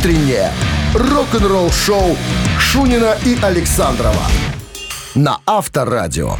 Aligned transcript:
утреннее 0.00 0.50
рок-н-ролл-шоу 0.94 2.16
Шунина 2.58 3.16
и 3.26 3.36
Александрова 3.42 4.22
на 5.14 5.40
Авторадио. 5.44 6.36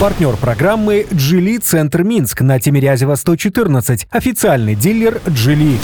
Партнер 0.00 0.36
программы 0.36 1.06
«Джили 1.12 1.58
Центр 1.58 2.04
Минск» 2.04 2.40
на 2.40 2.58
Тимирязева 2.58 3.16
114. 3.16 4.06
Официальный 4.10 4.74
дилер 4.74 5.20
«Джили». 5.28 5.78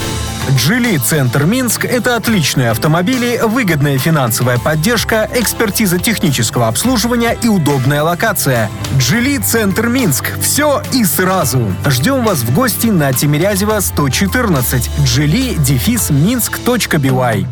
«Джили 0.57 0.96
Центр 0.98 1.45
Минск»— 1.45 1.84
это 1.86 2.16
отличные 2.16 2.70
автомобили, 2.70 3.40
выгодная 3.43 3.98
финансовая 3.98 4.59
поддержка, 4.59 5.29
экспертиза 5.34 5.98
технического 5.98 6.68
обслуживания 6.68 7.36
и 7.43 7.48
удобная 7.48 8.02
локация. 8.02 8.71
«Джили 8.98 9.39
Центр 9.39 9.89
Минск»— 9.89 10.32
все 10.40 10.82
и 10.93 11.04
сразу. 11.04 11.72
Ждем 11.86 12.25
вас 12.25 12.39
в 12.39 12.54
гости 12.54 12.89
на 12.89 13.12
Тимирязева 13.12 13.80
114. 13.80 14.90
джили 15.04 15.54
дефис 15.54 16.11
минск.бивай. 16.11 17.46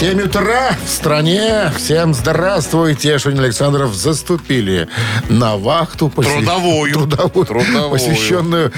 7 0.00 0.22
утра 0.22 0.76
в 0.84 0.88
стране. 0.88 1.72
Всем 1.76 2.14
здравствуйте. 2.14 3.16
Шунин 3.18 3.38
Александров 3.44 3.94
заступили 3.94 4.88
на 5.28 5.56
вахту. 5.56 6.08
посвя... 6.08 6.32
Трудовую. 6.32 6.92
Трудовую. 6.92 7.46
Трудовую. 7.46 7.90
Посвященную 7.90 8.72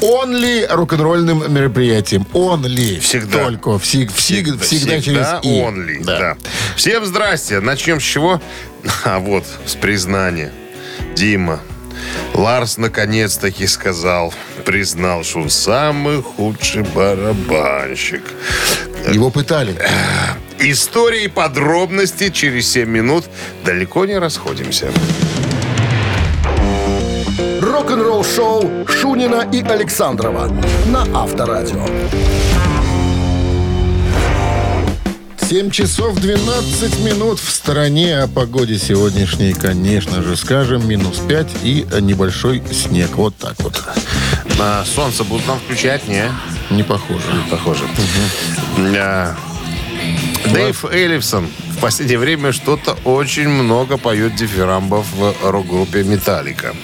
онли 0.00 0.64
рок-н-ролльным 0.70 1.52
мероприятиям. 1.52 2.24
Онли. 2.32 3.00
Всегда. 3.00 3.46
Только. 3.46 3.80
Всег, 3.80 4.12
всегда, 4.12 4.58
всегда, 4.58 5.00
всегда 5.00 5.00
через 5.00 5.26
и. 5.42 5.60
Only. 5.60 6.04
Да. 6.04 6.18
да. 6.18 6.36
Всем 6.76 7.04
здрасте. 7.04 7.58
Начнем 7.58 8.00
с 8.00 8.04
чего? 8.04 8.40
А 9.04 9.18
вот, 9.18 9.44
с 9.66 9.74
признания. 9.74 10.52
Дима, 11.16 11.60
Ларс 12.34 12.78
наконец-таки 12.78 13.66
сказал, 13.66 14.32
признал, 14.64 15.24
что 15.24 15.40
он 15.40 15.50
самый 15.50 16.22
худший 16.22 16.82
барабанщик. 16.82 18.22
Его 19.12 19.30
пытали. 19.30 19.76
Истории 20.58 21.24
и 21.24 21.28
подробности 21.28 22.30
через 22.30 22.70
7 22.70 22.88
минут. 22.88 23.24
Далеко 23.64 24.04
не 24.04 24.18
расходимся. 24.18 24.88
Рок-н-ролл 27.60 28.24
шоу 28.24 28.86
Шунина 28.86 29.48
и 29.52 29.62
Александрова 29.62 30.48
на 30.86 31.06
Авторадио. 31.14 31.86
7 35.50 35.70
часов 35.72 36.14
12 36.20 37.00
минут 37.00 37.40
в 37.40 37.50
стороне. 37.50 38.20
О 38.20 38.28
погоде 38.28 38.78
сегодняшней, 38.78 39.52
конечно 39.52 40.22
же, 40.22 40.36
скажем, 40.36 40.88
минус 40.88 41.18
5 41.18 41.48
и 41.64 41.84
небольшой 42.00 42.62
снег. 42.70 43.16
Вот 43.16 43.34
так 43.36 43.56
вот. 43.58 43.82
На 44.60 44.84
солнце 44.84 45.24
будут 45.24 45.48
нам 45.48 45.58
включать, 45.58 46.06
не? 46.06 46.30
Не 46.70 46.84
похоже. 46.84 47.24
Не 47.32 47.50
похоже. 47.50 47.82
Угу. 48.76 48.94
Дэйв 50.54 50.84
Эллифсон 50.84 51.48
в 51.76 51.80
последнее 51.80 52.20
время 52.20 52.52
что-то 52.52 52.96
очень 53.04 53.48
много 53.48 53.96
поет 53.96 54.36
дифирамбов 54.36 55.04
в 55.16 55.34
рок-группе 55.42 56.04
«Металлика». 56.04 56.76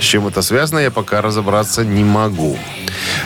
С 0.00 0.02
чем 0.02 0.26
это 0.26 0.40
связано, 0.40 0.78
я 0.78 0.90
пока 0.90 1.20
разобраться 1.20 1.84
не 1.84 2.04
могу. 2.04 2.58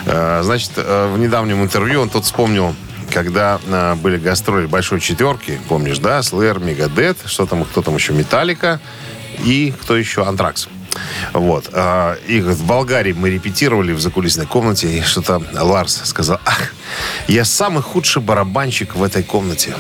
Э, 0.06 0.40
значит, 0.42 0.72
э, 0.74 1.12
в 1.14 1.20
недавнем 1.20 1.62
интервью 1.62 2.00
он 2.00 2.10
тут 2.10 2.24
вспомнил 2.24 2.74
когда 3.12 3.60
э, 3.64 3.94
были 3.96 4.18
гастроли 4.18 4.66
большой 4.66 5.00
четверки, 5.00 5.60
помнишь, 5.68 5.98
да, 5.98 6.22
Слэр, 6.22 6.58
Мегадет, 6.58 7.18
что 7.26 7.46
там, 7.46 7.64
кто 7.64 7.82
там 7.82 7.94
еще, 7.94 8.12
Металлика 8.12 8.80
и 9.44 9.72
кто 9.80 9.96
еще, 9.96 10.24
Антракс. 10.26 10.68
Вот. 11.32 11.70
И 12.26 12.40
в 12.42 12.66
Болгарии 12.66 13.12
мы 13.12 13.30
репетировали 13.30 13.92
в 13.92 14.00
закулисной 14.00 14.44
комнате, 14.44 14.98
и 14.98 15.00
что-то 15.00 15.42
Ларс 15.52 16.02
сказал, 16.04 16.38
ах, 16.44 16.74
я 17.28 17.46
самый 17.46 17.82
худший 17.82 18.20
барабанщик 18.20 18.94
в 18.94 19.02
этой 19.02 19.22
комнате. 19.22 19.74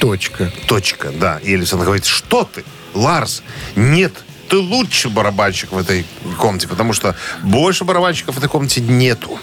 Точка. 0.00 0.52
Точка, 0.66 1.10
да. 1.12 1.38
И 1.44 1.54
Элисон 1.54 1.80
говорит, 1.80 2.06
что 2.06 2.42
ты, 2.42 2.64
Ларс? 2.94 3.44
Нет, 3.76 4.12
ты 4.48 4.56
лучший 4.56 5.10
барабанщик 5.10 5.72
в 5.72 5.78
этой 5.78 6.04
комнате, 6.38 6.66
потому 6.66 6.92
что 6.92 7.14
больше 7.42 7.84
барабанщиков 7.84 8.34
в 8.34 8.38
этой 8.38 8.48
комнате 8.48 8.80
нету. 8.80 9.38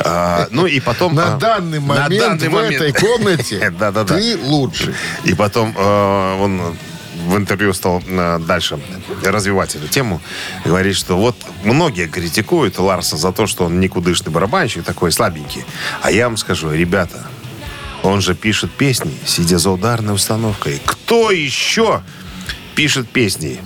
А, 0.00 0.48
ну 0.50 0.66
и 0.66 0.80
потом... 0.80 1.14
На 1.14 1.34
а, 1.34 1.38
данный 1.38 1.80
момент 1.80 2.10
на 2.10 2.18
данный 2.18 2.48
в 2.48 2.52
момент. 2.52 2.82
этой 2.82 2.92
комнате 2.92 3.70
да, 3.78 3.90
да, 3.90 4.04
ты 4.04 4.36
лучший. 4.36 4.94
И 5.24 5.34
потом 5.34 5.74
а, 5.76 6.40
он 6.40 6.76
в 7.26 7.36
интервью 7.36 7.72
стал 7.72 8.02
а, 8.08 8.38
дальше 8.38 8.78
развивать 9.24 9.74
эту 9.74 9.88
тему. 9.88 10.20
Говорит, 10.64 10.96
что 10.96 11.16
вот 11.16 11.36
многие 11.64 12.06
критикуют 12.06 12.78
Ларса 12.78 13.16
за 13.16 13.32
то, 13.32 13.46
что 13.46 13.64
он 13.64 13.80
никудышный 13.80 14.32
барабанщик, 14.32 14.84
такой 14.84 15.12
слабенький. 15.12 15.64
А 16.02 16.10
я 16.10 16.28
вам 16.28 16.36
скажу, 16.36 16.70
ребята, 16.72 17.26
он 18.02 18.20
же 18.20 18.34
пишет 18.34 18.70
песни, 18.70 19.12
сидя 19.26 19.58
за 19.58 19.70
ударной 19.70 20.14
установкой. 20.14 20.80
Кто 20.84 21.30
еще 21.30 22.02
пишет 22.74 23.08
песни? 23.08 23.60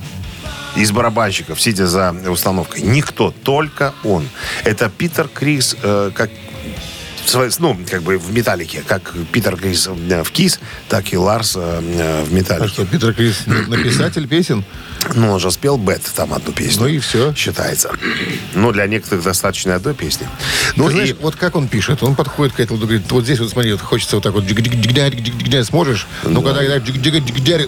Из 0.77 0.91
барабанщиков, 0.93 1.60
сидя 1.60 1.87
за 1.87 2.15
установкой. 2.28 2.83
Никто, 2.83 3.33
только 3.43 3.93
он. 4.05 4.28
Это 4.65 4.88
Питер 4.88 5.28
Крис, 5.28 5.77
э, 5.83 6.10
как 6.15 6.31
ну, 7.59 7.78
как 7.88 8.03
бы 8.03 8.19
в 8.19 8.33
металлике, 8.33 8.83
как 8.87 9.15
Питер 9.33 9.56
Крис 9.56 9.88
э, 9.88 10.22
в 10.22 10.31
Кис, 10.31 10.60
так 10.88 11.12
и 11.12 11.16
Ларс 11.16 11.55
э, 11.56 12.25
в 12.25 12.33
металлике. 12.33 12.65
А 12.65 12.69
что, 12.69 12.87
Питер 12.87 13.15
Крис 13.15 13.43
написатель 13.47 14.27
песен? 14.28 14.65
Ну, 15.15 15.32
он 15.32 15.41
же 15.41 15.50
спел 15.50 15.77
Бет, 15.78 16.03
там 16.15 16.32
одну 16.32 16.53
песню. 16.53 16.82
Ну 16.82 16.88
и 16.88 16.99
все. 16.99 17.34
Считается. 17.34 17.91
Ну, 18.55 18.72
для 18.72 18.87
некоторых 18.87 19.25
достаточно 19.25 19.75
одной 19.75 19.94
песни. 19.94 20.28
Ну, 20.77 20.87
Ты 20.87 20.93
знаешь, 20.93 21.11
и... 21.11 21.12
вот 21.15 21.37
как 21.37 21.56
он 21.56 21.69
пишет? 21.69 22.03
Он 22.03 22.15
подходит 22.15 22.55
к 22.55 22.61
этому, 22.61 22.78
говорит, 22.81 23.11
вот 23.11 23.25
здесь 23.25 23.41
вот 23.41 23.50
смотри, 23.50 23.72
вот 23.72 23.81
хочется 23.81 24.16
вот 24.16 24.22
так 24.22 24.32
вот, 24.32 24.44
сможешь? 25.65 26.06
Ну, 26.25 26.43
когда, 26.43 26.61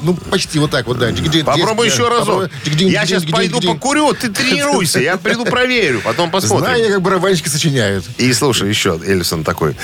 ну, 0.03 0.15
почти 0.15 0.59
вот 0.59 0.71
так 0.71 0.87
вот, 0.87 0.99
да. 0.99 1.11
Попробуй 1.45 1.89
еще 1.89 2.09
разок. 2.09 2.51
Я 2.65 3.07
сейчас 3.07 3.25
пойду 3.25 3.61
покурю, 3.61 4.13
ты 4.15 4.29
тренируйся, 4.33 5.01
я 5.01 5.17
приду 5.17 5.45
проверю, 5.45 6.01
потом 6.03 6.31
посмотрим. 6.31 6.67
Знаю 6.67 6.93
как 6.93 7.03
барабанщики 7.03 7.49
сочиняют. 7.49 8.05
И 8.19 8.33
слушай, 8.33 8.69
еще, 8.69 9.01
Такой, 9.45 9.77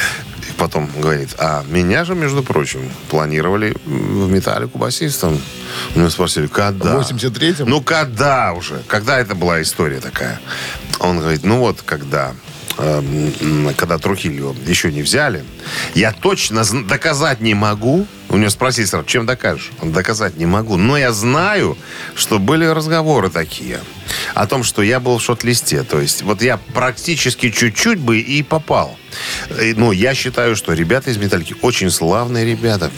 потом 0.56 0.88
говорит, 0.98 1.34
а 1.38 1.64
меня 1.68 2.04
же, 2.04 2.14
между 2.14 2.42
прочим, 2.42 2.80
планировали 3.08 3.74
в 3.86 4.30
металлику 4.30 4.78
басистом. 4.78 5.40
Мы 5.94 6.10
спросили, 6.10 6.46
когда? 6.46 6.98
В 6.98 7.10
83-м? 7.10 7.68
Ну, 7.68 7.80
когда 7.80 8.52
уже? 8.52 8.82
Когда 8.86 9.18
это 9.18 9.34
была 9.34 9.62
история 9.62 10.00
такая? 10.00 10.40
Он 10.98 11.18
говорит, 11.18 11.44
ну 11.44 11.58
вот, 11.58 11.82
когда 11.82 12.34
когда 13.76 13.98
Трухилью 13.98 14.56
еще 14.66 14.90
не 14.92 15.02
взяли, 15.02 15.44
я 15.94 16.12
точно 16.12 16.64
доказать 16.88 17.40
не 17.40 17.54
могу. 17.54 18.06
У 18.28 18.36
него 18.36 18.50
спросили 18.50 18.84
сразу, 18.86 19.04
чем 19.06 19.26
докажешь? 19.26 19.70
Он 19.80 19.92
доказать 19.92 20.36
не 20.36 20.46
могу. 20.46 20.76
Но 20.76 20.96
я 20.96 21.12
знаю, 21.12 21.76
что 22.14 22.38
были 22.38 22.64
разговоры 22.64 23.28
такие 23.28 23.80
о 24.34 24.46
том, 24.46 24.62
что 24.62 24.82
я 24.82 25.00
был 25.00 25.18
в 25.18 25.22
шот-листе. 25.22 25.82
То 25.82 26.00
есть 26.00 26.22
вот 26.22 26.40
я 26.42 26.56
практически 26.56 27.50
чуть-чуть 27.50 27.98
бы 27.98 28.20
и 28.20 28.42
попал. 28.42 28.96
Ну, 29.76 29.92
я 29.92 30.14
считаю, 30.14 30.54
что 30.56 30.72
ребята 30.72 31.10
из 31.10 31.16
«Металлики» 31.16 31.56
очень 31.62 31.90
славные 31.90 32.46
ребята. 32.46 32.90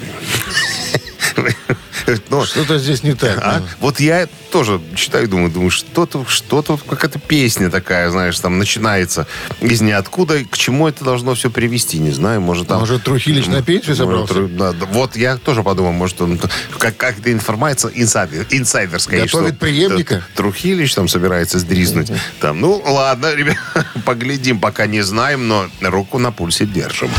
Но, 2.30 2.44
что-то 2.44 2.78
здесь 2.78 3.02
не 3.02 3.14
так. 3.14 3.38
А? 3.38 3.60
Да. 3.60 3.62
Вот 3.80 4.00
я 4.00 4.28
тоже 4.50 4.80
читаю, 4.94 5.28
думаю, 5.28 5.50
думаю, 5.50 5.70
что-то, 5.70 6.24
что-то, 6.26 6.76
какая-то 6.76 7.18
песня 7.18 7.70
такая, 7.70 8.10
знаешь, 8.10 8.38
там 8.38 8.58
начинается 8.58 9.26
из 9.60 9.80
ниоткуда. 9.80 10.44
К 10.44 10.56
чему 10.56 10.88
это 10.88 11.04
должно 11.04 11.34
все 11.34 11.50
привести, 11.50 11.98
не 11.98 12.10
знаю. 12.10 12.40
Может, 12.40 12.68
там... 12.68 12.80
Может, 12.80 13.02
Трухилич 13.04 13.46
на 13.46 13.62
пенсию 13.62 13.96
собрался? 13.96 14.34
Может, 14.34 14.56
да, 14.56 14.72
вот 14.90 15.16
я 15.16 15.36
тоже 15.36 15.62
подумал, 15.62 15.92
может, 15.92 16.20
он 16.20 16.40
как, 16.78 16.96
как-то 16.96 17.32
информация 17.32 17.90
инсайдер, 17.94 18.46
инсайдерская. 18.50 19.22
Готовит 19.22 19.58
преемника? 19.58 20.22
Трухилич 20.34 20.94
там 20.94 21.08
собирается 21.08 21.58
сдризнуть. 21.58 22.12
Там, 22.40 22.60
ну, 22.60 22.82
ладно, 22.84 23.34
ребят, 23.34 23.56
поглядим, 24.04 24.60
пока 24.60 24.86
не 24.86 25.02
знаем, 25.02 25.48
но 25.48 25.68
руку 25.80 26.18
на 26.18 26.32
пульсе 26.32 26.66
держим. 26.66 27.10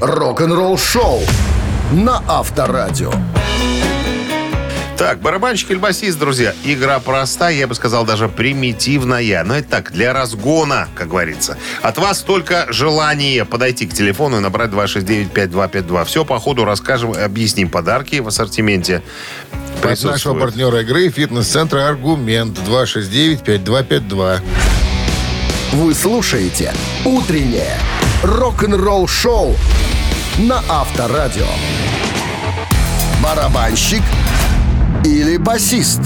Рок-н-ролл 0.00 0.78
шоу 0.78 1.22
на 1.92 2.22
Авторадио. 2.26 3.12
Так, 5.00 5.22
барабанщик 5.22 5.70
или 5.70 5.78
басист, 5.78 6.18
друзья, 6.18 6.52
игра 6.62 6.98
простая, 7.00 7.54
я 7.54 7.66
бы 7.66 7.74
сказал, 7.74 8.04
даже 8.04 8.28
примитивная. 8.28 9.42
Но 9.44 9.56
это 9.56 9.66
так, 9.66 9.92
для 9.92 10.12
разгона, 10.12 10.88
как 10.94 11.08
говорится. 11.08 11.56
От 11.80 11.96
вас 11.96 12.20
только 12.20 12.66
желание 12.68 13.46
подойти 13.46 13.86
к 13.86 13.94
телефону 13.94 14.36
и 14.36 14.40
набрать 14.40 14.68
269-5252. 14.72 16.04
Все 16.04 16.26
по 16.26 16.38
ходу 16.38 16.66
расскажем, 16.66 17.14
объясним 17.14 17.70
подарки 17.70 18.16
в 18.16 18.28
ассортименте. 18.28 19.02
От 19.82 20.02
нашего 20.02 20.38
партнера 20.38 20.82
игры 20.82 21.08
фитнес-центра 21.08 21.88
«Аргумент» 21.88 22.58
269-5252. 22.58 24.40
Вы 25.72 25.94
слушаете 25.94 26.74
«Утреннее 27.06 27.78
рок-н-ролл-шоу» 28.22 29.56
на 30.40 30.62
Авторадио. 30.68 31.46
Барабанщик– 33.22 34.02
или 35.04 35.36
басист? 35.36 36.00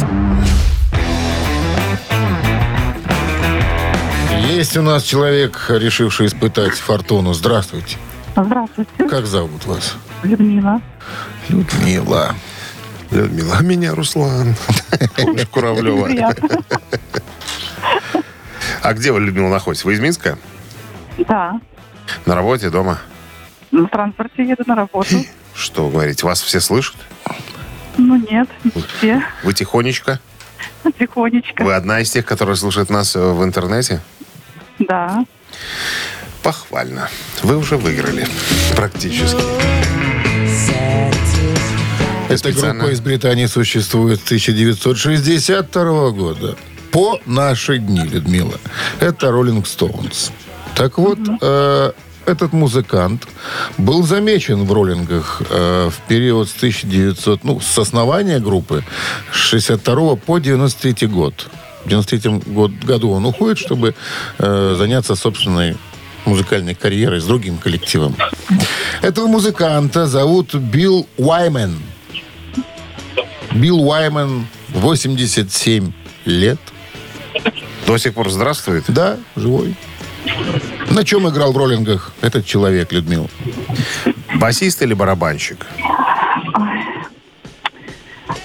Есть 4.48 4.76
у 4.76 4.82
нас 4.82 5.02
человек, 5.02 5.66
решивший 5.68 6.26
испытать 6.26 6.74
фортуну. 6.74 7.32
Здравствуйте. 7.32 7.96
Здравствуйте, 8.36 8.90
Как 9.08 9.26
зовут 9.26 9.64
вас? 9.66 9.94
Людмила. 10.22 10.80
Людмила. 11.48 12.34
Людмила, 13.10 13.56
а 13.58 13.62
меня 13.62 13.94
Руслан. 13.94 14.54
Помнишь 15.16 15.46
Куравлева? 15.48 16.08
А 18.82 18.92
где 18.92 19.12
вы, 19.12 19.20
Людмила, 19.20 19.48
находитесь? 19.48 19.84
Вы 19.84 19.94
из 19.94 20.00
Минска? 20.00 20.38
Да. 21.28 21.60
На 22.26 22.34
работе, 22.34 22.70
дома? 22.70 22.98
На 23.70 23.86
транспорте 23.88 24.44
еду 24.44 24.62
на 24.66 24.74
работу. 24.74 25.24
Что 25.54 25.86
вы 25.86 25.92
говорите? 25.92 26.26
Вас 26.26 26.40
все 26.42 26.60
слышат? 26.60 26.96
Ну 27.96 28.16
нет, 28.16 28.48
не 28.64 28.72
все. 28.98 29.22
Вы 29.42 29.54
тихонечко? 29.54 30.20
Тихонечко. 30.98 31.62
Вы 31.64 31.74
одна 31.74 32.00
из 32.00 32.10
тех, 32.10 32.24
которые 32.26 32.56
слушают 32.56 32.90
нас 32.90 33.16
э, 33.16 33.20
в 33.20 33.42
интернете? 33.44 34.00
Да. 34.78 35.24
Похвально. 36.42 37.08
Вы 37.42 37.56
уже 37.56 37.76
выиграли. 37.76 38.26
Практически. 38.76 39.40
Эта 42.28 42.38
Специально. 42.38 42.80
группа 42.80 42.92
из 42.92 43.00
Британии 43.00 43.46
существует 43.46 44.20
с 44.20 44.24
1962 44.24 46.10
года. 46.10 46.56
По 46.90 47.20
наши 47.26 47.78
дни, 47.78 48.02
Людмила. 48.04 48.58
Это 49.00 49.30
Роллинг 49.30 49.66
Стоунс. 49.66 50.32
Так 50.74 50.98
вот, 50.98 51.18
э, 51.40 51.92
этот 52.26 52.52
музыкант 52.52 53.26
был 53.78 54.02
замечен 54.02 54.64
в 54.64 54.72
роллингах 54.72 55.42
э, 55.50 55.90
в 55.90 56.08
период 56.08 56.48
с 56.48 56.56
1900, 56.56 57.44
ну, 57.44 57.60
с 57.60 57.78
основания 57.78 58.40
группы 58.40 58.84
с 59.32 59.36
62 59.36 60.16
по 60.16 60.38
93 60.38 61.06
год. 61.08 61.48
В 61.84 61.88
93 61.88 62.30
год, 62.46 62.72
году 62.82 63.10
он 63.10 63.26
уходит, 63.26 63.58
чтобы 63.58 63.94
э, 64.38 64.74
заняться 64.78 65.14
собственной 65.14 65.76
музыкальной 66.24 66.74
карьерой 66.74 67.20
с 67.20 67.24
другим 67.24 67.58
коллективом. 67.58 68.16
Этого 69.02 69.26
музыканта 69.26 70.06
зовут 70.06 70.54
Билл 70.54 71.06
Уаймен. 71.18 71.78
Билл 73.52 73.86
Уаймен, 73.86 74.46
87 74.70 75.92
лет. 76.24 76.58
До 77.86 77.98
сих 77.98 78.14
пор 78.14 78.30
здравствует. 78.30 78.84
Да, 78.88 79.18
живой. 79.36 79.76
На 80.90 81.04
чем 81.04 81.28
играл 81.28 81.52
в 81.52 81.56
роллингах 81.56 82.12
этот 82.20 82.46
человек, 82.46 82.92
Людмила? 82.92 83.28
Басист 84.36 84.82
или 84.82 84.94
барабанщик? 84.94 85.66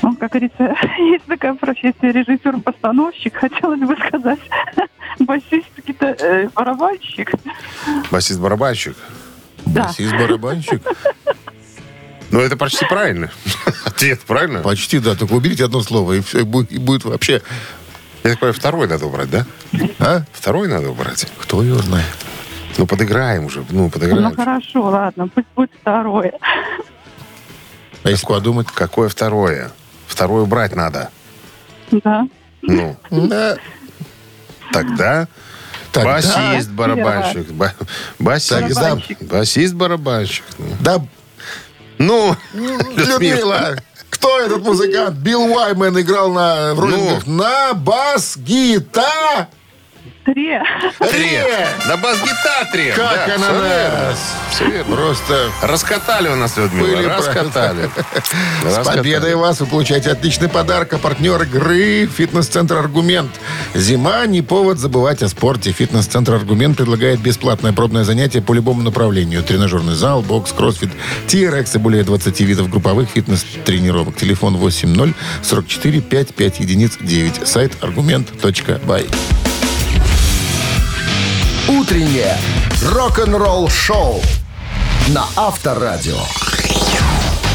Ну, 0.02 0.16
как 0.16 0.32
говорится, 0.32 0.76
есть 0.98 1.26
такая 1.26 1.54
профессия 1.56 2.12
режиссер-постановщик. 2.12 3.36
Хотелось 3.36 3.82
бы 3.82 3.96
сказать, 4.08 4.40
басист 5.20 5.68
какие-то 5.76 6.16
э, 6.20 6.50
барабанщик. 6.50 7.32
Басист-барабанщик. 8.12 8.96
Да. 9.66 9.84
Басист-барабанщик? 9.84 10.82
Ну, 12.32 12.40
это 12.40 12.58
почти 12.58 12.86
правильно. 12.86 13.32
Ответ 13.86 14.20
правильно? 14.22 14.62
Почти, 14.62 15.00
да. 15.00 15.16
Только 15.16 15.34
уберите 15.34 15.66
одно 15.66 15.82
слово, 15.82 16.14
и, 16.14 16.22
все, 16.22 16.40
и 16.40 16.44
будет, 16.44 16.72
и 16.72 16.78
будет 16.78 17.04
вообще... 17.04 17.42
Я 18.24 18.32
так 18.32 18.40
понимаю, 18.40 18.54
второй 18.54 18.88
надо 18.88 19.06
убрать, 19.06 19.30
да? 19.30 19.46
А? 20.00 20.24
Второй 20.34 20.68
надо 20.68 20.90
убрать. 20.92 21.26
Кто 21.40 21.64
его 21.64 21.80
знает? 21.80 22.06
Ну, 22.78 22.86
подыграем 22.86 23.46
уже. 23.46 23.60
Ну, 23.70 23.84
Ну, 23.86 23.90
подыграем. 23.90 24.36
хорошо, 24.36 24.84
ладно, 24.84 25.28
пусть 25.28 25.48
будет 25.56 25.72
второе. 25.82 26.34
А 28.04 28.10
если 28.10 28.26
подумать? 28.26 28.68
Какое 28.74 29.10
второе? 29.10 29.72
Второе 30.08 30.44
убрать 30.44 30.76
надо. 30.76 31.10
Да. 31.92 32.28
Ну, 32.62 32.98
Да. 33.10 33.58
тогда... 34.72 35.28
Тогда- 35.92 36.14
Басист, 36.14 36.70
барабанщик. 36.70 37.52
Ба- 37.52 37.74
Басист, 38.20 38.52
Барабанщик. 38.76 39.22
басист, 39.24 39.74
барабанщик. 39.74 40.44
Ну. 40.60 40.66
Да, 40.82 41.02
Ну, 41.98 42.36
Людмила, 42.96 43.76
кто 44.20 44.40
этот 44.42 44.62
музыкант? 44.64 45.16
Билл 45.18 45.44
Уаймен 45.44 45.98
играл 46.00 46.32
на, 46.32 46.74
в 46.76 46.80
роллингах 46.80 47.26
на 47.26 47.74
бас-гитаре. 47.74 49.48
Три. 50.26 50.60
Три. 51.00 51.40
На 51.88 51.98
бас-гитаре. 51.98 52.94
Как 52.94 53.28
Да, 53.28 53.36
она 53.36 53.52
нас? 53.54 54.36
Верно. 54.60 54.96
Просто 54.96 55.50
Раскатали 55.62 56.28
у 56.30 56.36
нас, 56.36 56.58
Людмила, 56.58 56.88
Были 56.88 57.06
раскатали. 57.06 57.90
С 58.66 58.86
победой 58.86 59.36
вас 59.36 59.60
вы 59.62 59.66
получаете 59.66 60.12
отличный 60.12 60.50
подарок. 60.50 60.94
А 60.94 60.98
партнер 60.98 61.42
игры 61.44 62.08
«Фитнес-центр 62.08 62.78
Аргумент». 62.78 63.32
Зима– 63.74 64.26
не 64.28 64.42
повод 64.42 64.78
забывать 64.78 65.24
о 65.24 65.30
спорте. 65.30 65.72
«Фитнес-центр 65.72 66.34
Аргумент» 66.34 66.78
предлагает 66.78 67.20
бесплатное 67.20 67.72
пробное 67.72 68.04
занятие 68.04 68.42
по 68.42 68.54
любому 68.54 68.82
направлению. 68.82 69.44
Тренажерный 69.44 69.96
зал, 69.96 70.22
бокс, 70.22 70.52
кроссфит, 70.52 70.90
TRX 71.28 71.76
и 71.76 71.78
более 71.78 72.04
20 72.04 72.40
видов 72.42 72.70
групповых 72.70 73.10
фитнес-тренировок. 73.10 74.16
Телефон 74.18 74.58
80 74.58 75.16
44 75.44 76.02
55 76.02 76.60
единиц 76.60 76.98
9. 77.00 77.48
Сайт 77.48 77.74
аргумент.бай. 77.82 79.08
Утреннее 81.70 82.36
рок-н-ролл-шоу 82.84 84.24
на 85.10 85.26
Авторадио. 85.36 86.18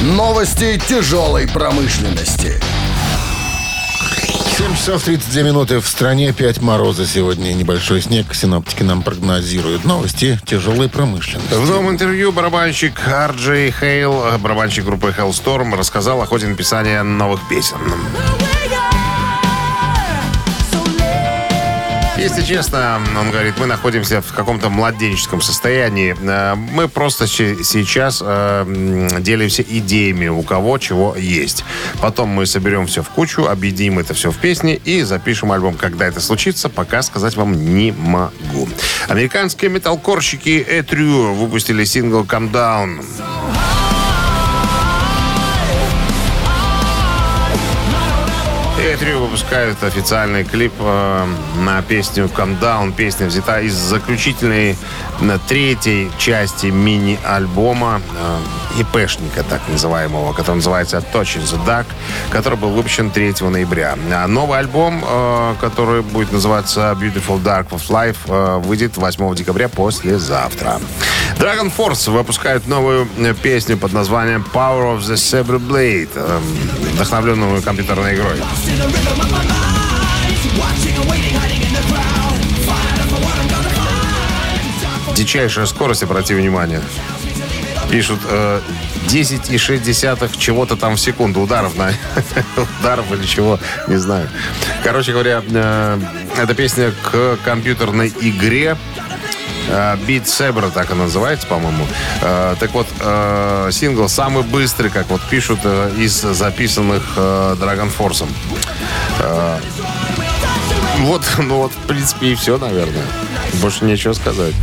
Новости 0.03 0.81
тяжелой 0.87 1.49
промышленности. 1.49 2.61
7 4.57 4.77
часов 4.77 5.03
32 5.03 5.43
минуты 5.43 5.81
в 5.81 5.89
стране. 5.89 6.33
5 6.33 6.63
мороза 6.63 7.09
сегодня. 7.09 7.53
Небольшой 7.55 8.03
снег. 8.03 8.33
Синоптики 8.37 8.85
нам 8.85 9.03
прогнозируют. 9.03 9.85
Новости 9.85 10.39
тяжелой 10.47 10.89
промышленности. 10.89 11.53
В 11.55 11.69
новом 11.69 11.91
интервью 11.91 12.31
барабанщик 12.31 13.09
Арджей 13.09 13.73
Хейл, 13.73 14.39
барабанщик 14.39 14.85
группы 14.85 15.13
Hellstorm, 15.17 15.75
рассказал 15.75 16.23
о 16.23 16.27
ходе 16.27 16.47
написания 16.47 17.03
новых 17.03 17.41
песен. 17.49 17.79
Если 22.25 22.41
честно, 22.43 23.03
он 23.21 23.31
говорит, 23.31 23.57
мы 23.59 23.67
находимся 23.67 24.23
в 24.23 24.33
каком-то 24.33 24.71
младенческом 24.71 25.43
состоянии. 25.43 26.17
Э, 26.23 26.55
Мы 26.55 26.89
просто 26.89 27.27
се- 27.27 27.63
сейчас 27.63 28.23
э, 28.25 29.17
делимся 29.21 29.63
идеями, 29.63 30.29
у 30.29 30.41
кого 30.43 30.79
чего 30.79 31.15
есть. 31.17 31.65
Потом 32.01 32.31
мы 32.31 32.47
соберем 32.47 32.87
все 32.87 33.03
в 33.03 33.11
кучу, 33.11 33.45
объединим 33.47 33.99
это 33.99 34.15
все 34.15 34.31
в 34.31 34.39
песни 34.39 34.81
и 34.87 35.03
запишем 35.03 35.53
альбом. 35.53 35.75
Когда 35.75 36.07
это 36.07 36.21
случится, 36.23 36.71
пока 36.71 37.03
сказать 37.03 37.37
вам 37.37 37.53
не 37.77 37.93
могу. 37.93 38.71
Американские 39.09 39.71
металкорщики 39.71 40.65
Этрю 40.67 41.35
выпустили 41.35 41.85
сингл 41.85 42.23
«Calm 42.23 42.51
Down». 42.51 43.05
Этрю 48.95 49.19
выпускают 49.19 49.83
официальный 49.83 50.45
клип 50.45 50.73
э, 50.79 51.27
на 51.57 51.83
песню 51.83 52.27
«Calm 52.27 52.61
Down». 52.61 52.93
Песня 52.93 53.27
взята 53.27 53.61
из 53.61 53.75
заключительной 53.75 54.77
на 55.21 55.41
третьей 55.41 56.13
части 56.17 56.67
мини-альбома 56.67 58.01
э, 58.17 58.39
ИПшника, 58.79 59.43
так 59.43 59.61
называемого, 59.69 60.33
который 60.33 60.57
называется 60.57 61.03
«Touch 61.13 61.37
in 61.37 61.43
the 61.43 61.65
Dark», 61.67 61.87
который 62.31 62.59
был 62.59 62.71
выпущен 62.71 63.11
3 63.11 63.35
ноября. 63.49 63.97
А 64.13 64.27
новый 64.27 64.59
альбом, 64.59 65.05
э, 65.07 65.55
который 65.61 66.03
будет 66.03 66.33
называться 66.33 66.97
«Beautiful 67.01 67.43
Dark 67.43 67.69
of 67.71 67.89
Life», 67.89 68.17
э, 68.27 68.59
выйдет 68.59 68.97
8 68.97 69.35
декабря 69.35 69.69
послезавтра. 69.69 70.81
Dragon 71.39 71.73
Force 71.77 72.11
выпускают 72.11 72.67
новую 72.67 73.09
э, 73.19 73.35
песню 73.35 73.77
под 73.77 73.93
названием 73.93 74.45
«Power 74.53 74.97
of 74.97 75.01
the 75.01 75.15
Saber 75.15 75.59
Blade», 75.59 76.09
вдохновленную 76.95 77.63
компьютерной 77.63 78.15
игрой. 78.15 78.37
Дичайшая 85.15 85.67
скорость, 85.67 86.03
обрати 86.03 86.35
внимание. 86.35 86.81
Пишут 87.95 88.19
э, 88.29 88.61
10,6 89.07 90.37
чего-то 90.37 90.75
там 90.75 90.97
в 90.97 91.01
секунду 91.01 91.41
ударов 91.41 91.77
на 91.77 91.93
ударов 92.81 93.13
или 93.13 93.25
чего, 93.25 93.61
не 93.87 93.99
знаю. 93.99 94.29
Короче 94.83 95.13
говоря, 95.13 95.45
э, 95.49 96.01
эта 96.37 96.55
песня 96.55 96.91
к 96.91 97.39
компьютерной 97.45 98.13
игре 98.21 98.77
э, 99.69 99.97
Beat 100.09 100.25
Saber, 100.25 100.73
так 100.73 100.91
она 100.91 101.05
называется, 101.05 101.47
по-моему. 101.47 101.87
Э, 102.21 102.57
так 102.59 102.73
вот, 102.75 102.89
э, 102.99 103.69
сингл 103.71 104.09
самый 104.09 104.43
быстрый, 104.43 104.91
как 104.91 105.09
вот 105.09 105.21
пишут, 105.31 105.61
из 105.97 106.21
записанных 106.21 107.17
Dragon 107.17 107.93
Force. 107.97 108.27
Вот, 110.99 111.23
ну 111.39 111.59
вот, 111.59 111.71
в 111.71 111.87
принципе, 111.87 112.33
и 112.33 112.35
все, 112.35 112.59
наверное. 112.59 113.05
Больше 113.63 113.85
нечего 113.85 114.15
сказать. 114.15 114.55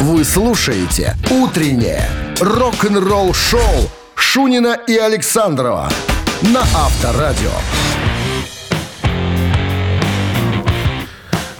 Вы 0.00 0.24
слушаете 0.24 1.16
«Утреннее 1.30 2.06
рок-н-ролл-шоу» 2.38 3.90
Шунина 4.14 4.78
и 4.86 4.94
Александрова 4.94 5.90
на 6.42 6.60
Авторадио. 6.60 7.50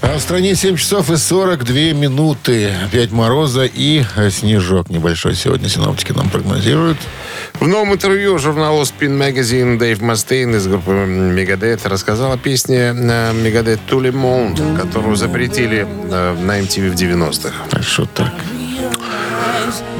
А 0.03 0.19
в 0.19 0.21
стране 0.21 0.55
7 0.55 0.77
часов 0.77 1.11
и 1.11 1.17
42 1.17 1.75
минуты. 1.95 2.75
Опять 2.85 3.11
мороза 3.11 3.65
и 3.65 4.05
снежок 4.31 4.91
небольшой 4.91 5.35
сегодня 5.35 5.71
синоптики 5.71 6.13
нам 6.13 6.29
прогнозируют. 6.29 6.99
В 7.61 7.69
новом 7.69 7.95
интервью 7.95 8.39
журналу 8.39 8.83
Spin 8.83 9.17
Magazine 9.19 9.79
Дэйв 9.79 10.01
Мастейн 10.03 10.55
из 10.55 10.67
группы 10.67 10.91
Megadeth 10.91 11.89
рассказал 11.89 12.33
о 12.33 12.39
песне 12.39 12.95
э, 12.95 13.33
Megadeth 13.33 13.81
To 13.89 13.99
Le 13.99 14.13
Monde, 14.13 14.77
которую 14.77 15.17
запретили 15.17 15.87
э, 15.87 16.37
на 16.39 16.61
MTV 16.61 16.91
в 16.91 16.95
90-х. 16.95 17.55
А 17.73 17.83
что 17.83 18.07
так? 18.07 18.33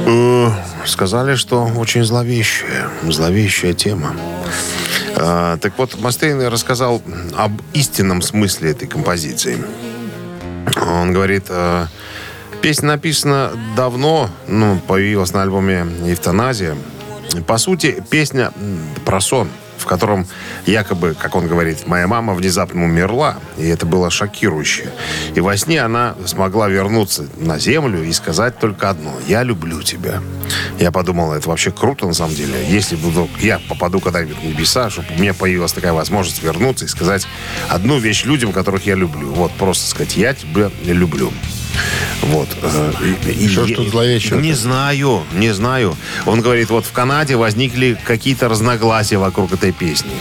Э, 0.05 0.49
Сказали, 0.85 1.35
что 1.35 1.65
очень 1.65 2.03
зловещая, 2.05 2.89
зловещая 3.03 3.73
тема. 3.73 4.15
А, 5.15 5.57
так 5.57 5.73
вот, 5.77 5.99
Мастейн 5.99 6.41
рассказал 6.47 7.01
об 7.35 7.61
истинном 7.73 8.21
смысле 8.21 8.71
этой 8.71 8.87
композиции. 8.87 9.57
Он 10.87 11.11
говорит, 11.11 11.45
э, 11.49 11.87
песня 12.61 12.89
написана 12.89 13.51
давно, 13.75 14.29
ну, 14.47 14.79
появилась 14.87 15.33
на 15.33 15.41
альбоме 15.41 15.87
«Эвтаназия». 16.05 16.77
По 17.45 17.57
сути, 17.57 18.03
песня 18.09 18.51
про 19.05 19.19
сон, 19.21 19.49
в 19.77 19.85
котором 19.85 20.27
якобы, 20.65 21.15
как 21.19 21.35
он 21.35 21.47
говорит, 21.47 21.87
моя 21.87 22.07
мама 22.07 22.33
внезапно 22.33 22.83
умерла, 22.83 23.37
и 23.57 23.67
это 23.67 23.85
было 23.85 24.09
шокирующе. 24.09 24.91
И 25.35 25.39
во 25.39 25.55
сне 25.55 25.81
она 25.81 26.15
смогла 26.25 26.67
вернуться 26.67 27.27
на 27.37 27.59
землю 27.59 28.03
и 28.03 28.11
сказать 28.11 28.59
только 28.59 28.89
одно 28.89 29.13
«Я 29.27 29.43
люблю 29.43 29.81
тебя». 29.81 30.21
Я 30.79 30.91
подумал, 30.91 31.33
это 31.33 31.49
вообще 31.49 31.71
круто 31.71 32.07
на 32.07 32.13
самом 32.13 32.35
деле. 32.35 32.65
Если 32.67 32.95
вдруг 32.95 33.29
я 33.39 33.59
попаду 33.69 33.99
когда-нибудь 33.99 34.39
в 34.39 34.43
небеса, 34.43 34.89
чтобы 34.89 35.07
у 35.15 35.19
меня 35.19 35.33
появилась 35.33 35.73
такая 35.73 35.93
возможность 35.93 36.41
вернуться 36.41 36.85
и 36.85 36.87
сказать 36.87 37.27
одну 37.69 37.99
вещь 37.99 38.25
людям, 38.25 38.51
которых 38.51 38.85
я 38.85 38.95
люблю. 38.95 39.31
Вот 39.33 39.51
просто 39.53 39.87
сказать 39.87 40.15
«Я 40.17 40.33
тебя 40.33 40.71
люблю». 40.83 41.31
Вот. 42.23 42.49
э, 42.61 42.91
и- 43.31 43.47
Что 43.47 43.65
ж 43.67 43.71
тут 43.73 43.89
зловещего-то? 43.89 44.41
Не 44.41 44.53
знаю, 44.53 45.23
не 45.33 45.53
знаю. 45.53 45.95
Он 46.25 46.41
говорит, 46.41 46.69
вот 46.69 46.85
в 46.85 46.91
Канаде 46.91 47.35
возникли 47.35 47.97
какие-то 48.03 48.49
разногласия 48.49 49.17
вокруг 49.17 49.53
этой 49.53 49.71
песни. 49.71 50.11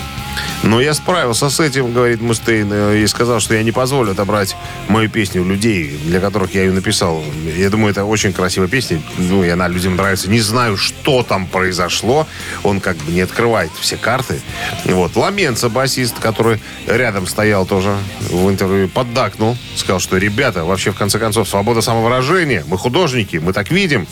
Но 0.63 0.81
я 0.81 0.95
справился 0.95 1.49
с 1.49 1.61
этим, 1.61 1.93
говорит 1.93 2.21
Мустейн, 2.21 2.69
э, 2.73 2.99
и 2.99 3.07
сказал, 3.07 3.41
что 3.41 3.55
я 3.55 3.63
не 3.63 3.73
позволю 3.73 4.13
отобрать 4.13 4.57
мою 4.89 5.09
песню 5.09 5.43
у 5.43 5.45
людей, 5.45 5.99
для 6.05 6.19
которых 6.21 6.55
я 6.55 6.65
ее 6.65 6.73
написал. 6.73 7.23
Я 7.57 7.71
думаю, 7.71 7.91
это 7.91 8.05
очень 8.05 8.33
красивая 8.33 8.69
песня, 8.69 9.01
ну, 9.19 9.45
и 9.45 9.49
она 9.49 9.69
людям 9.69 9.97
нравится. 9.97 10.31
Не 10.31 10.41
знаю, 10.41 10.77
что 10.77 11.23
там 11.23 11.47
произошло. 11.47 12.27
Он 12.63 12.81
как 12.81 12.97
бы 12.97 13.13
не 13.13 13.21
открывает 13.21 13.71
все 13.81 13.97
карты. 13.97 14.41
Вот. 14.85 15.15
Ламенца, 15.15 15.69
басист, 15.69 16.19
который 16.19 16.61
рядом 16.87 17.27
стоял 17.27 17.67
тоже 17.67 17.97
в 18.31 18.49
интервью, 18.51 18.89
поддакнул. 18.89 19.57
Сказал, 19.77 20.01
что, 20.01 20.17
ребята, 20.17 20.65
вообще, 20.65 20.91
в 20.91 20.97
конце 20.97 21.19
концов, 21.19 21.49
свобода 21.49 21.81
самовыражения. 21.81 22.65
Мы 22.67 22.79
художники, 22.79 23.37
мы 23.37 23.53
так 23.53 23.71
видим. 23.71 24.07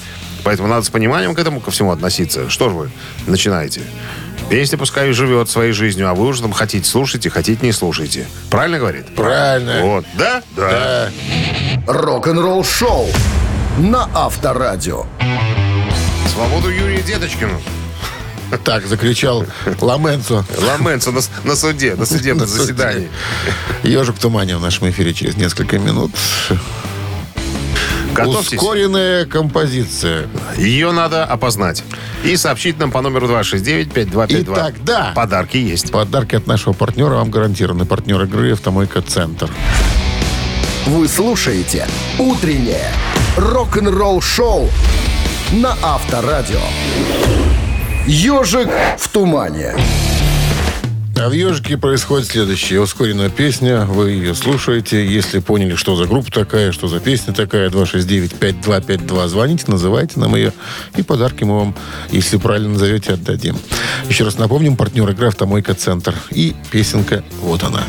Поэтому 0.44 0.68
надо 0.68 0.84
с 0.84 0.90
пониманием 0.90 1.34
к 1.34 1.38
этому 1.38 1.60
ко 1.60 1.70
всему 1.70 1.90
относиться. 1.90 2.50
Что 2.50 2.68
же 2.68 2.74
вы 2.74 2.90
начинаете? 3.26 3.80
Песня 4.50 4.78
пускай 4.78 5.12
живет 5.12 5.48
своей 5.48 5.72
жизнью, 5.72 6.08
а 6.08 6.14
вы 6.14 6.26
уже 6.26 6.42
там 6.42 6.52
хотите 6.52 6.88
слушайте, 6.88 7.30
хотите 7.30 7.64
не 7.64 7.72
слушайте. 7.72 8.26
Правильно 8.50 8.78
говорит? 8.78 9.14
Правильно. 9.14 9.80
Вот. 9.82 10.04
Да? 10.14 10.42
Да. 10.56 11.10
Рок-н-ролл 11.86 12.64
шоу 12.64 13.08
на 13.78 14.08
Авторадио. 14.14 15.06
Свободу 16.32 16.68
Юрию 16.68 17.02
Деточкину. 17.02 17.60
Так 18.64 18.86
закричал 18.86 19.46
Ламенцо. 19.80 20.44
Ламенцо 20.58 21.10
на, 21.10 21.20
на 21.44 21.56
суде, 21.56 21.94
на 21.94 22.06
судебном 22.06 22.46
заседании. 22.46 23.08
Ежик 23.82 24.16
в 24.16 24.18
тумане 24.20 24.56
в 24.56 24.60
нашем 24.60 24.90
эфире 24.90 25.14
через 25.14 25.36
несколько 25.36 25.78
минут. 25.78 26.12
Готовьтесь. 28.12 28.58
Ускоренная 28.58 29.26
композиция. 29.26 30.28
Ее 30.56 30.92
надо 30.92 31.24
опознать. 31.24 31.82
И 32.24 32.36
сообщить 32.36 32.78
нам 32.78 32.90
по 32.90 33.02
номеру 33.02 33.28
269-5252. 33.28 34.42
Итак, 34.42 34.74
да. 34.82 35.12
Подарки 35.14 35.58
есть. 35.58 35.92
Подарки 35.92 36.34
от 36.36 36.46
нашего 36.46 36.72
партнера 36.72 37.16
вам 37.16 37.30
гарантированы. 37.30 37.84
Партнер 37.84 38.22
игры 38.22 38.52
«Автомойка 38.52 39.02
Центр». 39.02 39.50
Вы 40.86 41.06
слушаете 41.06 41.86
«Утреннее 42.18 42.88
рок-н-ролл 43.36 44.22
шоу» 44.22 44.70
на 45.52 45.76
Авторадио. 45.82 46.60
«Ежик 48.06 48.68
в 48.98 49.08
тумане». 49.08 49.74
А 51.16 51.28
в 51.28 51.32
«Ежике» 51.32 51.78
происходит 51.78 52.26
следующее. 52.26 52.82
Ускоренная 52.82 53.30
песня, 53.30 53.86
вы 53.86 54.10
ее 54.10 54.34
слушаете. 54.34 55.06
Если 55.06 55.38
поняли, 55.38 55.74
что 55.74 55.96
за 55.96 56.04
группа 56.04 56.30
такая, 56.30 56.70
что 56.70 56.86
за 56.86 57.00
песня 57.00 57.32
такая, 57.32 57.70
269-5252, 57.70 59.28
звоните, 59.28 59.64
называйте 59.68 60.20
нам 60.20 60.34
ее. 60.34 60.52
И 60.96 61.02
подарки 61.02 61.44
мы 61.44 61.56
вам, 61.56 61.74
если 62.10 62.36
правильно 62.36 62.70
назовете, 62.70 63.14
отдадим. 63.14 63.56
Еще 64.08 64.24
раз 64.24 64.36
напомним, 64.38 64.76
партнер 64.76 65.08
игры 65.08 65.28
«Автомойка 65.28 65.74
Центр». 65.74 66.14
И 66.30 66.54
песенка 66.70 67.24
«Вот 67.40 67.62
она». 67.62 67.84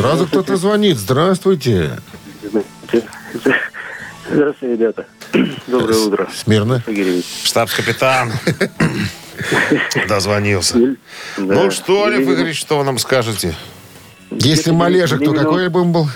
Сразу 0.00 0.26
кто-то 0.26 0.56
звонит. 0.56 0.96
Здравствуйте. 0.96 1.98
Здравствуйте, 4.30 4.74
ребята. 4.74 5.06
Доброе 5.66 5.98
утро. 5.98 6.28
Смирно. 6.34 6.82
Штабс-капитан. 7.44 8.32
Дозвонился. 10.08 10.96
Ну 11.36 11.70
что, 11.70 12.08
Лев 12.08 12.28
Игоревич, 12.28 12.58
что 12.58 12.78
вы 12.78 12.84
нам 12.84 12.98
скажете? 12.98 13.54
Если 14.30 14.70
Малежик, 14.70 15.22
то 15.24 15.32
какой 15.32 15.64
альбом 15.64 15.92
был? 15.92 16.08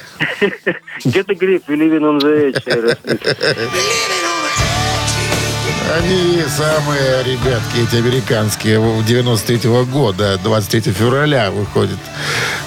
Где-то 1.04 1.34
грипп 1.34 1.68
или 1.68 1.86
Living 1.86 2.02
on 2.02 2.20
the 2.20 2.52
Edge, 2.52 2.64
Aerosmith. 2.66 4.13
Они 5.92 6.42
самые 6.48 7.22
ребятки, 7.24 7.86
эти 7.86 7.96
американские, 7.96 8.78
93-го 8.78 9.84
года, 9.84 10.40
23 10.42 10.92
февраля 10.92 11.50
выходит 11.50 11.98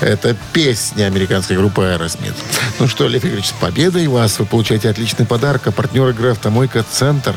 эта 0.02 0.36
песня 0.54 1.06
американской 1.06 1.58
группы 1.58 1.82
Aerosmith. 1.82 2.36
Ну 2.80 2.88
что, 2.88 3.08
Лев 3.08 3.26
Игоревич, 3.26 3.48
с 3.48 3.52
победой 3.54 4.08
вас! 4.08 4.38
Вы 4.38 4.46
получаете 4.46 4.90
отличный 4.90 5.26
подарок. 5.26 5.66
А 5.66 5.72
партнер 5.72 6.08
игры 6.10 6.32
«Автомойка 6.32 6.86
Центр». 6.90 7.36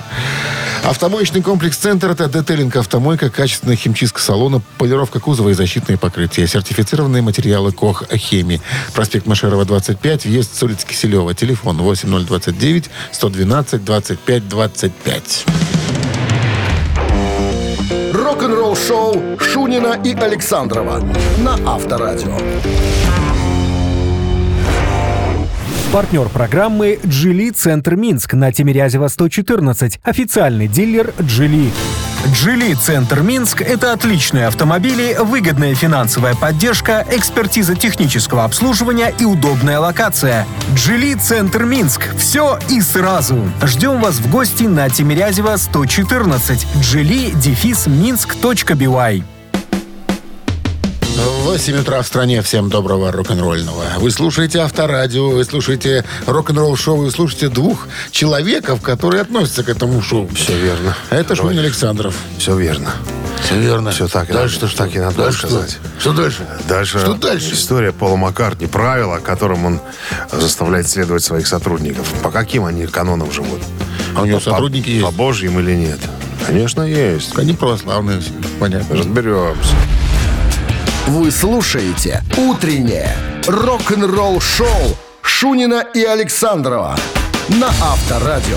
Автомоечный 0.84 1.42
комплекс 1.42 1.76
«Центр»— 1.76 2.10
это 2.12 2.28
детейлинг 2.28 2.74
«Автомойка», 2.76 3.30
качественная 3.30 3.76
химчистка 3.76 4.20
салона, 4.20 4.62
полировка 4.78 5.20
кузова 5.20 5.50
и 5.50 5.52
защитные 5.52 5.98
покрытия, 5.98 6.46
сертифицированные 6.46 7.22
материалы 7.22 7.70
КОХ 7.70 8.04
«Хеми». 8.16 8.60
Проспект 8.94 9.26
Машерова, 9.26 9.64
25, 9.64 10.24
въезд 10.24 10.56
с 10.56 10.62
улицы 10.62 10.86
Киселева. 10.86 11.34
Телефон 11.34 11.76
8029 11.78 12.90
112 13.12 13.84
25 13.84 14.48
25. 14.48 15.44
Рок-н-ролл 18.12 18.76
шоу 18.76 19.38
Шунина 19.38 20.00
и 20.02 20.14
Александрова 20.14 21.00
на 21.38 21.54
Авторадио. 21.66 22.36
Партнер 25.92 26.28
программы 26.28 27.00
«Джили 27.04 27.50
Центр 27.50 27.96
Минск» 27.96 28.34
на 28.34 28.52
Тимирязева 28.52 29.08
114. 29.08 29.98
Официальный 30.04 30.68
дилер 30.68 31.12
«Джили». 31.20 31.72
«Джили 32.32 32.74
Центр 32.74 33.22
Минск»— 33.22 33.60
это 33.62 33.92
отличные 33.92 34.46
автомобили, 34.46 35.16
выгодная 35.18 35.74
финансовая 35.74 36.36
поддержка, 36.36 37.04
экспертиза 37.10 37.74
технического 37.74 38.44
обслуживания 38.44 39.12
и 39.18 39.24
удобная 39.24 39.80
локация. 39.80 40.46
«Джили 40.76 41.14
Центр 41.14 41.64
Минск»— 41.64 42.14
все 42.16 42.60
и 42.68 42.80
сразу. 42.82 43.50
Ждем 43.60 44.00
вас 44.00 44.20
в 44.20 44.30
гости 44.30 44.64
на 44.64 44.88
Тимирязева 44.88 45.56
114. 45.56 46.68
«Джили» 46.80 47.32
дефис 47.32 47.88
минск.бивай. 47.88 49.24
8 51.50 51.80
утра 51.80 52.00
в 52.00 52.06
стране. 52.06 52.42
Всем 52.42 52.70
доброго 52.70 53.10
рок-н-ролльного. 53.10 53.82
Вы 53.98 54.12
слушаете 54.12 54.60
Авторадио, 54.60 55.30
вы 55.30 55.44
слушаете 55.44 56.04
рок-н-ролл 56.26 56.76
шоу, 56.76 56.98
вы 56.98 57.10
слушаете 57.10 57.48
двух 57.48 57.88
человеков, 58.12 58.80
которые 58.80 59.22
относятся 59.22 59.64
к 59.64 59.68
этому 59.68 60.00
шоу. 60.00 60.28
Все 60.32 60.56
верно. 60.56 60.96
Это 61.10 61.34
Шунин 61.34 61.58
Александров. 61.58 62.14
Все 62.38 62.56
верно. 62.56 62.92
Все 63.42 63.58
верно. 63.58 63.90
Все 63.90 64.06
так 64.06 64.28
дальше 64.32 64.60
надо, 64.60 64.68
что? 64.68 64.76
так 64.78 64.94
и 64.94 65.00
надо 65.00 65.16
дальше 65.16 65.38
что? 65.40 65.48
сказать. 65.48 65.78
Что 65.98 66.12
дальше? 66.12 66.46
Дальше, 66.68 66.98
Что 67.00 67.14
дальше? 67.14 67.54
история 67.54 67.90
Пола 67.90 68.14
Маккартни, 68.14 68.68
правила, 68.68 69.18
которым 69.18 69.64
он 69.66 69.80
заставляет 70.30 70.88
следовать 70.88 71.24
своих 71.24 71.48
сотрудников. 71.48 72.06
По 72.22 72.30
каким 72.30 72.64
они 72.64 72.86
канонам 72.86 73.32
живут? 73.32 73.60
А 74.14 74.22
у 74.22 74.24
него 74.24 74.38
По- 74.38 74.44
сотрудники 74.44 75.00
По 75.00 75.06
есть? 75.06 75.16
божьим 75.16 75.58
или 75.58 75.74
нет? 75.74 75.98
Конечно, 76.46 76.82
есть. 76.82 77.36
Они 77.36 77.54
православные, 77.54 78.22
понятно. 78.60 78.96
Разберемся. 78.96 79.74
Вы 81.10 81.32
слушаете 81.32 82.22
«Утреннее 82.36 83.16
рок-н-ролл-шоу» 83.48 84.96
Шунина 85.22 85.84
и 85.92 86.04
Александрова 86.04 86.96
на 87.48 87.66
Авторадио. 87.66 88.56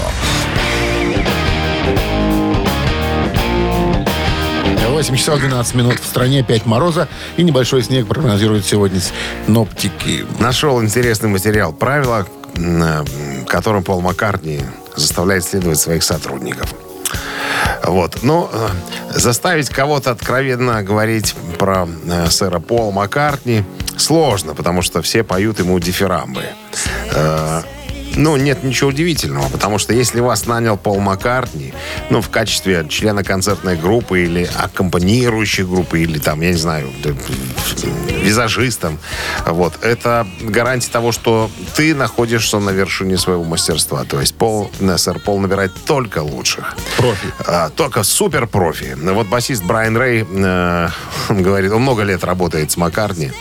8 4.87 5.15
часов 5.15 5.39
12 5.39 5.73
минут 5.73 5.99
в 5.99 6.05
стране, 6.05 6.43
5 6.43 6.67
мороза 6.67 7.07
и 7.37 7.43
небольшой 7.43 7.81
снег 7.81 8.05
прогнозируют 8.05 8.67
сегодня 8.67 9.01
синоптики. 9.01 10.23
Нашел 10.39 10.79
интересный 10.83 11.29
материал. 11.29 11.73
Правила, 11.73 12.27
м, 12.55 13.03
которым 13.47 13.81
Пол 13.83 14.01
Маккартни 14.01 14.61
заставляет 14.95 15.43
следовать 15.43 15.79
своих 15.79 16.03
сотрудников. 16.03 16.71
Вот. 17.83 18.19
Ну, 18.23 18.49
э, 18.51 18.69
заставить 19.13 19.69
кого-то 19.69 20.11
откровенно 20.11 20.81
говорить 20.83 21.35
про 21.59 21.87
э, 22.05 22.29
сэра 22.29 22.59
Пола 22.59 22.91
Маккартни 22.91 23.63
сложно, 23.97 24.55
потому 24.55 24.81
что 24.81 25.01
все 25.01 25.23
поют 25.23 25.59
ему 25.59 25.77
дифирамбы. 25.79 26.45
Э, 27.11 27.61
ну, 28.15 28.35
нет 28.37 28.63
ничего 28.63 28.89
удивительного, 28.89 29.49
потому 29.49 29.77
что 29.77 29.93
если 29.93 30.19
вас 30.19 30.45
нанял 30.45 30.77
Пол 30.77 30.99
Маккартни, 30.99 31.73
ну, 32.09 32.21
в 32.21 32.29
качестве 32.29 32.85
члена 32.89 33.23
концертной 33.23 33.75
группы 33.75 34.23
или 34.23 34.49
аккомпанирующей 34.57 35.63
группы, 35.63 36.01
или 36.01 36.19
там, 36.19 36.41
я 36.41 36.51
не 36.51 36.57
знаю, 36.57 36.89
д- 37.01 37.15
визажистом, 38.21 38.99
вот, 39.45 39.73
это 39.81 40.25
гарантия 40.41 40.89
того, 40.91 41.11
что 41.11 41.49
ты 41.75 41.93
находишься 41.95 42.59
на 42.59 42.69
вершине 42.69 43.17
своего 43.17 43.43
мастерства. 43.43 44.03
То 44.05 44.19
есть 44.19 44.35
Пол, 44.35 44.71
э, 44.79 44.97
сэр 44.97 45.19
Пол 45.19 45.39
набирает 45.39 45.71
только 45.85 46.19
лучших. 46.19 46.75
Профи. 46.97 47.27
А, 47.45 47.69
только 47.69 48.03
супер 48.03 48.47
профи. 48.47 48.95
Вот 49.01 49.27
басист 49.27 49.63
Брайан 49.63 49.97
Рэй 49.97 50.25
э, 50.29 50.89
говорит, 51.29 51.71
он 51.71 51.81
много 51.81 52.03
лет 52.03 52.23
работает 52.23 52.71
с 52.71 52.77
Маккартни. 52.77 53.31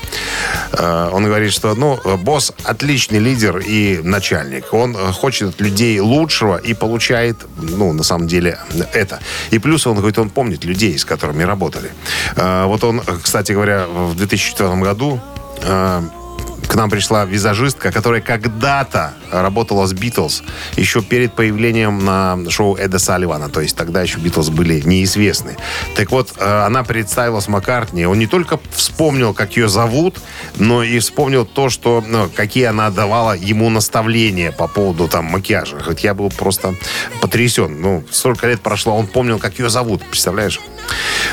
Э, 0.72 1.10
он 1.12 1.24
говорит, 1.24 1.52
что 1.52 1.74
ну, 1.74 2.00
босс 2.18 2.52
отличный 2.64 3.18
лидер 3.18 3.58
и 3.58 4.00
начальник. 4.02 4.61
Он 4.72 4.96
э, 4.96 5.12
хочет 5.12 5.48
от 5.48 5.60
людей 5.60 6.00
лучшего 6.00 6.56
и 6.56 6.74
получает, 6.74 7.36
ну, 7.56 7.92
на 7.92 8.02
самом 8.02 8.26
деле, 8.26 8.58
это. 8.92 9.20
И 9.50 9.58
плюс 9.58 9.86
он 9.86 9.96
говорит, 9.96 10.18
он 10.18 10.30
помнит 10.30 10.64
людей, 10.64 10.98
с 10.98 11.04
которыми 11.04 11.42
работали. 11.42 11.90
Э, 12.36 12.66
вот 12.66 12.84
он, 12.84 13.00
кстати 13.22 13.52
говоря, 13.52 13.86
в 13.86 14.14
2004 14.14 14.76
году 14.76 15.20
э, 15.62 16.02
к 16.72 16.74
нам 16.74 16.88
пришла 16.88 17.26
визажистка, 17.26 17.92
которая 17.92 18.22
когда-то 18.22 19.12
работала 19.30 19.86
с 19.86 19.92
Битлз 19.92 20.42
еще 20.76 21.02
перед 21.02 21.34
появлением 21.34 22.02
на 22.02 22.38
шоу 22.48 22.76
Эда 22.76 22.98
Салливана. 22.98 23.50
То 23.50 23.60
есть 23.60 23.76
тогда 23.76 24.00
еще 24.00 24.18
Битлз 24.18 24.48
были 24.48 24.80
неизвестны. 24.80 25.58
Так 25.96 26.10
вот, 26.10 26.32
э, 26.38 26.64
она 26.64 26.82
представила 26.82 27.40
с 27.40 27.48
Маккартни. 27.48 28.06
Он 28.06 28.18
не 28.18 28.26
только 28.26 28.58
вспомнил, 28.70 29.34
как 29.34 29.54
ее 29.54 29.68
зовут, 29.68 30.18
но 30.56 30.82
и 30.82 30.98
вспомнил 30.98 31.44
то, 31.44 31.68
что, 31.68 32.02
ну, 32.06 32.30
какие 32.34 32.64
она 32.64 32.88
давала 32.88 33.36
ему 33.36 33.68
наставления 33.68 34.50
по 34.50 34.66
поводу 34.66 35.08
там 35.08 35.26
макияжа. 35.26 35.78
Хоть 35.78 36.04
я 36.04 36.14
был 36.14 36.30
просто 36.30 36.74
потрясен. 37.20 37.82
Ну, 37.82 38.02
столько 38.10 38.46
лет 38.46 38.62
прошло, 38.62 38.96
он 38.96 39.08
помнил, 39.08 39.38
как 39.38 39.58
ее 39.58 39.68
зовут. 39.68 40.02
Представляешь? 40.04 40.58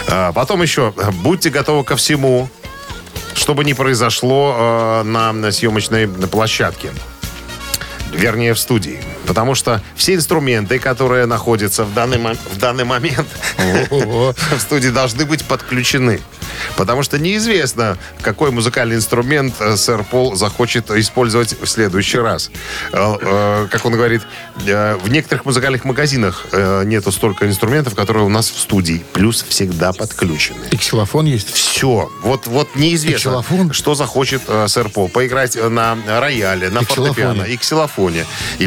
А, 0.10 0.34
Потом 0.34 0.62
еще, 0.62 0.94
будьте 1.24 1.50
готовы 1.50 1.86
ко 1.86 1.96
всему, 1.96 2.50
что 3.40 3.54
бы 3.54 3.64
ни 3.64 3.72
произошло 3.72 4.56
э, 4.58 5.04
на, 5.04 5.32
на 5.32 5.52
съемочной 5.52 6.08
площадке. 6.08 6.92
Вернее, 8.12 8.54
в 8.54 8.60
студии. 8.60 9.00
Потому 9.30 9.54
что 9.54 9.80
все 9.96 10.16
инструменты, 10.16 10.80
которые 10.80 11.28
находятся 11.28 11.86
в 11.86 11.94
данный, 11.94 12.18
мо- 12.18 12.34
в 12.52 12.58
данный 12.58 12.84
момент 12.84 13.28
в 13.92 14.34
студии, 14.60 14.90
должны 14.90 15.24
быть 15.26 15.46
подключены. 15.46 16.20
Потому 16.76 17.04
что 17.04 17.20
неизвестно, 17.20 18.00
какой 18.22 18.50
музыкальный 18.50 18.96
инструмент 18.96 19.54
э, 19.60 19.78
сэр 19.78 20.04
Пол 20.04 20.36
захочет 20.36 20.90
использовать 20.90 21.56
в 21.62 21.68
следующий 21.68 22.18
раз. 22.18 22.50
Э, 22.92 23.16
э, 23.22 23.68
Как 23.70 23.86
он 23.86 23.94
говорит, 23.94 24.24
в 24.56 25.08
некоторых 25.10 25.46
музыкальных 25.46 25.86
магазинах 25.86 26.48
нету 26.86 27.12
столько 27.12 27.48
инструментов, 27.48 27.94
которые 27.94 28.26
у 28.26 28.30
нас 28.30 28.50
в 28.50 28.58
студии. 28.60 29.06
Плюс 29.14 29.44
всегда 29.48 29.94
подключены. 29.94 30.66
И 30.72 30.78
ксилофон 30.78 31.28
есть? 31.28 31.54
Все. 31.54 32.10
Вот, 32.24 32.48
вот 32.48 32.76
неизвестно, 32.76 33.30
Иксилофон? 33.30 33.74
что 33.74 33.94
захочет 33.94 34.42
сэр 34.68 34.90
Пол. 34.90 35.08
Поиграть 35.08 35.56
на 35.56 35.98
рояле, 36.20 36.70
на 36.70 36.82
фортепиано, 36.82 37.44
и 37.44 37.58
ксилофоне. 37.58 38.26
И 38.58 38.66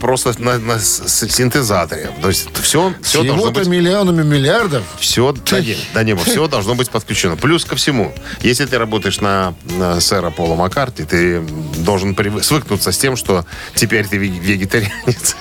просто 0.00 0.34
на, 0.38 0.58
на 0.58 0.78
синтезаторе. 0.80 2.10
То 2.22 2.28
есть 2.28 2.48
все, 2.62 2.92
все 3.02 3.22
должно 3.22 3.50
быть... 3.50 3.66
миллионами 3.66 4.22
миллиардов. 4.22 4.82
Все, 4.98 5.32
да, 5.50 5.60
не, 5.60 5.76
да 5.94 6.02
не, 6.02 6.14
все 6.16 6.46
должно 6.48 6.74
быть 6.74 6.90
подключено. 6.90 7.36
Плюс 7.36 7.64
ко 7.64 7.76
всему, 7.76 8.14
если 8.40 8.66
ты 8.66 8.78
работаешь 8.78 9.20
на, 9.20 9.54
на 9.78 10.00
сэра 10.00 10.30
Пола 10.30 10.54
Маккарти, 10.54 11.04
ты 11.04 11.40
должен 11.40 12.14
привы- 12.14 12.42
свыкнуться 12.42 12.92
с 12.92 12.98
тем, 12.98 13.16
что 13.16 13.44
теперь 13.74 14.06
ты 14.06 14.16
вег- 14.16 14.40
вегетарианец. 14.40 15.36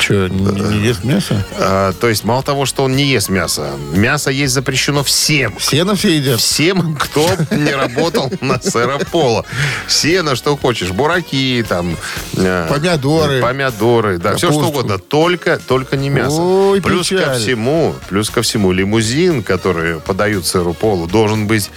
Че, 0.00 0.28
не, 0.28 0.60
не 0.78 0.86
ест 0.86 1.04
мясо? 1.04 1.44
А, 1.58 1.92
То 1.92 2.08
есть 2.08 2.24
мало 2.24 2.42
того, 2.42 2.66
что 2.66 2.84
он 2.84 2.96
не 2.96 3.04
ест 3.04 3.28
мясо, 3.28 3.72
мясо 3.92 4.30
есть 4.30 4.52
запрещено 4.54 5.02
всем. 5.04 5.56
Сено 5.60 5.94
все 5.94 6.16
едят? 6.16 6.40
Всем, 6.40 6.96
кто 6.96 7.28
не 7.50 7.72
работал 7.74 8.30
на 8.40 8.60
сэра 8.60 8.98
Пола. 9.10 9.44
Все, 9.86 10.22
на 10.22 10.36
что 10.36 10.56
хочешь. 10.56 10.90
Бураки, 10.90 11.64
там... 11.68 11.96
э, 12.36 12.66
Помидоры. 12.68 13.40
Помидоры, 13.78 14.18
да. 14.18 14.36
Все 14.36 14.48
что 14.50 14.60
Капусту. 14.60 14.68
угодно. 14.68 14.98
Только, 14.98 15.58
только 15.58 15.96
не 15.96 16.08
мясо. 16.10 16.40
Ой, 16.40 16.80
плюс 16.80 17.08
ко 17.08 17.16
печаль. 17.16 17.38
всему, 17.38 17.94
плюс 18.08 18.30
ко 18.30 18.42
всему, 18.42 18.72
лимузин, 18.72 19.42
который 19.42 20.00
подают 20.00 20.46
сэру 20.46 20.74
Полу, 20.74 21.06
должен 21.06 21.46
быть 21.46 21.70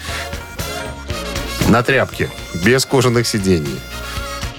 на 1.68 1.84
тряпке, 1.84 2.30
без 2.64 2.86
кожаных 2.86 3.28
сидений. 3.28 3.80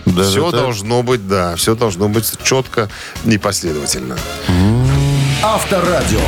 Даже 0.05 0.31
все 0.31 0.51
так? 0.51 0.61
должно 0.61 1.03
быть, 1.03 1.27
да, 1.27 1.57
все 1.57 1.75
должно 1.75 2.09
быть 2.09 2.33
четко 2.43 2.89
и 3.25 3.39
последовательно. 3.39 4.17
Авторадио. 5.43 6.21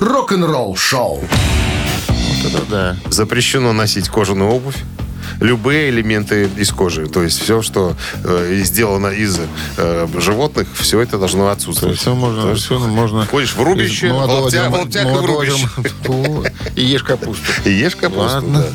Рок-н-ролл 0.00 0.76
шоу. 0.76 1.24
Это 2.44 2.62
да. 2.68 2.96
Запрещено 3.10 3.72
носить 3.72 4.08
кожаную 4.08 4.50
обувь. 4.50 4.76
Любые 5.40 5.90
элементы 5.90 6.48
из 6.56 6.70
кожи. 6.72 7.06
То 7.06 7.22
есть 7.22 7.40
все, 7.42 7.62
что 7.62 7.94
э, 8.24 8.60
сделано 8.64 9.08
из 9.08 9.38
э, 9.76 10.06
животных, 10.18 10.68
все 10.74 11.00
это 11.00 11.18
должно 11.18 11.48
отсутствовать. 11.48 11.98
все 11.98 12.14
можно, 12.14 12.42
То 12.42 12.50
есть 12.50 12.64
все 12.64 12.78
можно. 12.78 13.26
Ходишь 13.26 13.54
в 13.54 13.62
рубище, 13.62 14.08
молодого 14.08 14.42
в 14.42 14.44
лаптя- 14.46 14.56
дерма- 14.56 14.70
в 14.70 14.72
лаптях 14.80 15.02
и 15.02 15.06
в 15.06 15.10
молодого 15.10 15.36
рубище. 15.44 15.66
дерма- 15.78 16.44
О, 16.44 16.44
И 16.76 16.84
ешь 16.84 17.02
капусту. 17.02 17.44
И 17.64 17.70
ешь 17.70 17.96
капусту, 17.96 18.22
Ладно. 18.22 18.60
да. 18.60 18.66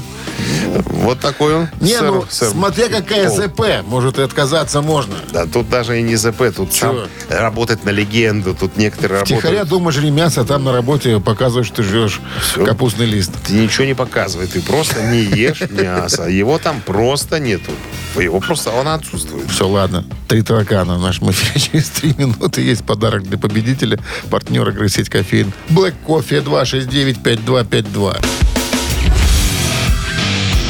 Вот 0.85 1.19
такой 1.19 1.55
он. 1.55 1.67
Не, 1.79 1.97
сэр- 1.97 2.11
ну, 2.11 2.25
сэр 2.29 2.49
смотря 2.49 2.87
какая 2.89 3.27
Пол. 3.27 3.37
ЗП, 3.37 3.61
может 3.85 4.19
и 4.19 4.21
отказаться 4.21 4.81
можно. 4.81 5.15
Да, 5.31 5.45
тут 5.45 5.69
даже 5.69 5.99
и 5.99 6.03
не 6.03 6.15
ЗП, 6.15 6.43
тут 6.55 6.73
сам 6.73 6.95
работать 7.29 7.83
на 7.85 7.89
легенду, 7.89 8.55
тут 8.55 8.77
некоторые 8.77 9.23
Тихоря 9.25 9.43
работают. 9.59 9.69
дома 9.69 9.91
жри 9.91 10.11
мясо, 10.11 10.41
а 10.41 10.43
там 10.45 10.63
на 10.63 10.71
работе 10.71 11.19
показываешь, 11.19 11.67
что 11.67 11.77
ты 11.77 11.83
жрешь 11.83 12.19
Всё. 12.41 12.65
капустный 12.65 13.05
лист. 13.05 13.31
Ты 13.45 13.53
ничего 13.53 13.85
не 13.85 13.93
показывай, 13.95 14.47
ты 14.47 14.61
просто 14.61 15.01
не 15.03 15.21
ешь 15.21 15.61
мясо. 15.69 16.23
Его 16.27 16.57
там 16.59 16.81
просто 16.81 17.39
нету. 17.39 17.71
Его 18.19 18.39
просто, 18.39 18.71
он 18.71 18.87
отсутствует. 18.89 19.49
Все, 19.49 19.67
ладно. 19.67 20.05
Три 20.27 20.41
таракана 20.41 20.95
в 20.97 21.01
нашем 21.01 21.31
эфире 21.31 21.59
через 21.71 21.89
три 21.89 22.13
минуты. 22.17 22.61
Есть 22.61 22.83
подарок 22.85 23.23
для 23.23 23.37
победителя. 23.37 23.99
Партнер 24.29 24.67
игры 24.69 24.89
сеть 24.89 25.09
кофеин. 25.09 25.51
Black 25.69 25.93
Кофе 26.05 26.39
269-5252. 26.39 28.17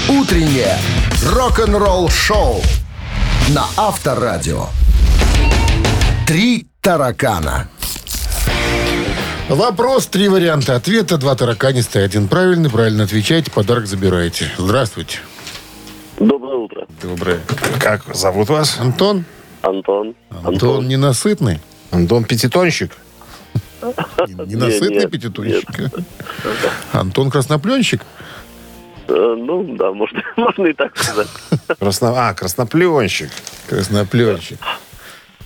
Утреннее 0.10 0.78
рок-н-ролл 1.26 2.10
шоу 2.10 2.62
на 3.50 3.66
Авторадио. 3.78 4.68
Три 6.28 6.68
таракана. 6.82 7.68
Вопрос, 9.50 10.08
три 10.08 10.28
варианта 10.28 10.76
ответа. 10.76 11.18
Два 11.18 11.36
тараканиста 11.36 12.00
и 12.00 12.04
один 12.04 12.28
правильный. 12.28 12.70
Правильно 12.70 13.04
отвечаете, 13.04 13.52
подарок 13.52 13.86
забираете. 13.86 14.50
Здравствуйте. 14.58 15.20
Доброе 16.20 16.58
утро. 16.58 16.88
Доброе. 17.02 17.40
Как 17.80 18.04
зовут 18.14 18.50
вас? 18.50 18.78
Антон? 18.80 19.26
Антон. 19.62 20.16
Антон 20.44 20.88
ненасытный? 20.88 21.60
Антон 21.92 22.24
Пятитонщик? 22.24 22.92
Ненасытный 23.82 25.08
пятитонщик? 25.08 25.92
Антон 26.92 27.30
Краснопленщик? 27.32 28.02
Э, 29.12 29.36
Ну, 29.38 29.76
да, 29.78 29.92
можно, 29.92 30.22
можно 30.38 30.68
и 30.68 30.74
так 30.74 30.98
сказать. 30.98 31.28
Красно... 31.80 32.30
А, 32.30 32.34
краснопленщик. 32.34 33.30
Краснопленщик. 33.68 34.60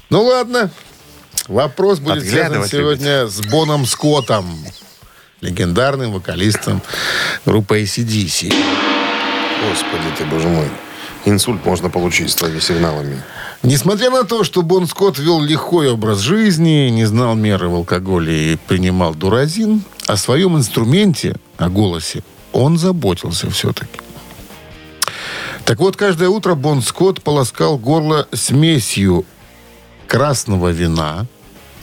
Ну 0.10 0.24
ладно. 0.24 0.70
Вопрос 1.48 2.00
будет 2.00 2.28
связан 2.28 2.66
сегодня 2.66 3.28
с 3.28 3.40
Боном 3.42 3.86
Скоттом. 3.86 4.46
легендарным 5.42 6.14
вокалистом 6.14 6.82
группы 7.46 7.82
ACDC. 7.82 8.54
Господи 9.70 10.04
ты, 10.18 10.26
боже 10.26 10.48
мой. 10.48 10.68
Инсульт 11.26 11.66
можно 11.66 11.90
получить 11.90 12.32
с 12.32 12.36
твоими 12.36 12.60
сигналами. 12.60 13.22
Несмотря 13.64 14.12
на 14.12 14.24
то, 14.24 14.44
что 14.44 14.62
Бон 14.62 14.86
Скотт 14.88 15.18
вел 15.18 15.42
лихой 15.42 15.90
образ 15.90 16.20
жизни, 16.20 16.90
не 16.90 17.06
знал 17.06 17.34
меры 17.36 17.68
в 17.68 17.76
алкоголе 17.76 18.54
и 18.54 18.58
принимал 18.58 19.16
дуразин, 19.16 19.82
о 20.08 20.18
своем 20.18 20.56
инструменте, 20.56 21.36
о 21.58 21.70
голосе, 21.70 22.24
он 22.56 22.78
заботился 22.78 23.50
все-таки. 23.50 24.00
Так 25.66 25.80
вот, 25.80 25.98
каждое 25.98 26.30
утро 26.30 26.56
Бон 26.56 26.82
Скотт 26.82 27.22
полоскал 27.22 27.78
горло 27.78 28.28
смесью 28.32 29.26
красного 30.08 30.70
вина 30.70 31.26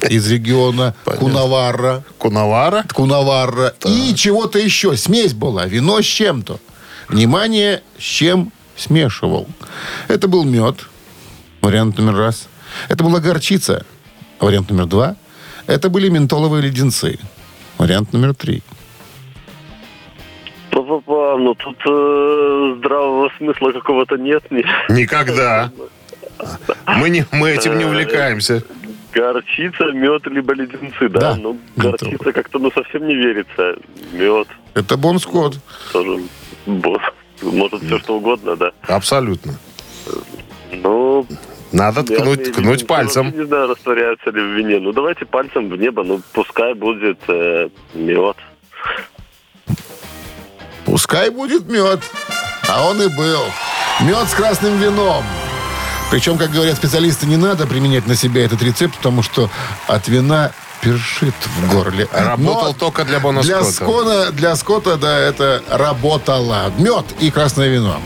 из 0.09 0.29
региона 0.31 0.95
Кунаварра, 1.05 2.05
Кунавара? 2.19 2.85
Кунаварра 2.93 3.75
и 3.85 4.15
чего-то 4.15 4.59
еще. 4.59 4.97
Смесь 4.97 5.35
была, 5.35 5.67
вино 5.67 6.01
с 6.01 6.07
чем-то. 6.07 6.59
Внимание, 7.09 7.83
с 7.99 8.03
чем 8.03 8.51
смешивал. 8.77 9.47
Это 10.09 10.27
был 10.27 10.45
мед, 10.45 10.87
вариант 11.61 11.99
номер 11.99 12.17
раз. 12.17 12.49
Это 12.89 13.05
была 13.05 13.21
горчица, 13.21 13.85
вариант 14.41 14.71
номер 14.71 14.87
два. 14.87 15.17
Это 15.67 15.91
были 15.91 16.09
ментоловые 16.09 16.63
леденцы, 16.63 17.19
вариант 17.77 18.13
номер 18.13 18.35
три. 18.35 18.63
Па-па-па, 20.73 21.37
ну 21.37 21.55
тут 21.55 21.77
э, 21.87 22.75
здравого 22.79 23.31
смысла 23.37 23.73
какого-то 23.73 24.17
нет. 24.17 24.43
Ни. 24.51 24.65
Никогда. 24.91 25.71
Мы, 26.87 27.11
не, 27.11 27.27
мы 27.31 27.51
этим 27.51 27.77
не 27.79 27.85
увлекаемся. 27.85 28.63
Горчица, 29.13 29.93
мед, 29.93 30.27
либо 30.29 30.55
леденцы, 30.55 31.11
да? 31.11 31.21
Да, 31.21 31.37
Ну, 31.37 31.59
горчица 31.77 32.33
как-то 32.33 32.59
ну 32.59 32.71
совсем 32.73 33.07
не 33.07 33.15
верится. 33.15 33.77
Мед 34.13 34.49
Это 34.75 34.97
Бон 34.97 35.19
Скотт. 35.19 35.59
тоже. 35.93 36.23
бо- 36.67 37.01
Может, 37.43 37.83
все 37.83 37.99
что 37.99 38.17
угодно, 38.17 38.57
да. 38.57 38.73
Абсолютно. 38.89 39.53
Ну, 40.73 41.27
Надо 41.71 42.01
я 42.09 42.19
ткнуть, 42.19 42.53
ткнуть 42.53 42.81
я 42.81 42.87
пальцем. 42.87 43.25
вообще 43.27 43.39
Не 43.41 43.47
знаю, 43.47 43.69
растворяются 43.69 44.31
ли 44.31 44.41
в 44.41 44.57
вине. 44.57 44.79
Ну, 44.79 44.93
давайте 44.93 45.27
пальцем 45.27 45.69
в 45.69 45.77
небо. 45.77 46.03
Ну, 46.03 46.23
пускай 46.33 46.73
будет 46.73 47.19
э, 47.29 47.69
мед. 47.95 48.37
Пускай 50.93 51.31
будет 51.31 51.71
мед. 51.71 52.01
А 52.69 52.87
он 52.87 53.01
и 53.01 53.07
был. 53.07 53.41
Мед 54.03 54.29
с 54.29 54.35
красным 54.35 54.77
вином. 54.77 55.25
Причем, 56.11 56.37
как 56.37 56.51
говорят 56.51 56.77
специалисты, 56.77 57.25
не 57.25 57.39
надо 57.39 57.67
применять 57.67 58.07
на 58.07 58.15
себя 58.15 58.45
этот 58.45 58.63
рецепт, 58.63 58.97
потому 58.99 59.23
что 59.23 59.49
от 59.87 60.07
вина 60.09 60.53
першит 60.83 61.35
в 61.45 61.73
горле. 61.73 62.09
Работал 62.13 62.73
Но 62.73 62.73
только 62.73 63.05
для 63.05 63.21
Бона 63.21 63.41
для 63.43 63.63
Скотта. 63.63 63.73
Скона, 63.73 64.33
для 64.33 64.57
Скотта, 64.57 64.97
да, 64.97 65.19
это 65.19 65.63
работало. 65.71 66.73
Мед 66.77 67.07
и 67.21 67.31
красное 67.31 67.69
вино. 67.69 67.99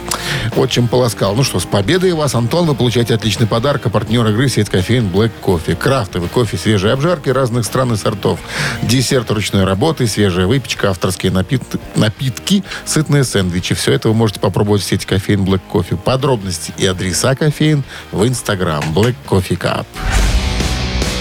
Вот 0.55 0.71
чем 0.71 0.87
полоскал. 0.87 1.35
Ну 1.35 1.43
что, 1.43 1.59
с 1.59 1.65
победой 1.65 2.13
вас, 2.13 2.35
Антон. 2.35 2.67
Вы 2.67 2.75
получаете 2.75 3.15
отличный 3.15 3.47
подарок. 3.47 3.87
А 3.87 3.89
партнер 3.91 4.27
игры 4.29 4.49
сеть 4.49 4.69
кофеин 4.69 5.09
Black 5.09 5.33
Coffee. 5.43 5.75
Крафтовый 5.75 6.29
кофе, 6.29 6.57
свежие 6.57 6.93
обжарки 6.93 7.31
разных 7.31 7.65
стран 7.65 7.95
и 7.95 7.97
сортов. 7.97 8.39
Десерт 8.83 9.31
ручной 9.31 9.65
работы, 9.65 10.07
свежая 10.07 10.47
выпечка, 10.47 10.91
авторские 10.91 11.33
напит- 11.33 11.81
напитки, 11.97 12.63
сытные 12.85 13.25
сэндвичи. 13.25 13.75
Все 13.75 13.93
это 13.93 14.09
вы 14.09 14.15
можете 14.15 14.39
попробовать 14.41 14.83
в 14.83 14.85
сети 14.85 15.07
кофеин 15.07 15.45
Black 15.45 15.63
Coffee. 15.73 15.97
Подробности 15.97 16.73
и 16.77 16.87
адреса 16.87 17.35
кофеин 17.35 17.83
в 18.13 18.27
Инстаграм 18.27 18.85
Black 18.95 19.15
Coffee 19.29 19.59
Cup. 19.59 19.87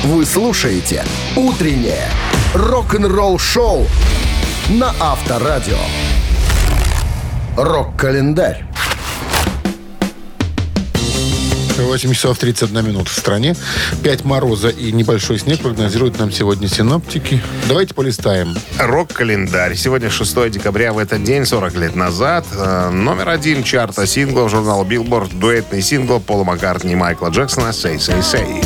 Вы 0.06 0.24
слушаете 0.24 1.04
«Утреннее 1.36 2.08
рок-н-ролл-шоу» 2.54 3.88
на 4.70 4.94
Авторадио. 5.00 5.80
Рок-календарь. 7.58 8.63
8 11.80 12.13
часов 12.13 12.38
31 12.38 12.86
минут 12.86 13.08
в 13.08 13.18
стране. 13.18 13.56
5 14.04 14.26
мороза 14.26 14.70
и 14.70 14.91
небольшой 14.91 15.39
снег 15.39 15.62
прогнозируют 15.62 16.20
нам 16.20 16.32
сегодня 16.32 16.68
синоптики. 16.68 17.41
Давайте 17.68 17.96
полистаем. 17.96 18.56
Рок-календарь. 18.78 19.76
Сегодня 19.76 20.12
6 20.12 20.52
декабря. 20.52 20.94
В 20.94 21.00
этот 21.00 21.24
день, 21.24 21.48
40 21.48 21.74
лет 21.78 21.96
назад, 21.96 22.46
э, 22.52 22.89
номер 22.91 23.30
один 23.30 23.63
чарта 23.63 24.06
синглов 24.06 24.52
журнала 24.52 24.84
Billboard, 24.84 25.36
дуэтный 25.39 25.82
сингл 25.82 26.20
Пола 26.20 26.44
Маккартни 26.44 26.94
и 26.94 26.96
Майкла 26.96 27.30
Джексона 27.30 27.70
«Say, 27.70 27.96
say, 27.96 28.20
say». 28.20 28.63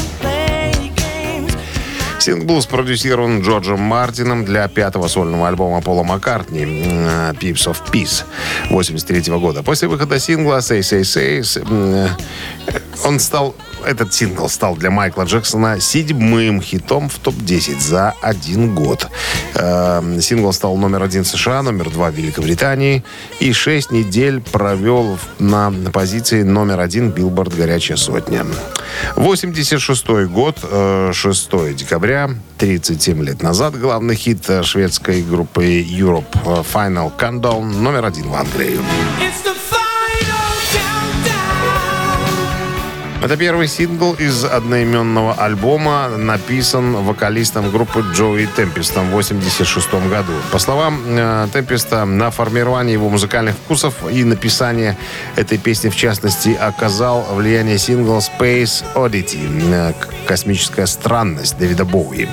Сингл 2.20 2.46
был 2.46 2.62
спродюсирован 2.62 3.42
Джорджем 3.42 3.80
Мартином 3.80 4.44
для 4.44 4.68
пятого 4.68 5.08
сольного 5.08 5.48
альбома 5.48 5.82
Пола 5.82 6.04
Маккартни 6.04 6.64
«Pips 6.64 7.68
of 7.68 7.78
Peace» 7.92 8.26
83 8.70 9.34
года. 9.38 9.64
После 9.64 9.88
выхода 9.88 10.20
сингла 10.20 10.58
«Say, 10.58 10.80
say, 10.80 11.02
say» 11.02 11.42
э, 11.72 12.10
он 13.06 13.20
стал 13.20 13.56
этот 13.86 14.14
сингл 14.14 14.50
стал 14.50 14.76
для 14.76 14.92
Майкла 14.92 15.24
Джексона 15.24 15.80
седьмым 15.80 16.62
хитом 16.62 17.08
в 17.08 17.18
топ-10 17.20 17.80
за 17.80 18.14
один 18.22 18.76
год. 18.76 19.08
Э, 19.56 20.02
Сингл 20.22 20.52
стал 20.52 20.76
номер 20.76 21.04
один 21.04 21.24
США, 21.24 21.62
номер 21.62 21.90
два 21.90 22.12
в 22.12 22.16
Великобритании 22.16 23.04
и 23.40 23.54
шесть 23.54 23.92
недель 23.92 24.42
провел 24.42 25.18
на 25.40 25.72
позиции 25.94 26.44
номер 26.44 26.82
один 26.82 27.12
Билборд 27.12 27.56
«Горячая 27.56 27.98
сотня». 27.98 28.46
86 29.16 30.28
год, 30.28 30.58
э, 30.64 31.12
6 31.14 31.74
декабря, 31.74 32.30
37 32.58 33.24
лет 33.24 33.42
назад, 33.42 33.80
главный 33.80 34.16
хит 34.16 34.50
э, 34.50 34.64
шведской 34.64 35.22
группы 35.22 35.82
Europe 35.82 36.26
э, 36.46 36.64
Final 36.74 37.12
Countdown 37.18 37.64
номер 37.64 38.06
один 38.06 38.30
в 38.30 38.36
Англии. 38.36 38.80
Это 43.22 43.36
первый 43.36 43.68
сингл 43.68 44.14
из 44.14 44.46
одноименного 44.46 45.34
альбома, 45.34 46.08
написан 46.08 46.94
вокалистом 47.04 47.70
группы 47.70 48.02
Джои 48.14 48.48
Темпестом 48.56 49.08
в 49.08 49.20
1986 49.20 50.10
году. 50.10 50.32
По 50.54 50.58
словам 50.58 51.02
э, 51.06 51.48
Темпеста, 51.52 52.06
на 52.06 52.32
формирование 52.32 52.94
его 52.94 53.10
музыкальных 53.10 53.56
вкусов 53.56 53.94
и 54.10 54.24
написание 54.24 54.98
этой 55.36 55.58
песни, 55.58 55.90
в 55.90 55.98
частности, 55.98 56.58
оказал 56.58 57.26
влияние 57.34 57.78
сингл 57.78 58.20
Space 58.20 58.86
Oddity 58.96 59.94
«Космическая 60.26 60.88
странность» 60.88 61.58
Дэвида 61.58 61.84
Боуи. 61.84 62.30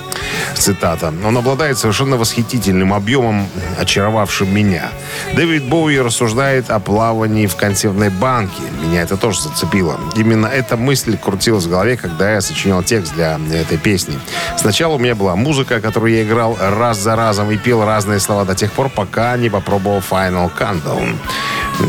Цитата. 0.54 1.12
«Он 1.24 1.36
обладает 1.36 1.78
совершенно 1.78 2.16
восхитительным 2.16 2.94
объемом, 2.94 3.48
очаровавшим 3.80 4.54
меня. 4.54 4.90
Дэвид 5.34 5.64
Боуи 5.64 5.98
рассуждает 5.98 6.70
о 6.70 6.78
плавании 6.78 7.48
в 7.48 7.56
консервной 7.56 8.10
банке. 8.10 8.62
Меня 8.84 9.02
это 9.02 9.16
тоже 9.16 9.40
зацепило. 9.40 9.98
Именно 10.14 10.46
эта 10.76 10.82
мысль 10.84 11.16
крутилась 11.16 11.64
в 11.64 11.70
голове, 11.70 11.96
когда 11.96 12.32
я 12.32 12.40
сочинял 12.40 12.82
текст 12.82 13.14
для 13.14 13.38
этой 13.54 13.78
песни. 13.78 14.18
Сначала 14.58 14.94
у 14.94 14.98
меня 14.98 15.14
была 15.14 15.34
музыка, 15.36 15.80
которую 15.80 16.12
я 16.14 16.22
играл 16.22 16.56
раз 16.60 16.98
за 16.98 17.16
разом 17.16 17.50
и 17.50 17.56
пел 17.56 17.84
разные 17.84 18.20
слова 18.20 18.44
до 18.44 18.54
тех 18.54 18.70
пор, 18.72 18.88
пока 18.90 19.36
не 19.36 19.48
попробовал 19.48 19.98
Final 20.08 20.50
Countdown 20.58 21.16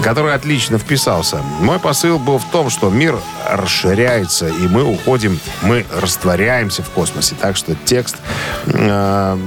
который 0.03 0.33
отлично 0.33 0.77
вписался. 0.77 1.37
Мой 1.61 1.79
посыл 1.79 2.19
был 2.19 2.39
в 2.39 2.43
том, 2.51 2.69
что 2.69 2.89
мир 2.89 3.15
расширяется, 3.49 4.47
и 4.49 4.67
мы 4.67 4.83
уходим, 4.83 5.39
мы 5.61 5.85
растворяемся 6.01 6.83
в 6.83 6.89
космосе. 6.89 7.35
Так 7.39 7.55
что 7.55 7.73
текст 7.85 8.17
э, 8.65 8.73
м, 8.77 9.37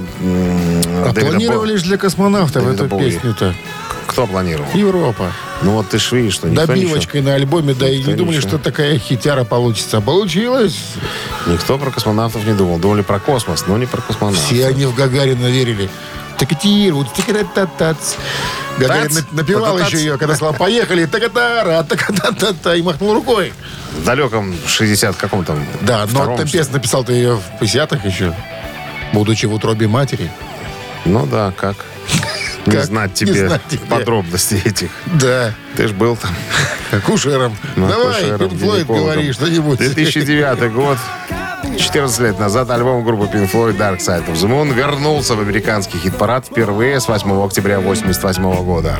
А 1.05 1.13
планировали 1.13 1.75
же 1.75 1.83
для 1.85 1.97
космонавтов 1.97 2.63
Дэвида 2.63 2.85
эту 2.85 2.97
песню-то. 2.97 3.45
Бо- 3.49 4.11
Кто 4.11 4.25
планировал? 4.25 4.67
Европа. 4.73 5.31
Ну 5.63 5.73
вот 5.73 5.89
ты 5.89 5.99
ж 5.99 6.11
видишь, 6.13 6.33
что 6.33 6.49
никто, 6.49 6.65
Добивочкой 6.65 7.21
на 7.21 7.35
альбоме, 7.35 7.73
да 7.73 7.87
и 7.87 7.97
Никто 7.99 8.11
не 8.11 8.17
думали, 8.17 8.37
ничего. 8.37 8.49
что 8.49 8.57
такая 8.57 8.97
хитяра 8.97 9.43
получится. 9.43 9.97
А 9.97 10.01
Получилось. 10.01 10.79
ничего, 11.45 11.53
никто 11.53 11.77
про 11.77 11.91
космонавтов 11.91 12.45
не 12.45 12.53
думал. 12.53 12.79
Думали 12.79 13.01
про 13.01 13.19
космос, 13.19 13.65
но 13.67 13.77
не 13.77 13.85
про 13.85 14.01
космонавтов. 14.01 14.43
Все 14.45 14.67
они 14.67 14.85
в 14.85 14.95
Гагарина 14.95 15.47
верили. 15.47 15.89
Такатир, 16.39 16.93
вот 16.95 17.13
тикарататац. 17.13 18.15
Гагарин 18.79 19.09
Тац, 19.09 19.23
на- 19.31 19.37
напевал 19.37 19.77
еще 19.77 19.97
ее, 19.97 20.17
когда 20.17 20.33
сказал 20.33 20.53
«Поехали!» 20.55 21.05
Такатара, 21.05 21.83
такатата, 21.83 22.73
и 22.73 22.81
махнул 22.81 23.13
рукой. 23.13 23.53
В 23.99 24.03
далеком 24.03 24.55
60 24.65 25.15
каком 25.17 25.45
там 25.45 25.63
Да, 25.81 25.99
но 26.01 26.07
втором, 26.07 26.37
Темпес 26.37 26.71
написал-то 26.71 27.11
ее 27.13 27.35
в 27.35 27.61
50-х 27.61 28.07
еще, 28.07 28.33
будучи 29.13 29.45
в 29.45 29.53
утробе 29.53 29.87
матери. 29.87 30.31
Ну 31.05 31.27
да, 31.27 31.53
как? 31.55 31.75
Не 32.71 32.77
Как? 32.77 32.85
знать 32.85 33.09
Не 33.21 33.27
тебе 33.27 33.47
знать 33.47 33.61
тебе. 33.69 33.81
подробностей 33.89 34.61
этих. 34.63 34.89
Да, 35.05 35.53
Ты 35.75 35.87
ж 35.87 35.91
был 35.91 36.15
там. 36.15 36.31
акушером. 36.91 37.55
Ну, 37.75 37.87
Давай, 37.87 38.37
Пинк 38.37 38.59
Флойд, 38.59 38.87
говори 38.87 39.31
что-нибудь. 39.33 39.77
2009 39.79 40.71
год. 40.73 40.97
14 41.77 42.19
лет 42.19 42.39
назад 42.39 42.69
альбом 42.71 43.03
группы 43.05 43.25
Pink 43.25 43.51
Floyd 43.51 43.77
Dark 43.77 43.99
Side 43.99 44.27
of 44.27 44.33
the 44.33 44.47
Moon 44.49 44.73
вернулся 44.73 45.35
в 45.35 45.41
американский 45.41 45.97
хит-парад 45.99 46.45
впервые 46.47 46.99
с 46.99 47.07
8 47.07 47.43
октября 47.45 47.77
1988 47.77 48.63
года. 48.65 48.97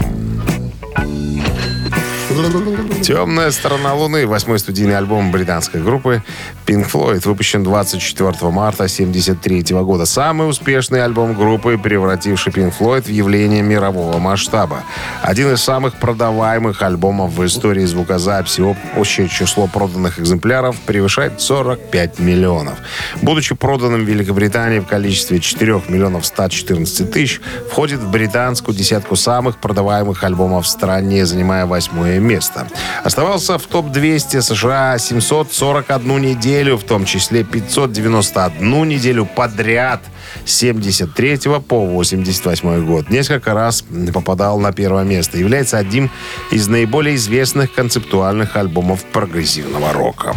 «Темная 3.04 3.52
сторона 3.52 3.94
Луны»— 3.94 4.26
восьмой 4.28 4.58
студийный 4.60 4.98
альбом 4.98 5.32
британской 5.32 5.82
группы, 5.82 6.24
Pink 6.72 6.90
Floyd 6.90 7.28
выпущен 7.28 7.66
24 7.66 8.50
марта 8.50 8.86
1973 8.86 9.76
года. 9.82 10.06
Самый 10.06 10.50
успешный 10.50 11.04
альбом 11.04 11.34
группы, 11.34 11.78
превративший 11.78 12.54
Pink 12.54 12.74
Floyd 12.80 13.02
в 13.02 13.10
явление 13.10 13.62
мирового 13.62 14.20
масштаба. 14.20 14.84
Один 15.22 15.52
из 15.52 15.62
самых 15.62 15.96
продаваемых 16.00 16.82
альбомов 16.82 17.34
в 17.34 17.46
истории 17.46 17.84
звукозаписи. 17.84 18.62
Общее 18.96 19.28
число 19.28 19.68
проданных 19.68 20.18
экземпляров 20.18 20.78
превышает 20.86 21.42
45 21.42 22.20
миллионов. 22.20 22.78
Будучи 23.22 23.54
проданным 23.54 24.06
в 24.06 24.08
Великобритании 24.08 24.80
в 24.80 24.86
количестве 24.86 25.42
4 25.42 25.82
миллионов 25.90 26.26
114 26.26 27.12
тысяч, 27.12 27.42
входит 27.70 28.00
в 28.00 28.10
британскую 28.10 28.74
десятку 28.78 29.18
самых 29.18 29.58
продаваемых 29.58 30.24
альбомов 30.24 30.66
в 30.66 30.70
стране, 30.70 31.26
занимая 31.26 31.66
восьмое 31.66 32.20
место. 32.20 32.66
Оставался 33.04 33.58
в 33.58 33.64
топ-200 33.64 34.42
США 34.42 34.98
741 34.98 36.22
неделю, 36.22 36.61
в 36.70 36.84
том 36.84 37.06
числе 37.06 37.44
591 37.44 38.88
неделю 38.88 39.26
подряд 39.26 40.02
с 40.46 40.56
73 40.58 41.40
по 41.68 41.86
88 41.86 42.86
год. 42.86 43.10
Несколько 43.10 43.54
раз 43.54 43.84
попадал 44.14 44.60
на 44.60 44.72
первое 44.72 45.04
место. 45.04 45.38
Является 45.38 45.78
одним 45.78 46.10
из 46.52 46.68
наиболее 46.68 47.16
известных 47.16 47.74
концептуальных 47.74 48.56
альбомов 48.56 49.04
прогрессивного 49.06 49.94
рока. 49.94 50.36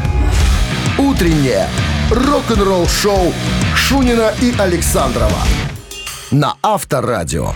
Утреннее 0.99 1.69
рок-н-ролл-шоу 2.11 3.33
Шунина 3.75 4.33
и 4.41 4.55
Александрова 4.59 5.43
на 6.31 6.55
Авторадио. 6.63 7.53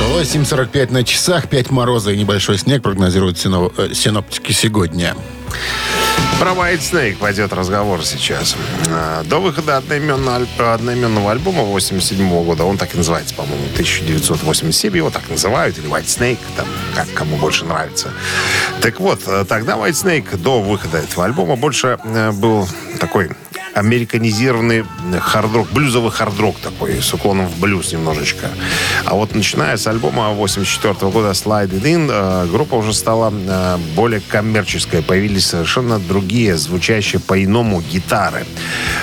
8.45 0.00 0.92
на 0.92 1.04
часах, 1.04 1.48
5 1.48 1.70
мороза 1.70 2.12
и 2.12 2.18
небольшой 2.18 2.58
снег 2.58 2.82
прогнозируют 2.82 3.36
э, 3.38 3.94
синоптики 3.94 4.52
сегодня. 4.52 5.14
Про 6.38 6.52
White 6.52 6.78
Snake 6.78 7.16
пойдет 7.16 7.52
разговор 7.52 8.04
сейчас. 8.04 8.56
А, 8.88 9.24
До 9.24 9.40
выхода 9.40 9.76
одноименного, 9.76 10.46
одноименного 10.72 11.32
альбома 11.32 11.64
87 11.64 12.44
года, 12.44 12.62
он 12.62 12.78
так 12.78 12.94
и 12.94 12.96
называется, 12.96 13.34
по-моему, 13.34 13.64
1987, 13.72 14.96
его 14.96 15.10
так 15.10 15.28
называют, 15.28 15.76
или 15.78 15.88
White 15.88 16.04
Snake, 16.06 16.38
там, 16.56 16.66
как 16.94 17.12
кому 17.12 17.36
больше 17.38 17.64
нравится. 17.64 18.12
Так 18.80 19.00
вот, 19.00 19.22
э, 19.26 19.44
тогда 19.48 19.74
White 19.74 19.90
Snake 20.04 20.36
до 20.36 20.62
выхода 20.62 20.98
этого 20.98 21.24
альбома 21.24 21.56
больше 21.56 21.98
э, 22.04 22.30
был 22.30 22.68
такой 23.00 23.30
американизированный 23.78 24.84
хард-рок, 25.20 25.68
блюзовый 25.70 26.10
хард-рок 26.10 26.58
такой, 26.58 27.00
с 27.00 27.14
уклоном 27.14 27.46
в 27.46 27.58
блюз 27.58 27.92
немножечко. 27.92 28.48
А 29.04 29.14
вот 29.14 29.34
начиная 29.34 29.76
с 29.76 29.86
альбома 29.86 30.30
84 30.30 31.10
года 31.10 31.30
Slide 31.30 31.70
It 31.70 31.82
In, 31.82 32.10
э, 32.10 32.46
группа 32.50 32.74
уже 32.74 32.92
стала 32.92 33.32
э, 33.32 33.78
более 33.94 34.20
коммерческой. 34.20 35.02
Появились 35.02 35.46
совершенно 35.46 35.98
другие, 35.98 36.56
звучащие 36.56 37.20
по-иному 37.20 37.80
гитары. 37.80 38.44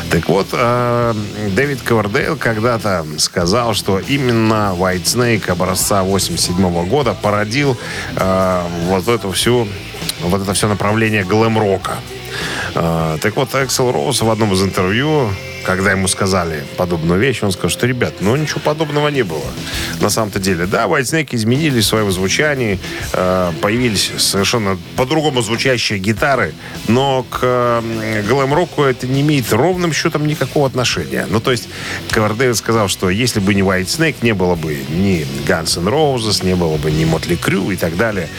Так 0.10 0.28
вот, 0.30 0.48
э, 0.52 1.14
Дэвид 1.56 1.82
Ковердейл 1.82 2.36
когда-то 2.36 3.06
сказал, 3.18 3.74
что 3.74 4.00
именно 4.00 4.76
White 4.78 5.04
Snake 5.04 5.50
образца 5.52 6.04
87 6.04 6.86
года 6.88 7.14
породил 7.14 7.78
вот 8.88 9.08
эту 9.08 9.32
всю 9.32 9.68
вот 10.22 10.42
это 10.42 10.54
все 10.54 10.68
направление 10.68 11.24
глэм-рока. 11.24 11.98
А, 12.76 13.17
так 13.19 13.36
вот, 13.36 13.54
Эксел 13.56 13.91
Роуз 13.91 14.21
в 14.21 14.30
одном 14.30 14.54
из 14.54 14.62
интервью, 14.62 15.30
когда 15.65 15.91
ему 15.91 16.08
сказали 16.08 16.63
подобную 16.78 17.19
вещь, 17.19 17.41
он 17.41 17.52
сказал, 17.52 17.69
что, 17.69 17.88
ребят, 17.88 18.13
ну 18.19 18.36
ничего 18.36 18.62
подобного 18.62 19.08
не 19.10 19.24
было. 19.24 19.43
На 20.00 20.10
самом-то 20.10 20.39
деле, 20.39 20.65
да, 20.67 20.86
Whitesnake 20.86 21.30
изменили 21.32 21.80
в 21.80 21.86
своем 21.86 22.12
звучании, 22.12 22.80
э, 23.13 23.52
появились 23.62 24.12
совершенно 24.17 24.78
по-другому 24.95 25.41
звучащие 25.41 26.00
гитары, 26.00 26.54
но 26.88 27.24
к 27.24 27.39
э, 27.41 28.24
глэм-року 28.28 28.84
это 28.84 29.08
не 29.08 29.21
имеет 29.21 29.52
ровным 29.52 29.91
счетом 29.91 30.28
никакого 30.28 30.67
отношения. 30.67 31.26
Ну, 31.30 31.39
то 31.39 31.52
есть, 31.52 31.67
Ковердейл 32.12 32.56
сказал, 32.56 32.88
что 32.88 33.10
если 33.10 33.39
бы 33.39 33.54
не 33.54 33.62
Whitesnake, 33.62 34.17
не 34.21 34.34
было 34.34 34.56
бы 34.56 34.78
ни 34.89 35.26
Guns 35.48 35.80
N' 35.80 35.88
Roses, 35.88 36.45
не 36.45 36.56
было 36.56 36.78
бы 36.78 36.91
ни 36.91 37.06
Мотли 37.06 37.36
Крю 37.36 37.71
и 37.71 37.76
так 37.76 37.98
далее. 37.98 38.30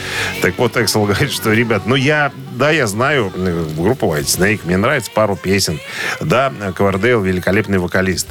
Так 0.41 0.57
вот, 0.57 0.77
Эксел 0.77 1.03
говорит, 1.05 1.31
что, 1.31 1.51
ребят, 1.51 1.85
ну 1.85 1.95
я, 1.95 2.31
да, 2.57 2.71
я 2.71 2.87
знаю 2.87 3.31
э, 3.35 3.65
группу 3.77 4.07
Whitesnake, 4.07 4.61
мне 4.65 4.77
нравится 4.77 5.11
пару 5.11 5.35
песен. 5.35 5.79
Да, 6.19 6.51
Ковердейл 6.75 7.21
великолепный 7.21 7.77
вокалист. 7.77 8.27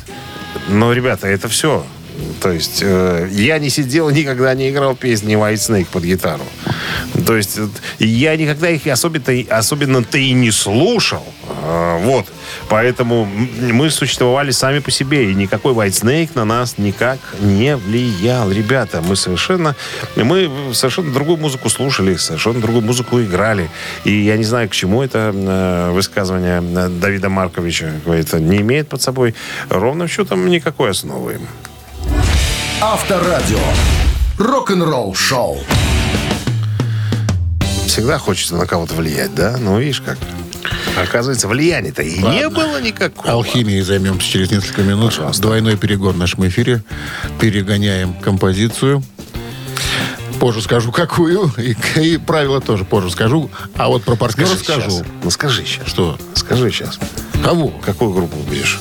Но, 0.68 0.92
ребята, 0.92 1.28
это 1.28 1.48
все. 1.48 1.84
То 2.40 2.50
есть 2.50 2.80
э, 2.82 3.28
я 3.30 3.58
не 3.58 3.70
сидел, 3.70 4.10
никогда 4.10 4.54
не 4.54 4.70
играл 4.70 4.96
песни 4.96 5.36
White 5.36 5.54
Snake 5.54 5.86
под 5.90 6.04
гитару. 6.04 6.44
То 7.26 7.36
есть 7.36 7.58
э, 7.58 7.68
я 7.98 8.36
никогда 8.36 8.68
их 8.70 8.86
особенно, 8.86 9.44
особенно-то 9.50 10.18
и 10.18 10.32
не 10.32 10.50
слушал. 10.50 11.24
Э, 11.62 11.98
вот. 12.00 12.26
Поэтому 12.68 13.24
мы 13.24 13.90
существовали 13.90 14.50
сами 14.50 14.78
по 14.80 14.90
себе. 14.90 15.30
И 15.30 15.34
никакой 15.34 15.72
White 15.74 16.02
Snake 16.02 16.30
на 16.34 16.44
нас 16.44 16.78
никак 16.78 17.18
не 17.40 17.76
влиял. 17.76 18.50
Ребята, 18.50 19.02
мы 19.02 19.16
совершенно, 19.16 19.74
мы 20.16 20.50
совершенно 20.72 21.12
другую 21.12 21.38
музыку 21.38 21.68
слушали, 21.68 22.16
совершенно 22.16 22.60
другую 22.60 22.84
музыку 22.84 23.20
играли. 23.20 23.70
И 24.04 24.12
я 24.12 24.36
не 24.36 24.44
знаю, 24.44 24.68
к 24.68 24.72
чему 24.72 25.02
это 25.02 25.32
э, 25.34 25.90
высказывание 25.92 26.62
э, 26.62 26.88
Давида 26.88 27.28
Марковича. 27.28 27.92
Это 28.06 28.40
не 28.40 28.58
имеет 28.58 28.88
под 28.88 29.02
собой 29.02 29.34
ровным 29.68 30.08
счетом 30.08 30.46
никакой 30.48 30.90
основы. 30.90 31.40
Авторадио. 32.80 33.58
Рок-н-ролл 34.38 35.14
шоу. 35.14 35.58
Всегда 37.86 38.18
хочется 38.18 38.56
на 38.56 38.66
кого-то 38.66 38.94
влиять, 38.94 39.34
да? 39.34 39.56
Ну, 39.58 39.78
видишь 39.78 40.02
как. 40.02 40.18
Оказывается, 40.96 41.48
влияния-то 41.48 42.02
и 42.02 42.18
не 42.18 42.48
было 42.48 42.80
никакого. 42.80 43.30
Алхимией 43.30 43.82
займемся 43.82 44.28
через 44.28 44.50
несколько 44.50 44.82
минут. 44.82 45.10
Пожалуйста. 45.14 45.42
Двойной 45.42 45.76
перегон 45.76 46.14
в 46.14 46.18
нашем 46.18 46.46
эфире. 46.48 46.82
Перегоняем 47.40 48.14
композицию. 48.14 49.02
Позже 50.40 50.60
скажу, 50.60 50.92
какую. 50.92 51.52
И, 51.56 51.76
и 52.00 52.16
правила 52.18 52.60
тоже 52.60 52.84
позже 52.84 53.10
скажу. 53.10 53.50
А 53.74 53.88
вот 53.88 54.04
про 54.04 54.16
партнеров 54.16 54.58
скажу. 54.58 54.90
сейчас. 54.90 55.02
Ну, 55.22 55.30
скажи 55.30 55.64
сейчас. 55.64 55.86
Что? 55.88 56.18
Скажи 56.34 56.70
сейчас. 56.70 56.98
Кого? 57.42 57.68
Какую 57.84 58.12
группу 58.12 58.36
будешь 58.38 58.78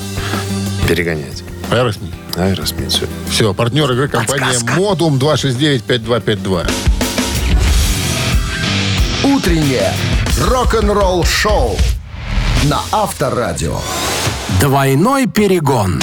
перегонять? 0.88 1.42
Aerosmith. 1.70 2.12
Aerosmith. 2.36 2.92
Все. 2.92 3.06
Все, 3.30 3.54
партнер 3.54 3.90
игры 3.92 4.08
компания 4.08 4.46
Подсказка. 4.46 4.74
Модум 4.74 5.18
269-5252. 5.18 6.70
Утреннее 9.34 9.90
рок-н-ролл 10.40 11.24
шоу 11.24 11.76
на 12.70 12.78
Авторадио. 12.92 13.76
Двойной 14.60 15.26
перегон. 15.26 16.00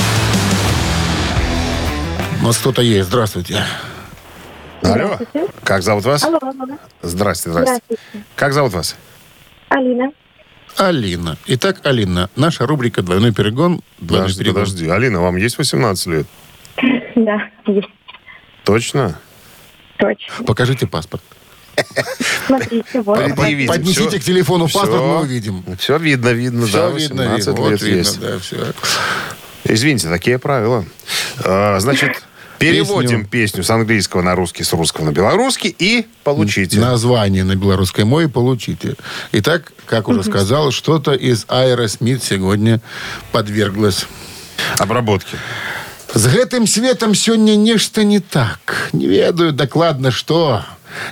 У 2.41 2.45
нас 2.45 2.57
кто-то 2.57 2.81
есть. 2.81 3.07
Здравствуйте. 3.07 3.63
Алло. 4.81 5.17
Как 5.63 5.83
зовут 5.83 6.03
вас? 6.03 6.21
Алло, 6.25 6.37
алло. 6.41 6.77
Здрасте, 7.01 7.49
здрасте. 7.51 7.81
Здравствуйте. 7.87 8.03
Как 8.35 8.51
зовут 8.51 8.73
вас? 8.73 8.97
Алина. 9.69 10.11
Алина. 10.77 11.37
Итак, 11.45 11.79
Алина, 11.85 12.29
наша 12.35 12.65
рубрика 12.65 13.01
«Двойной 13.03 13.31
перегон». 13.31 13.79
Двойной 13.99 14.25
Подожди, 14.27 14.43
перегон. 14.43 14.61
подожди. 14.63 14.89
Алина, 14.89 15.21
вам 15.21 15.37
есть 15.37 15.57
18 15.57 16.07
лет? 16.07 16.27
Да, 17.15 17.37
есть. 17.67 17.87
Точно? 18.65 19.17
Точно. 19.97 20.43
Покажите 20.45 20.87
паспорт. 20.87 21.23
Смотрите, 22.47 23.01
вот. 23.01 23.17
Предъявите. 23.17 23.67
Поднесите 23.67 24.19
к 24.19 24.23
телефону 24.23 24.65
паспорт, 24.65 25.01
мы 25.01 25.21
увидим. 25.21 25.63
Все 25.77 25.97
видно, 25.97 26.29
видно, 26.29 26.67
Все 26.67 26.77
да, 26.77 26.89
видно, 26.89 27.23
18 27.23 27.47
видно. 27.47 27.61
Вот 27.61 27.81
видно, 27.81 28.11
да, 28.21 28.39
все. 28.39 28.73
Извините, 29.63 30.09
такие 30.09 30.39
правила. 30.39 30.85
А, 31.43 31.79
Значит, 31.79 32.23
переводим 32.59 33.25
песню 33.25 33.63
с 33.63 33.69
английского 33.69 34.21
на 34.21 34.35
русский, 34.35 34.63
с 34.63 34.73
русского 34.73 35.05
на 35.05 35.11
белорусский 35.11 35.73
и 35.77 36.05
получите. 36.23 36.79
Название 36.79 37.43
на 37.43 37.55
белорусской 37.55 38.03
мове 38.03 38.27
получите. 38.27 38.95
Итак, 39.31 39.73
как 39.85 40.07
уже 40.07 40.23
сказал, 40.23 40.71
что-то 40.71 41.13
из 41.13 41.45
Аэросмит 41.47 42.23
сегодня 42.23 42.81
подверглось. 43.31 44.05
Обработки. 44.77 45.37
З 46.13 46.29
гэтым 46.29 46.67
светом 46.67 47.15
сёння 47.15 47.55
нешта 47.55 48.03
не 48.03 48.19
так. 48.19 48.89
Не 48.93 49.07
ведаю 49.07 49.51
дакладна 49.51 50.11
што. 50.11 50.61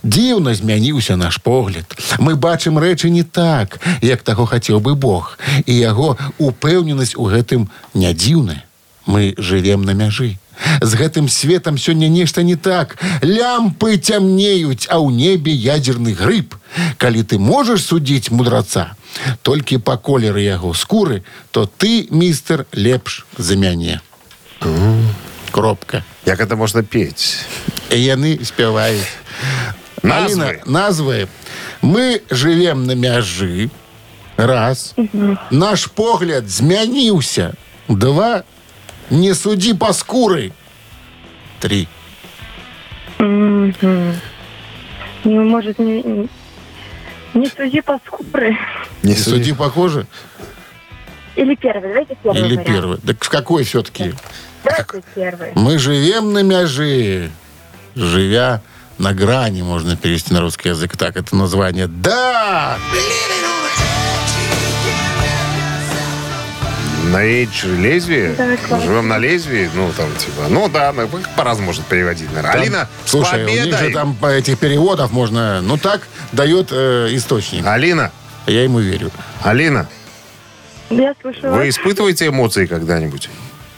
Дзіўна 0.03 0.53
змяніўся 0.53 1.17
наш 1.17 1.41
погляд. 1.41 1.89
Мы 2.19 2.35
бачым 2.35 2.77
рэчы 2.77 3.09
не 3.09 3.23
так, 3.23 3.81
як 4.01 4.21
таго 4.21 4.45
хацеў 4.45 4.77
бы 4.79 4.93
Бог. 4.93 5.39
І 5.65 5.73
яго 5.73 6.17
упэўненасць 6.37 7.17
у 7.17 7.25
гэтым 7.25 7.65
не 7.97 8.13
дзіўная. 8.13 8.61
Мы 9.09 9.33
жывем 9.41 9.81
на 9.89 9.97
мяжы. 9.97 10.37
З 10.81 10.93
гэтым 10.93 11.29
светом 11.29 11.81
сёння 11.81 12.05
нешта 12.05 12.43
не 12.43 12.55
так. 12.55 13.01
Лямпы 13.25 13.97
цямнеюць, 13.97 14.85
а 14.85 15.01
ў 15.01 15.09
небе 15.09 15.49
ядзерны 15.49 16.13
грыб. 16.13 16.53
Калі 17.01 17.25
ты 17.25 17.41
можаш 17.41 17.89
судзіць 17.89 18.29
мудраца, 18.29 18.93
толькі 19.41 19.81
па 19.81 19.97
колеры 19.97 20.45
яго 20.45 20.77
скуры, 20.77 21.25
то 21.49 21.65
ты, 21.65 22.05
містер, 22.13 22.69
лепш 22.77 23.25
за 23.37 23.57
мяне. 23.57 23.97
Кропка. 25.50 26.02
Як 26.26 26.40
это 26.40 26.56
можна 26.56 26.82
петь? 26.82 27.46
І 27.90 27.96
яны 27.96 28.44
спяваюць. 28.44 29.08
Назвы. 30.02 30.42
Аліна, 30.42 30.52
назвы. 30.66 31.28
Мы 31.82 32.22
живем 32.30 32.84
на 32.84 32.92
мяжы. 32.92 33.70
Раз. 34.36 34.94
Наш 35.50 35.86
погляд 35.86 36.48
змяніўся. 36.48 37.54
Два. 37.88 38.44
Не 39.10 39.34
суди 39.34 39.74
по 39.74 39.92
скуры. 39.92 40.52
Три. 41.60 41.88
Мгм. 43.18 44.14
Ну, 45.24 45.44
может, 45.44 45.78
не, 45.78 46.28
не 47.34 47.48
суди 47.48 47.80
по 47.80 47.98
скуры. 48.06 48.56
Не 49.02 49.14
суди 49.14 49.52
по 49.52 49.70
коже? 49.70 50.06
Или 51.35 51.55
первый. 51.55 51.89
Давайте 51.89 52.17
первый 52.21 52.39
Или 52.39 52.55
вариант. 52.57 52.67
первый? 52.67 52.97
Так 52.97 53.19
какой 53.19 53.63
все-таки? 53.63 54.13
Давайте 54.63 55.03
первый. 55.15 55.51
Мы 55.55 55.77
живем 55.79 56.33
на 56.33 56.43
мяжи. 56.43 57.31
Живя 57.95 58.61
на 58.97 59.13
грани, 59.13 59.61
можно 59.61 59.97
перевести 59.97 60.33
на 60.33 60.41
русский 60.41 60.69
язык 60.69 60.95
так, 60.95 61.17
это 61.17 61.35
название. 61.35 61.87
Да! 61.87 62.77
На 67.11 67.23
эйдж 67.25 67.65
лезвие? 67.65 68.35
Да. 68.37 68.79
Живем 68.79 69.07
на 69.09 69.17
лезвии? 69.17 69.69
Ну, 69.73 69.91
там, 69.97 70.15
типа, 70.15 70.43
ну 70.49 70.69
да, 70.69 70.93
ну, 70.93 71.09
по-разному 71.35 71.67
может 71.67 71.83
переводить, 71.85 72.29
наверное. 72.29 72.53
Там, 72.53 72.61
Алина, 72.61 72.89
слушай, 73.05 73.43
у 73.43 73.47
них 73.49 73.59
победой! 73.63 73.87
же 73.87 73.93
там 73.93 74.15
по 74.15 74.27
этих 74.27 74.57
переводов 74.59 75.11
можно... 75.11 75.61
Ну, 75.61 75.77
так 75.77 76.07
дает 76.31 76.67
э, 76.71 77.09
источник. 77.11 77.65
Алина, 77.65 78.11
Я 78.45 78.63
ему 78.63 78.79
верю. 78.79 79.11
Алина, 79.41 79.89
Я 80.91 81.13
слушаю 81.21 81.51
вы 81.53 81.59
вас. 81.59 81.67
испытываете 81.69 82.27
эмоции 82.27 82.65
когда-нибудь? 82.65 83.29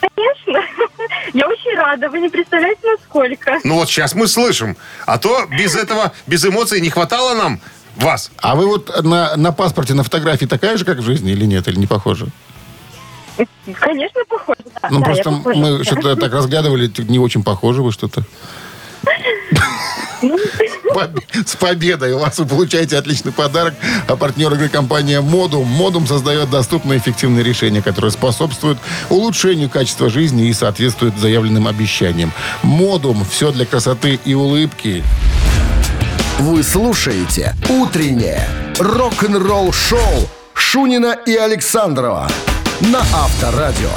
Конечно. 0.02 0.60
Я 1.34 1.48
очень 1.48 1.76
рада. 1.78 2.10
Вы 2.10 2.20
не 2.22 2.30
представляете, 2.30 2.82
насколько. 2.92 3.60
Ну 3.64 3.76
вот 3.76 3.88
сейчас 3.90 4.16
мы 4.16 4.28
слышим. 4.28 4.76
А 5.06 5.18
то 5.18 5.46
без 5.46 5.76
этого, 5.76 6.12
без 6.28 6.46
эмоций 6.46 6.82
не 6.82 6.90
хватало 6.90 7.36
нам 7.36 7.60
вас. 7.96 8.32
А 8.42 8.56
вы 8.56 8.66
вот 8.68 9.04
на, 9.04 9.36
на 9.36 9.52
паспорте, 9.52 9.94
на 9.94 10.04
фотографии 10.04 10.46
такая 10.46 10.78
же, 10.78 10.86
как 10.86 10.98
в 10.98 11.04
жизни, 11.04 11.32
или 11.32 11.46
нет, 11.46 11.68
или 11.68 11.78
не 11.78 11.88
похоже? 11.88 12.28
Конечно, 13.80 14.22
похоже. 14.28 14.60
Да, 14.82 14.90
Ну, 14.92 15.00
да, 15.00 15.06
просто 15.06 15.24
похожа. 15.32 15.60
мы 15.60 15.84
что-то 15.84 16.16
так 16.16 16.34
разглядывали, 16.34 16.92
не 17.10 17.20
очень 17.20 17.44
похожи 17.44 17.82
вы 17.82 17.92
что-то. 17.92 18.24
Побе- 19.04 20.63
С 21.46 21.56
победой! 21.56 22.14
У 22.14 22.20
вас 22.20 22.38
вы 22.40 22.46
получаете 22.46 22.98
отличный 22.98 23.32
подарок. 23.32 23.74
А 24.08 24.16
партнер 24.16 24.54
игры 24.54 24.70
компания 24.70 25.22
Модум. 25.22 25.68
Модум 25.68 26.08
создает 26.08 26.50
доступные 26.50 27.00
эффективные 27.00 27.44
решения, 27.44 27.82
которые 27.82 28.12
способствуют 28.12 28.80
улучшению 29.10 29.70
качества 29.70 30.10
жизни 30.10 30.48
и 30.48 30.54
соответствуют 30.54 31.18
заявленным 31.18 31.68
обещаниям. 31.68 32.32
Модум. 32.62 33.26
Все 33.30 33.52
для 33.52 33.66
красоты 33.66 34.20
и 34.26 34.34
улыбки. 34.34 35.04
Вы 36.40 36.64
слушаете 36.64 37.56
«Утреннее 37.70 38.48
рок-н-ролл-шоу» 38.80 40.30
Шунина 40.54 41.16
и 41.26 41.36
Александрова 41.36 42.28
на 42.82 43.00
Авторадио. 43.00 43.92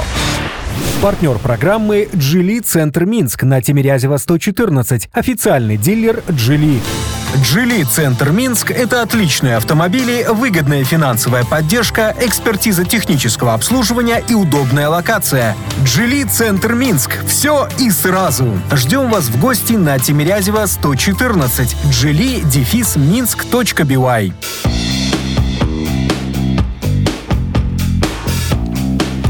Партнер 1.01 1.37
программы 1.37 2.09
«Джили 2.15 2.59
Центр 2.59 3.05
Минск» 3.05 3.43
на 3.43 3.61
Тимирязева 3.61 4.17
114. 4.17 5.09
Официальный 5.13 5.77
дилер 5.77 6.23
«Джили». 6.31 6.81
«Джили 7.35 7.83
Центр 7.83 8.31
Минск»— 8.31 8.71
это 8.71 9.01
отличные 9.01 9.57
автомобили, 9.57 10.25
выгодная 10.29 10.83
финансовая 10.83 11.43
поддержка, 11.43 12.15
экспертиза 12.19 12.85
технического 12.85 13.53
обслуживания 13.53 14.23
и 14.27 14.33
удобная 14.33 14.89
локация. 14.89 15.55
«Джили 15.83 16.23
Центр 16.23 16.73
Минск»— 16.73 17.11
все 17.27 17.67
и 17.79 17.91
сразу. 17.91 18.59
Ждем 18.71 19.11
вас 19.11 19.25
в 19.25 19.39
гости 19.39 19.73
на 19.73 19.99
Тимирязева 19.99 20.65
114. 20.65 21.75
«Джили» 21.91 22.41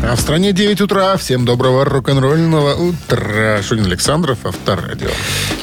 А 0.10 0.15
в 0.15 0.22
стране 0.22 0.54
9 0.54 0.80
утра. 0.80 1.17
Всем 1.17 1.43
доброго 1.43 1.84
рок-н-ролльного 1.84 2.76
утра. 2.76 3.62
Шунин 3.62 3.88
Александров, 3.88 4.46
Авторадио. 4.46 5.10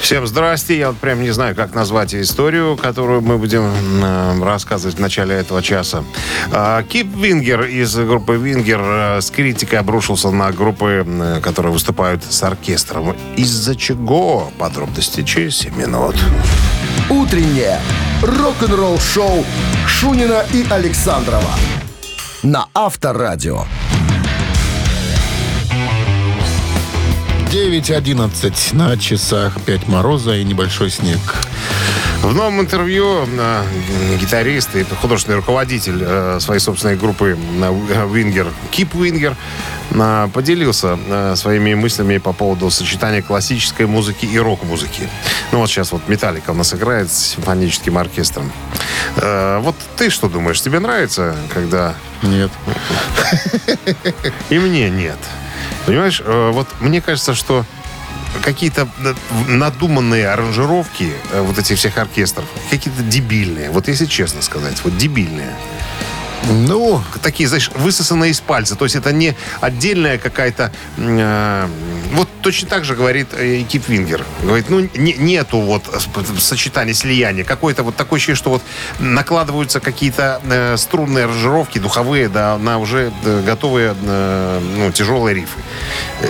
Всем 0.03 0.27
здрасте. 0.27 0.79
Я 0.79 0.89
вот 0.89 0.99
прям 0.99 1.23
не 1.23 1.31
знаю, 1.31 1.57
как 1.57 1.75
назвать 1.75 2.15
историю, 2.15 2.77
которую 2.77 3.23
мы 3.23 3.39
будем 3.39 3.73
э, 4.05 4.45
рассказывать 4.45 4.97
в 4.97 5.01
начале 5.01 5.35
этого 5.35 5.63
часа. 5.63 6.05
А, 6.53 6.83
Кип 6.83 7.17
Вингер 7.17 7.63
из 7.63 7.97
группы 7.97 8.37
Вингер 8.37 8.81
э, 8.83 9.21
с 9.23 9.31
критикой 9.31 9.79
обрушился 9.79 10.31
на 10.31 10.53
группы, 10.53 11.07
э, 11.07 11.41
которые 11.43 11.73
выступают 11.73 12.23
с 12.23 12.43
оркестром. 12.43 13.17
Из-за 13.37 13.75
чего? 13.75 14.53
Подробности 14.59 15.23
через 15.23 15.57
7 15.57 15.75
минут. 15.75 16.17
«Утреннее 17.09 17.81
рок-н-ролл-шоу» 18.21 19.43
Шунина 19.87 20.45
и 20.53 20.67
Александрова 20.69 21.51
на 22.45 22.69
Авторадио. 22.75 23.65
9.11 27.55 28.75
на 28.75 28.99
часах 28.99 29.61
5 29.61 29.87
мороза 29.87 30.35
и 30.35 30.43
небольшой 30.43 30.91
снег. 30.91 31.21
В 32.21 32.35
новом 32.35 32.61
интервью 32.61 33.29
э, 33.29 33.63
гитарист 34.21 34.75
и 34.75 34.83
художественный 34.83 35.37
руководитель 35.37 36.03
э, 36.05 36.39
своей 36.41 36.59
собственной 36.59 36.97
группы 36.97 37.39
Вингер, 38.11 38.49
Кип 38.73 38.93
Вингер, 38.95 39.37
поделился 40.33 40.99
э, 41.07 41.37
своими 41.37 41.75
мыслями 41.75 42.19
по 42.19 42.33
поводу 42.33 42.71
сочетания 42.71 43.23
классической 43.23 43.87
музыки 43.87 44.27
и 44.27 44.37
рок-музыки. 44.37 45.09
Ну 45.53 45.59
вот 45.59 45.71
сейчас 45.71 45.93
вот 45.93 46.09
Металлика 46.09 46.51
у 46.51 46.55
нас 46.55 46.75
играет 46.75 47.09
с 47.13 47.35
симфоническим 47.37 47.97
оркестром. 47.97 48.51
Вот 49.15 49.77
ты 49.97 50.11
что 50.11 50.29
думаешь, 50.29 50.61
тебе 50.61 50.81
нравится, 50.81 51.37
когда... 51.53 51.95
Нет. 52.23 52.51
И 54.51 54.59
мне 54.59 54.91
нет. 54.91 55.19
Понимаешь, 55.87 56.23
э, 56.25 56.51
вот 56.53 56.69
мне 56.81 57.01
кажется, 57.01 57.35
что 57.35 57.65
какие-то 58.43 58.89
надуманные 59.49 60.29
аранжировки 60.29 61.13
э, 61.33 61.41
вот 61.43 61.59
этих 61.59 61.79
всех 61.79 61.99
оркестров, 61.99 62.47
какие-то 62.71 63.03
дебильные. 63.03 63.71
Вот 63.71 63.89
если 63.89 64.07
честно 64.07 64.43
сказать, 64.43 64.81
вот 64.85 64.97
дебильные. 64.97 65.55
Ну, 66.51 67.03
Такие, 67.23 67.49
знаешь, 67.49 67.71
высосанные 67.75 68.31
из 68.31 68.41
пальца. 68.41 68.77
То 68.77 68.85
есть 68.85 68.97
это 68.97 69.13
не 69.13 69.35
отдельная 69.61 70.19
какая-то... 70.19 70.73
э, 70.99 71.69
точно 72.45 72.69
так 72.69 72.85
же 72.85 72.95
говорит 72.95 73.29
э, 73.33 73.63
Кип 73.63 73.89
Вингер. 73.89 74.25
Говорит, 74.43 74.67
ну, 74.69 74.81
не- 74.95 75.15
нету 75.15 75.59
вот 75.61 75.83
сочетания, 76.39 76.95
слияния. 76.95 77.43
Какое-то 77.43 77.83
вот 77.83 77.97
такое 77.97 78.19
ощущение, 78.19 78.37
что 78.37 78.51
вот 78.51 78.63
накладываются 78.99 79.81
какие-то 79.81 80.41
э, 80.45 80.77
струнные 80.77 81.25
аранжировки, 81.25 81.79
духовые, 81.79 82.29
да, 82.29 82.59
на 82.59 82.79
уже 82.79 83.13
э, 83.25 83.43
готовые, 83.45 83.97
э, 84.01 84.61
ну, 84.77 84.93
тяжелые 84.93 85.35
рифы. 85.35 85.59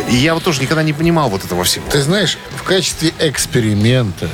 И 0.09 0.15
я 0.15 0.35
вот 0.35 0.45
тоже 0.45 0.63
никогда 0.63 0.83
не 0.85 0.93
понимал 0.93 1.29
вот 1.29 1.45
этого 1.45 1.65
всего. 1.65 1.85
ты 1.91 2.01
знаешь, 2.01 2.39
в 2.57 2.63
качестве 2.63 3.13
эксперимента, 3.19 4.31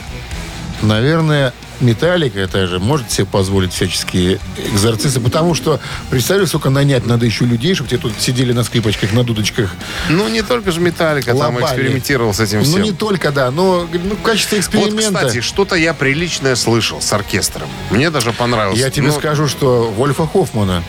наверное, 0.82 1.54
Металлика 1.80 2.38
это 2.40 2.66
же 2.66 2.78
может 2.78 3.10
себе 3.10 3.26
позволить 3.26 3.72
всяческие 3.72 4.38
экзорцисты, 4.72 5.20
потому 5.20 5.54
что, 5.54 5.80
представляешь, 6.10 6.48
сколько 6.50 6.70
нанять 6.70 7.06
надо 7.06 7.26
еще 7.26 7.44
людей, 7.44 7.74
чтобы 7.74 7.90
те 7.90 7.98
тут 7.98 8.12
сидели 8.18 8.52
на 8.52 8.62
скрипочках, 8.64 9.12
на 9.12 9.24
дудочках. 9.24 9.74
Ну, 10.08 10.28
не 10.28 10.42
только 10.42 10.72
же 10.72 10.80
Металлика 10.80 11.34
там 11.34 11.58
экспериментировал 11.60 12.34
с 12.34 12.40
этим 12.40 12.58
Ну, 12.58 12.64
всем. 12.64 12.82
не 12.82 12.92
только, 12.92 13.30
да, 13.32 13.50
но 13.50 13.88
ну, 13.92 14.14
в 14.14 14.22
качестве 14.22 14.58
Вот, 14.58 14.64
эксперимента. 14.66 15.18
кстати, 15.18 15.40
что-то 15.40 15.74
я 15.76 15.94
приличное 15.94 16.54
слышал 16.56 17.00
с 17.00 17.12
оркестром. 17.12 17.68
Мне 17.90 18.10
даже 18.10 18.32
понравилось. 18.32 18.78
Я 18.78 18.90
тебе 18.90 19.08
Ну, 19.08 19.12
скажу, 19.12 19.48
что 19.48 19.90
Вольфа 19.96 20.26
Хоффмана, 20.26 20.82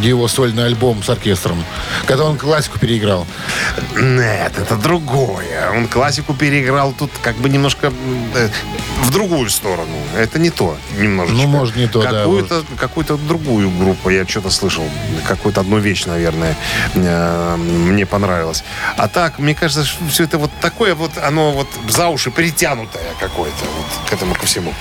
его 0.00 0.28
сольный 0.28 0.66
альбом 0.66 1.02
с 1.02 1.08
оркестром, 1.08 1.62
когда 2.06 2.24
он 2.24 2.38
классику 2.38 2.78
переиграл. 2.78 3.26
Нет, 3.96 4.52
это 4.58 4.76
другое. 4.76 5.70
Он 5.74 5.86
классику 5.86 6.34
переиграл 6.34 6.92
тут 6.92 7.10
как 7.22 7.36
бы 7.36 7.48
немножко 7.48 7.92
э, 8.34 8.48
в 9.02 9.10
другую 9.10 9.50
сторону. 9.50 9.96
Это 10.16 10.38
не 10.38 10.50
то 10.50 10.76
немножечко. 10.98 11.42
Ну, 11.42 11.48
может, 11.48 11.76
не 11.76 11.86
то, 11.86 12.02
да, 12.02 12.10
Какую-то, 12.10 12.64
какую-то 12.78 13.16
другую 13.16 13.70
группу 13.70 14.10
я 14.10 14.26
что-то 14.26 14.50
слышал. 14.50 14.84
Какую-то 15.26 15.60
одну 15.60 15.78
вещь, 15.78 16.06
наверное, 16.06 16.56
э, 16.94 17.56
мне 17.56 18.06
понравилось. 18.06 18.64
А 18.96 19.08
так, 19.08 19.38
мне 19.38 19.54
кажется, 19.54 19.86
все 20.10 20.24
это 20.24 20.38
вот 20.38 20.50
такое 20.60 20.94
вот, 20.94 21.12
оно 21.22 21.52
вот 21.52 21.68
за 21.88 22.08
уши 22.08 22.30
притянутое 22.30 23.04
какое-то 23.20 23.64
вот 23.76 24.08
к 24.08 24.12
этому 24.12 24.34
ко 24.34 24.46
всему. 24.46 24.72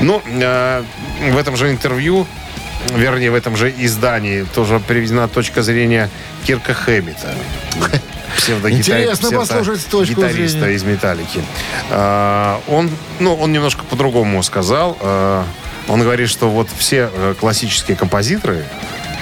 Но 0.00 0.22
э, 0.26 0.84
в 1.30 1.36
этом 1.36 1.56
же 1.56 1.70
интервью 1.70 2.26
вернее, 2.94 3.30
в 3.30 3.34
этом 3.34 3.56
же 3.56 3.72
издании 3.76 4.42
тоже 4.54 4.80
приведена 4.80 5.28
точка 5.28 5.62
зрения 5.62 6.10
Кирка 6.44 6.74
Хэммита. 6.74 7.34
Интересно 8.48 9.30
послушать 9.30 9.84
точку 9.86 10.14
псевдогитариста 10.14 10.58
зрения. 10.60 10.76
из 10.76 10.82
«Металлики». 10.84 11.42
А, 11.90 12.60
Он, 12.68 12.90
ну, 13.18 13.34
он 13.34 13.52
немножко 13.52 13.84
по-другому 13.84 14.42
сказал. 14.42 14.96
А, 15.00 15.44
Он 15.88 16.00
говорит, 16.02 16.28
что 16.28 16.48
вот 16.48 16.68
все 16.76 17.10
э, 17.12 17.34
классические 17.38 17.96
композиторы, 17.96 18.64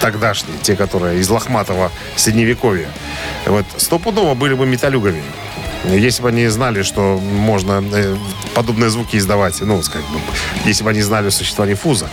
тогдашние, 0.00 0.56
те, 0.62 0.76
которые 0.76 1.20
из 1.20 1.28
лохматого 1.28 1.90
средневековья, 2.16 2.88
вот, 3.46 3.64
стопудово 3.76 4.34
были 4.34 4.54
бы 4.54 4.66
металюгами. 4.66 5.22
Если 5.86 6.22
бы 6.22 6.28
они 6.30 6.46
знали, 6.48 6.82
что 6.82 7.18
можно 7.18 7.82
э, 7.92 8.16
подобные 8.54 8.88
звуки 8.90 9.16
издавать, 9.16 9.60
ну, 9.60 9.82
скажем, 9.82 10.08
если 10.64 10.82
бы 10.82 10.90
они 10.90 11.02
знали 11.02 11.28
о 11.28 11.30
существовании 11.30 11.74
фуза, 11.74 12.08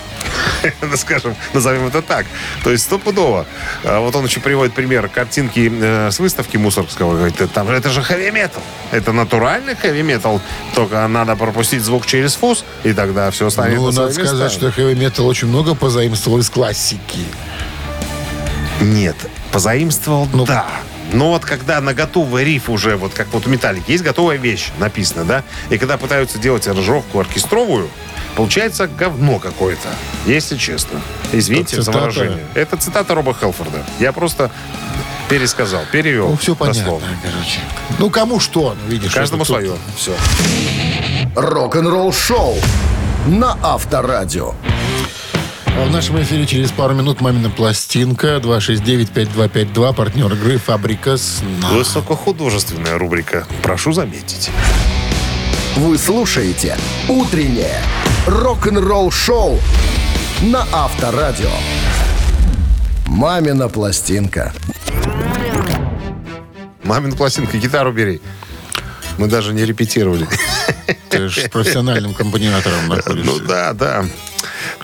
ну, 0.82 0.98
скажем, 0.98 1.36
назовем 1.54 1.88
это 1.88 2.02
так. 2.02 2.26
То 2.64 2.72
есть 2.72 2.84
стопудово. 2.84 3.46
А 3.84 4.00
Вот 4.02 4.16
он 4.16 4.26
еще 4.26 4.42
приводит 4.42 4.74
пример 4.74 5.08
картинки 5.08 5.72
э, 5.74 6.12
с 6.12 6.20
выставки 6.20 6.58
Мусоргского. 6.58 7.16
Говорит, 7.16 7.40
«Э, 7.40 7.48
там, 7.48 7.68
же- 7.68 7.74
это 7.76 7.90
же 7.90 8.02
хэви 8.02 8.30
метал. 8.32 8.62
Это 8.92 9.14
натуральный 9.14 9.76
хэви 9.76 10.04
метал. 10.04 10.42
Только 10.76 11.08
надо 11.08 11.36
пропустить 11.38 11.82
звук 11.84 12.06
через 12.06 12.36
фуз, 12.36 12.66
и 12.84 12.92
тогда 12.94 13.32
все 13.32 13.50
станет 13.50 13.78
Ну, 13.78 13.92
на 13.92 14.02
надо 14.02 14.14
сказать, 14.14 14.52
что 14.52 14.70
хэви 14.72 14.96
метал 14.96 15.28
очень 15.28 15.48
много 15.48 15.76
позаимствовал 15.76 16.40
из 16.40 16.50
классики. 16.50 17.20
Нет, 18.82 19.16
позаимствовал, 19.52 20.28
Ну, 20.34 20.46
да. 20.46 20.66
Но 21.14 21.30
вот 21.30 21.44
когда 21.46 21.82
на 21.82 21.94
готовый 21.94 22.44
риф 22.46 22.70
уже, 22.70 22.96
вот 22.96 23.14
как 23.14 23.28
вот 23.34 23.46
у 23.46 23.50
Металлики, 23.50 23.92
есть 23.92 24.04
готовая 24.04 24.38
вещь, 24.38 24.70
написано, 24.80 25.26
да? 25.26 25.44
И 25.70 25.78
когда 25.78 25.98
пытаются 25.98 26.38
делать 26.38 26.68
аранжировку 26.68 27.20
оркестровую, 27.20 27.90
получается 28.36 28.88
говно 28.88 29.40
какое-то, 29.40 29.90
если 30.26 30.56
честно. 30.58 31.02
Извините 31.34 31.76
Это 31.76 31.84
за 31.84 31.92
цитата? 31.92 32.00
выражение. 32.00 32.46
Это 32.54 32.78
цитата 32.78 33.14
Роба 33.16 33.34
Хелфорда. 33.34 33.84
Я 34.00 34.14
просто 34.14 34.52
пересказал, 35.30 35.82
перевел. 35.92 36.30
Ну, 36.30 36.38
все 36.38 36.56
понятно, 36.56 36.82
дословно. 36.82 37.08
короче. 37.22 37.60
Ну, 38.00 38.10
кому 38.10 38.40
что, 38.40 38.76
ну, 38.82 38.90
видишь. 38.92 39.14
Каждому 39.14 39.44
свое. 39.46 39.74
Все. 39.98 40.14
Рок-н-ролл 41.36 42.12
шоу 42.14 42.56
на 43.28 43.58
Авторадио. 43.62 44.54
А 45.78 45.86
в 45.86 45.92
нашем 45.92 46.22
эфире 46.22 46.46
через 46.46 46.72
пару 46.72 46.94
минут 46.94 47.22
«Мамина 47.22 47.50
пластинка» 47.50 48.38
269-5252, 48.38 49.96
партнер 49.96 50.32
игры 50.34 50.58
«Фабрика 50.58 51.18
сна». 51.18 51.70
Высокохудожественная 51.72 52.98
рубрика. 52.98 53.48
Прошу 53.64 53.94
заметить. 53.94 54.50
Вы 55.78 55.98
слушаете 55.98 56.78
«Утреннее 57.08 57.82
рок-н-ролл 58.28 59.10
шоу» 59.12 59.60
на 60.42 60.68
Авторадио. 60.72 61.50
«Мамина 63.08 63.70
пластинка». 63.70 64.54
Мамин 66.84 67.14
пластинка, 67.14 67.58
гитару 67.58 67.94
бери. 67.94 68.22
Мы 69.18 69.28
даже 69.28 69.54
не 69.54 69.66
репетировали. 69.66 70.28
Ты 71.10 71.30
же 71.30 71.42
с 71.42 71.50
профессиональным 71.50 72.12
аккомпаниатором 72.12 72.88
находишься. 72.88 73.32
Ну 73.32 73.40
да, 73.40 73.74
да. 73.74 74.06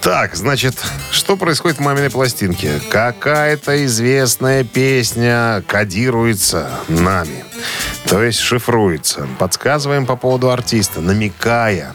Так, 0.08 0.38
значит, 0.38 0.74
что 1.12 1.36
происходит 1.36 1.80
в 1.80 1.82
маминой 1.82 2.10
пластинке? 2.10 2.80
Какая-то 2.90 3.86
известная 3.86 4.64
песня 4.64 5.62
кодируется 5.68 6.70
нами. 6.88 7.44
То 8.06 8.24
есть 8.24 8.40
шифруется. 8.40 9.28
Подсказываем 9.38 10.06
по 10.06 10.16
поводу 10.16 10.50
артиста, 10.50 11.02
намекая. 11.02 11.94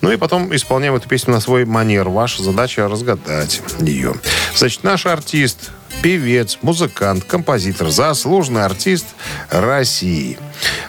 Ну 0.00 0.10
и 0.10 0.16
потом 0.16 0.52
исполняем 0.52 0.96
эту 0.96 1.08
песню 1.08 1.34
на 1.34 1.40
свой 1.40 1.64
манер. 1.64 2.08
Ваша 2.08 2.42
задача 2.42 2.88
разгадать 2.88 3.62
ее. 3.78 4.16
Значит, 4.56 4.82
наш 4.82 5.06
артист, 5.06 5.70
певец, 6.02 6.58
музыкант, 6.62 7.22
композитор, 7.22 7.90
заслуженный 7.90 8.64
артист 8.64 9.06
России. 9.50 10.36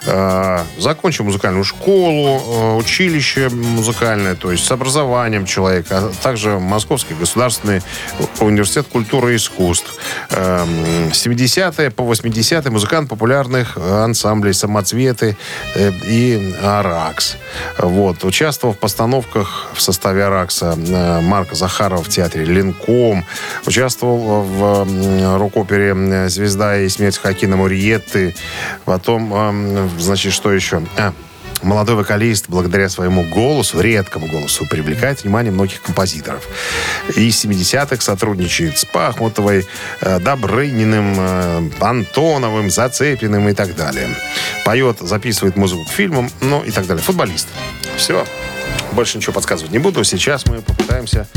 Э, 0.06 0.64
Закончил 0.78 1.24
музыкальную 1.26 1.64
школу, 1.64 2.42
э, 2.46 2.76
училище 2.78 3.50
музыкальное, 3.50 4.36
то 4.36 4.52
есть 4.52 4.66
с 4.66 4.72
образованием 4.72 5.46
человека, 5.46 6.00
а 6.00 6.12
также 6.22 6.60
Московский 6.60 7.14
государственный 7.14 7.82
университет 8.40 8.88
культуры 8.92 9.34
и 9.34 9.36
искусств. 9.38 9.96
Эм, 10.32 11.12
С 11.14 11.26
70-е 11.26 11.92
по 11.92 12.04
80-е 12.04 12.72
музыкант 12.72 13.10
популярных 13.10 13.78
ансамблей 13.78 14.54
«Самоцветы» 14.54 15.38
э, 15.76 15.92
и 16.06 16.54
«Аракс». 16.62 17.38
Вот. 17.78 18.24
Участвовал 18.24 18.74
в 18.74 18.80
постановках 18.80 19.68
в 19.74 19.82
составе 19.82 20.26
«Аракса» 20.26 20.76
э, 20.78 21.22
Марка 21.22 21.56
Захарова 21.56 22.04
в 22.04 22.10
театре 22.10 22.46
«Ленком». 22.46 23.26
Участвовал 23.66 24.44
в 24.44 25.38
рок-опере 25.38 25.94
э, 25.96 26.30
«Звезда 26.30 26.78
и 26.78 26.90
смерть» 26.90 27.18
Хакина 27.18 27.56
Муриетты. 27.56 28.36
Потом, 28.86 29.34
эм, 29.34 29.93
значит, 30.00 30.34
что 30.34 30.52
еще? 30.52 30.84
А, 30.98 31.14
Молодой 31.64 31.96
вокалист, 31.96 32.50
благодаря 32.50 32.90
своему 32.90 33.24
голосу, 33.24 33.80
редкому 33.80 34.28
голосу, 34.28 34.66
привлекает 34.66 35.24
внимание 35.24 35.52
многих 35.52 35.82
композиторов. 35.82 36.46
И 37.16 37.32
с 37.32 37.46
70-х 37.46 38.02
сотрудничает 38.02 38.78
с 38.78 38.86
Пахмутовой, 38.86 39.66
э, 40.02 40.20
Добрыниным, 40.20 41.16
э, 41.18 41.70
Антоновым, 41.80 42.70
Зацепиным 42.70 43.48
и 43.48 43.54
так 43.54 43.76
далее. 43.76 44.10
Поет, 44.66 45.00
записывает 45.00 45.56
музыку 45.56 45.86
к 45.86 45.90
фильмам, 45.90 46.30
ну 46.42 46.62
и 46.64 46.72
так 46.72 46.86
далее. 46.86 47.02
Футболист. 47.02 47.48
Все. 47.96 48.28
Больше 48.92 49.18
ничего 49.18 49.32
подсказывать 49.32 49.72
не 49.72 49.80
буду. 49.80 50.04
Сейчас 50.04 50.46
мы 50.46 50.62
попытаемся 50.62 51.30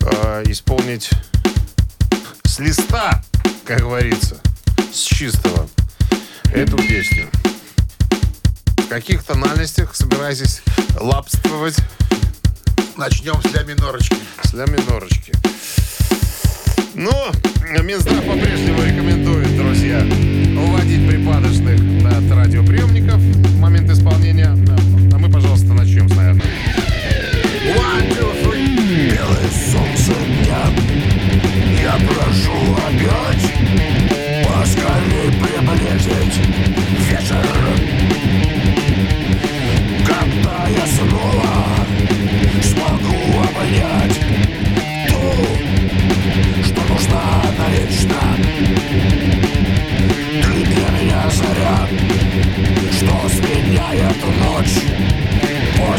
э, 0.00 0.42
исполнить 0.46 1.08
с 2.44 2.58
листа, 2.58 3.22
как 3.64 3.80
говорится, 3.80 4.40
с 4.92 4.98
чистого 4.98 5.68
эту 6.52 6.76
песню. 6.78 7.28
В 8.92 8.94
каких 8.94 9.24
тональностях 9.24 9.96
собираетесь 9.96 10.60
лапствовать 11.00 11.78
Начнем 12.98 13.40
с 13.40 13.54
ля 13.54 13.62
минорочки. 13.62 14.14
с 14.44 14.52
ля 14.52 14.66
минорочки? 14.66 15.32
Ну, 16.94 17.10
Минздрав 17.82 18.22
по-прежнему 18.22 18.82
рекомендует, 18.82 19.56
друзья, 19.56 20.00
уводить 20.62 21.08
припадочных 21.08 21.80
от 22.04 22.36
радиоприемников 22.36 23.21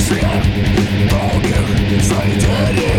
Schwer, 0.05 0.41
Augen, 1.13 2.01
Seite, 2.01 2.92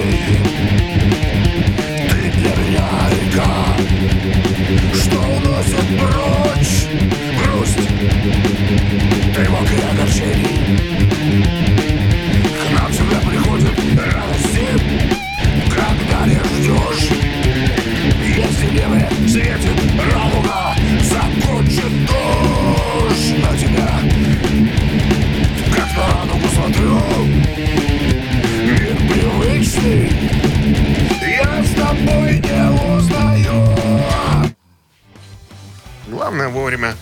вовремя 36.64 36.94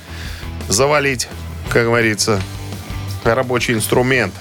завалить, 0.69 1.29
как 1.71 1.85
говорится, 1.85 2.43
рабочий 3.23 3.75
инструмент. 3.75 4.35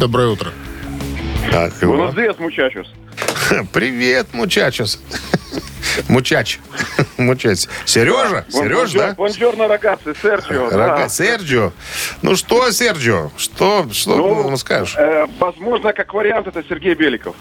Доброе 0.00 0.28
утро. 0.28 0.50
Так, 1.52 1.74
Buenos 1.82 2.14
días, 2.14 2.38
muchachos. 2.38 2.86
Привет, 3.74 4.28
muchachos. 4.32 4.98
Muchach. 6.08 6.58
Muchach. 7.18 7.66
Сережа? 7.84 8.46
Сереж, 8.48 8.92
да? 8.92 9.12
Buongiorno, 9.12 9.68
ragazzi, 9.68 10.14
Серджио. 10.22 10.70
Raga- 10.70 10.96
да. 10.96 11.08
Серджио. 11.10 11.72
Ну 12.22 12.34
что, 12.34 12.70
Серджио? 12.70 13.30
Что, 13.36 13.86
что 13.92 14.16
Ну, 14.16 14.48
ну, 14.50 14.56
скажешь? 14.56 14.96
э, 14.96 15.26
возможно, 15.38 15.92
как 15.92 16.14
вариант, 16.14 16.46
это 16.46 16.64
Сергей 16.66 16.94
Беликов. 16.94 17.36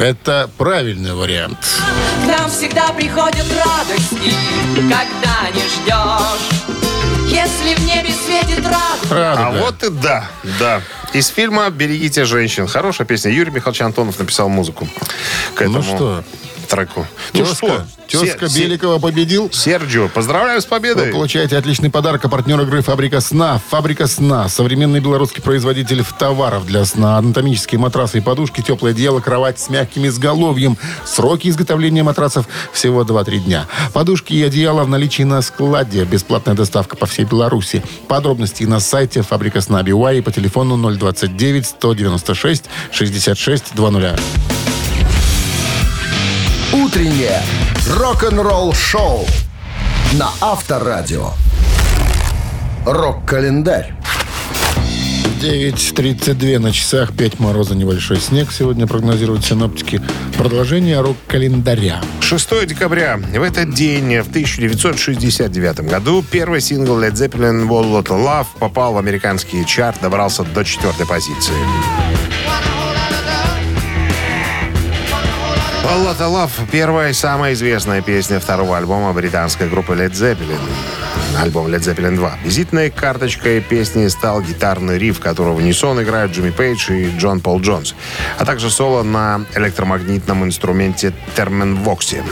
Это 0.00 0.48
правильный 0.56 1.12
вариант. 1.12 1.58
К 2.24 2.26
нам 2.26 2.50
всегда 2.50 2.90
приходят 2.94 3.44
радости, 3.52 4.32
когда 4.74 5.50
не 5.52 5.60
ждешь. 5.60 7.30
Если 7.30 7.74
в 7.74 7.84
небе 7.84 8.08
светит 8.10 8.64
радуга, 8.64 9.14
Радуга. 9.14 9.46
А 9.46 9.50
вот 9.50 9.82
и 9.82 9.90
да, 9.90 10.24
да. 10.58 10.80
Из 11.12 11.26
фильма 11.26 11.68
«Берегите 11.68 12.24
женщин». 12.24 12.66
Хорошая 12.66 13.06
песня. 13.06 13.30
Юрий 13.30 13.50
Михайлович 13.50 13.82
Антонов 13.82 14.18
написал 14.18 14.48
музыку 14.48 14.88
к 15.54 15.60
этому 15.60 15.76
Ну 15.76 15.82
что, 15.82 16.24
треку. 16.70 17.06
Ну 17.34 17.40
Тезка, 17.44 17.54
что? 17.56 17.86
тезка 18.08 18.48
Се- 18.48 18.60
Беликова 18.64 18.98
победил. 18.98 19.50
Серджио, 19.52 20.08
поздравляю 20.08 20.60
с 20.60 20.64
Вы 20.64 20.70
победой. 20.70 21.12
получаете 21.12 21.56
отличный 21.56 21.90
подарок 21.90 22.24
от 22.24 22.30
партнера 22.30 22.62
игры 22.62 22.82
«Фабрика 22.82 23.20
сна». 23.20 23.60
«Фабрика 23.70 24.06
сна»– 24.06 24.48
современный 24.48 25.00
белорусский 25.00 25.42
производитель 25.42 26.04
товаров 26.18 26.66
для 26.66 26.84
сна. 26.84 27.18
Анатомические 27.18 27.78
матрасы 27.78 28.18
и 28.18 28.20
подушки, 28.20 28.60
теплое 28.62 28.92
одеяло, 28.92 29.20
кровать 29.20 29.58
с 29.58 29.68
мягким 29.68 30.06
изголовьем. 30.06 30.76
Сроки 31.04 31.48
изготовления 31.48 32.02
матрасов 32.02 32.46
всего 32.72 33.02
2-3 33.02 33.38
дня. 33.40 33.66
Подушки 33.92 34.32
и 34.32 34.42
одеяло 34.42 34.84
в 34.84 34.88
наличии 34.88 35.22
на 35.24 35.42
складе. 35.42 36.04
Бесплатная 36.04 36.54
доставка 36.54 36.96
по 36.96 37.06
всей 37.06 37.24
Беларуси. 37.24 37.82
Подробности 38.08 38.64
на 38.64 38.80
сайте 38.80 39.22
«Фабрика 39.22 39.60
сна» 39.60 39.80
и 39.80 40.20
по 40.20 40.30
телефону 40.32 40.76
029 40.76 41.66
196 41.66 42.64
66 42.92 43.74
20. 43.74 44.69
Утреннее 46.90 47.40
рок-н-ролл-шоу 47.88 49.24
на 50.14 50.28
Авторадио. 50.40 51.30
Рок-календарь. 52.84 53.94
9.32 55.40 56.58
на 56.58 56.72
часах, 56.72 57.12
5 57.12 57.38
мороза, 57.38 57.76
небольшой 57.76 58.16
снег. 58.16 58.50
Сегодня 58.50 58.88
прогнозируют 58.88 59.44
синоптики. 59.44 60.02
Продолжение 60.36 61.00
рок-календаря. 61.00 62.00
6 62.22 62.66
декабря. 62.66 63.18
В 63.18 63.40
этот 63.40 63.72
день, 63.72 64.20
в 64.20 64.28
1969 64.28 65.82
году, 65.88 66.24
первый 66.28 66.60
сингл 66.60 67.00
Led 67.00 67.12
Zeppelin 67.12 67.68
«Wall 67.68 67.84
Lot 67.84 68.06
of 68.06 68.24
Love» 68.24 68.46
попал 68.58 68.94
в 68.94 68.98
американский 68.98 69.64
чарт, 69.64 70.00
добрался 70.02 70.42
до 70.42 70.64
четвертой 70.64 71.06
позиции. 71.06 71.54
«Wall 75.82 76.04
Lot 76.04 76.18
of 76.18 76.32
Love»— 76.34 76.50
первая 76.70 77.10
и 77.10 77.12
самая 77.14 77.54
известная 77.54 78.02
песня 78.02 78.38
второго 78.38 78.76
альбома 78.76 79.12
британской 79.12 79.68
группы 79.68 79.94
Led 79.94 80.12
Zeppelin. 80.12 80.60
Альбом 81.40 81.68
Led 81.68 81.80
Zeppelin 81.80 82.16
2. 82.16 82.38
Визитной 82.44 82.90
карточкой 82.90 83.60
песни 83.62 84.06
стал 84.08 84.42
гитарный 84.42 84.98
риф, 84.98 85.20
которого 85.20 85.54
в 85.54 85.56
унисон 85.56 86.02
играют 86.02 86.32
Джимми 86.32 86.50
Пейдж 86.50 86.90
и 86.92 87.16
Джон 87.16 87.40
Пол 87.40 87.60
Джонс, 87.60 87.94
а 88.38 88.44
также 88.44 88.70
соло 88.70 89.02
на 89.02 89.46
электромагнитном 89.54 90.44
инструменте 90.44 91.14
терменвоксе. 91.34 92.22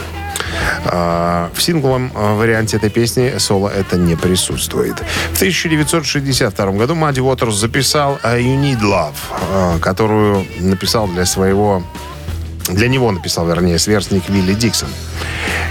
А, 0.85 1.49
В 1.53 1.61
сингловом 1.61 2.11
а, 2.13 2.35
варианте 2.35 2.77
этой 2.77 2.89
песни 2.91 3.33
соло 3.39 3.69
это 3.69 3.97
не 3.97 4.15
присутствует. 4.15 4.95
В 5.33 5.35
1962 5.37 6.71
году 6.71 6.95
Мадди 6.95 7.19
Уотерс 7.19 7.55
записал 7.55 8.19
«You 8.23 8.61
Need 8.61 8.81
Love», 8.81 9.15
а, 9.31 9.79
которую 9.79 10.45
написал 10.59 11.07
для 11.07 11.25
своего 11.25 11.83
для 12.69 12.87
него 12.87 13.11
написал, 13.11 13.47
вернее, 13.47 13.79
сверстник 13.79 14.29
Вилли 14.29 14.53
Диксон. 14.53 14.89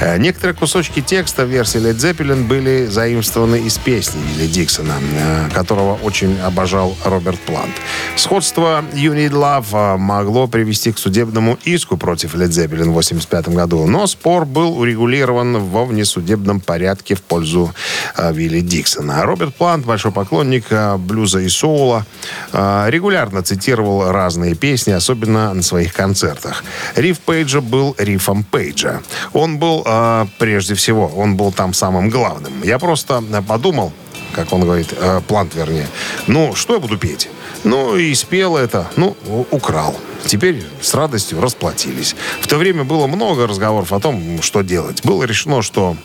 Э, 0.01 0.19
Некоторые 0.19 0.55
кусочки 0.55 1.01
текста 1.01 1.45
в 1.45 1.49
версии 1.49 1.81
Led 1.81 1.97
Zeppelin 1.97 2.47
были 2.47 2.87
заимствованы 2.87 3.57
из 3.61 3.79
песни 3.79 4.21
Вилли 4.21 4.49
Диксона, 4.49 4.95
э, 5.01 5.49
которого 5.53 5.95
очень 6.03 6.39
обожал 6.41 6.97
Роберт 7.05 7.41
Плант. 7.41 7.75
Сходство 8.17 8.85
You 8.93 9.15
Need 9.15 9.31
Love 9.31 9.95
э, 9.95 9.97
могло 9.97 10.47
привести 10.47 10.93
к 10.93 10.99
судебному 10.99 11.59
иску 11.65 11.97
против 11.97 12.35
Led 12.35 12.49
Zeppelin 12.49 12.91
в 12.91 12.99
1985 12.99 13.49
году, 13.49 13.87
но 13.87 14.07
спор 14.07 14.45
был 14.45 14.79
урегулирован 14.79 15.59
во 15.59 15.85
внесудебном 15.85 16.61
порядке 16.61 17.15
в 17.15 17.23
пользу 17.23 17.73
Вилли 18.17 18.61
Диксона. 18.61 19.25
Роберт 19.25 19.55
Плант, 19.55 19.85
большой 19.85 20.13
поклонник 20.13 20.67
блюза 20.99 21.41
и 21.41 21.49
соула, 21.49 22.07
регулярно 22.53 23.43
цитировал 23.43 24.11
разные 24.11 24.55
песни, 24.55 24.93
особенно 24.93 25.55
на 25.55 25.63
своих 25.63 25.93
концертах. 25.93 26.65
Риф 26.97 27.21
Пейджа 27.21 27.61
был 27.61 27.95
рифом 27.99 28.45
Пейджа. 28.45 29.01
Он 29.33 29.59
был, 29.59 29.83
э, 29.85 30.27
прежде 30.39 30.75
всего, 30.75 31.07
он 31.07 31.37
был 31.37 31.53
там 31.53 31.75
самым 31.75 32.11
главным. 32.11 32.63
Я 32.63 32.79
просто 32.79 33.23
э, 33.31 33.43
подумал, 33.43 33.93
как 34.35 34.53
он 34.53 34.63
говорит, 34.63 34.93
э, 34.93 35.21
Плант, 35.27 35.55
вернее, 35.55 35.89
ну, 36.27 36.55
что 36.55 36.75
я 36.75 36.81
буду 36.81 36.99
петь? 36.99 37.29
Ну, 37.65 37.97
и 37.97 38.15
спел 38.15 38.57
это, 38.57 38.89
ну, 38.97 39.17
украл. 39.51 39.97
Теперь 40.27 40.63
с 40.81 40.95
радостью 40.95 41.41
расплатились. 41.41 42.15
В 42.41 42.47
то 42.47 42.57
время 42.57 42.85
было 42.85 43.07
много 43.07 43.47
разговоров 43.47 43.93
о 43.93 44.01
том, 44.01 44.43
что 44.43 44.63
делать. 44.63 45.05
Было 45.05 45.25
решено, 45.25 45.63
что 45.63 45.97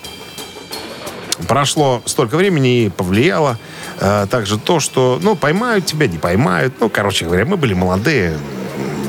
прошло 1.48 2.02
столько 2.06 2.38
времени 2.38 2.86
и 2.86 2.90
повлияло 2.90 3.58
э, 4.00 4.28
также 4.30 4.58
то, 4.58 4.80
что, 4.80 5.20
ну, 5.22 5.36
поймают 5.36 5.86
тебя, 5.86 6.08
не 6.08 6.18
поймают. 6.18 6.76
Ну, 6.80 6.90
короче 6.90 7.26
говоря, 7.26 7.46
мы 7.46 7.58
были 7.58 7.74
молодые, 7.74 8.38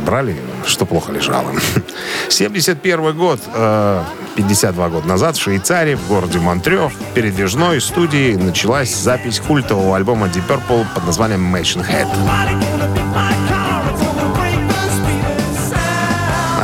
брали, 0.04 0.36
что 0.66 0.86
плохо 0.86 1.12
лежало. 1.12 1.52
71 2.28 3.16
год, 3.16 3.40
э, 3.54 4.02
52 4.36 4.88
года 4.88 5.08
назад 5.08 5.36
в 5.36 5.42
Швейцарии, 5.42 5.94
в 5.94 6.06
городе 6.06 6.38
Монтрё, 6.38 6.88
в 6.88 7.14
передвижной 7.14 7.80
студии 7.80 8.34
началась 8.34 8.94
запись 8.94 9.40
культового 9.40 9.96
альбома 9.96 10.26
Deep 10.26 10.46
Purple 10.48 10.86
под 10.94 11.06
названием 11.06 11.54
Machine 11.54 11.86
Head. 11.86 13.63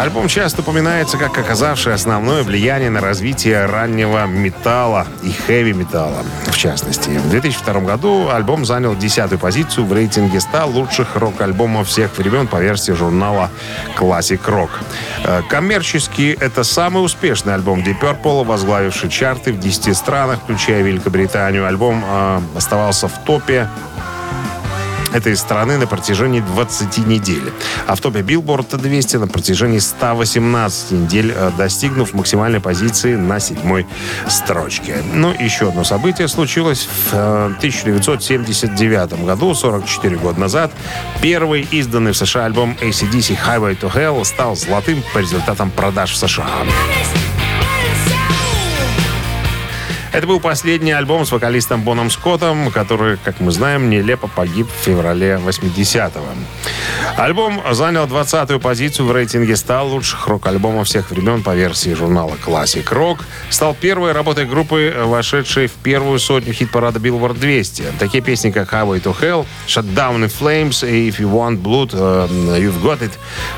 Альбом 0.01 0.28
часто 0.28 0.62
упоминается 0.62 1.18
как 1.18 1.36
оказавший 1.36 1.92
основное 1.92 2.42
влияние 2.42 2.88
на 2.88 3.03
развитие 3.03 3.66
раннего 3.66 4.24
металла 4.24 5.07
и 5.22 5.30
хэви-металла, 5.30 6.24
в 6.46 6.57
частности. 6.57 7.11
В 7.11 7.28
2002 7.28 7.80
году 7.80 8.30
альбом 8.30 8.64
занял 8.64 8.96
десятую 8.96 9.38
позицию 9.38 9.84
в 9.84 9.92
рейтинге 9.92 10.40
100 10.40 10.66
лучших 10.68 11.16
рок-альбомов 11.16 11.86
всех 11.88 12.16
времен 12.16 12.46
по 12.46 12.57
версии 12.62 12.92
журнала 12.92 13.51
Classic 13.98 14.40
Rock. 14.46 14.70
Э, 15.24 15.42
Коммерчески 15.51 16.34
это 16.40 16.64
самый 16.64 17.05
успешный 17.05 17.53
альбом 17.53 17.80
Deep 17.80 18.01
Purple, 18.01 18.46
возглавивший 18.46 19.11
чарты 19.11 19.53
в 19.53 19.61
10 19.61 19.94
странах, 19.94 20.38
включая 20.42 20.80
Великобританию. 20.80 21.66
Альбом 21.66 22.03
э, 22.07 22.40
оставался 22.57 23.07
в 23.07 23.18
топе 23.26 23.68
этой 25.12 25.36
страны 25.36 25.78
на 25.78 25.86
протяжении 25.86 26.40
20 26.40 27.06
недель. 27.06 27.52
А 27.86 27.94
в 27.94 28.00
топе 28.00 28.20
Billboard 28.20 28.76
200 28.76 29.16
на 29.16 29.28
протяжении 29.28 29.78
118 29.78 30.92
недель, 30.92 31.32
э, 31.34 31.50
достигнув 31.56 32.14
максимальной 32.14 32.61
позиции 32.61 33.16
на 33.16 33.40
седьмой 33.40 33.86
строчке. 34.28 35.02
Ну, 35.14 35.32
еще 35.38 35.68
одно 35.68 35.84
событие 35.84 36.28
случилось 36.28 36.88
в 37.11 37.14
э, 37.14 37.54
1979 37.58 39.24
году, 39.24 39.54
44 39.54 40.16
года 40.16 40.40
назад. 40.40 40.72
Первый 41.20 41.62
изданный 41.70 42.12
в 42.12 42.16
США 42.16 42.46
альбом 42.46 42.76
ACDC 42.80 43.38
Highway 43.46 43.78
to 43.78 43.92
Hell 43.92 44.24
стал 44.24 44.56
золотым 44.56 45.02
по 45.12 45.18
результатам 45.18 45.70
продаж 45.70 46.12
в 46.12 46.16
США. 46.16 46.50
Это 50.12 50.26
был 50.26 50.40
последний 50.40 50.90
альбом 50.90 51.24
с 51.24 51.30
вокалистом 51.30 51.82
Боном 51.82 52.11
Скоттом, 52.11 52.72
который, 52.72 53.16
как 53.16 53.38
мы 53.38 53.52
знаем, 53.52 53.88
нелепо 53.90 54.26
погиб 54.26 54.66
в 54.68 54.84
феврале 54.84 55.40
80-го. 55.44 56.26
Альбом 57.16 57.62
занял 57.70 58.06
20-ю 58.06 58.58
позицию 58.58 59.06
в 59.06 59.12
рейтинге 59.12 59.54
100 59.54 59.84
лучших 59.86 60.26
рок-альбомов 60.26 60.88
всех 60.88 61.11
времен 61.11 61.44
по 61.44 61.54
версии 61.54 61.94
журнала 61.94 62.34
Classic 62.44 62.84
Rock. 62.90 63.20
Стал 63.50 63.74
первой 63.74 64.11
работой 64.11 64.46
группы, 64.46 64.92
вошедшей 65.04 65.68
в 65.68 65.74
первую 65.74 66.18
сотню 66.18 66.54
хит-парада 66.54 66.98
Billboard 66.98 67.38
200. 67.38 67.84
Такие 68.00 68.22
песни, 68.22 68.50
как 68.50 68.72
Highway 68.72 69.00
to 69.00 69.16
Hell, 69.20 69.46
Shut 69.68 69.94
Down 69.94 70.24
in 70.24 70.32
Flames 70.40 70.88
и 70.88 71.08
If 71.08 71.18
You 71.20 71.30
Want 71.32 71.62
Blood, 71.62 71.90
э, 71.92 72.58
You've 72.58 72.82
Got 72.82 73.00
It, 73.00 73.12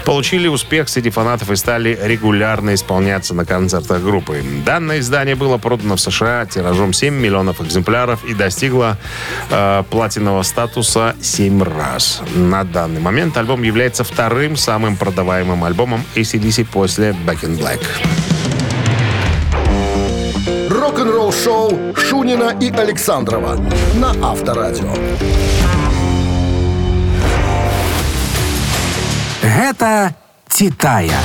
получили 0.04 0.48
успех 0.48 0.90
среди 0.90 1.08
фанатов 1.08 1.50
и 1.50 1.56
стали 1.56 1.98
регулярно 2.02 2.74
исполняться 2.74 3.32
на 3.32 3.46
концертах 3.46 4.02
группы. 4.02 4.42
Данное 4.66 4.98
издание 4.98 5.34
было 5.34 5.56
продано 5.56 5.96
в 5.96 6.00
США 6.00 6.41
тиражом 6.46 6.92
7 6.92 7.14
миллионов 7.14 7.60
экземпляров 7.60 8.24
и 8.24 8.34
достигло 8.34 8.98
э, 9.50 9.82
платинового 9.90 10.42
статуса 10.42 11.14
7 11.20 11.62
раз. 11.62 12.22
На 12.34 12.64
данный 12.64 13.00
момент 13.00 13.36
альбом 13.36 13.62
является 13.62 14.04
вторым 14.04 14.56
самым 14.56 14.96
продаваемым 14.96 15.64
альбомом 15.64 16.04
ACDC 16.14 16.66
после 16.70 17.10
Back 17.26 17.42
in 17.42 17.58
Black. 17.58 17.80
Рок-н-ролл-шоу 20.70 21.94
Шунина 21.96 22.56
и 22.60 22.70
Александрова 22.70 23.56
на 23.94 24.10
Авторадио. 24.30 24.92
Гэта 29.42 30.14
Титая. 30.48 31.18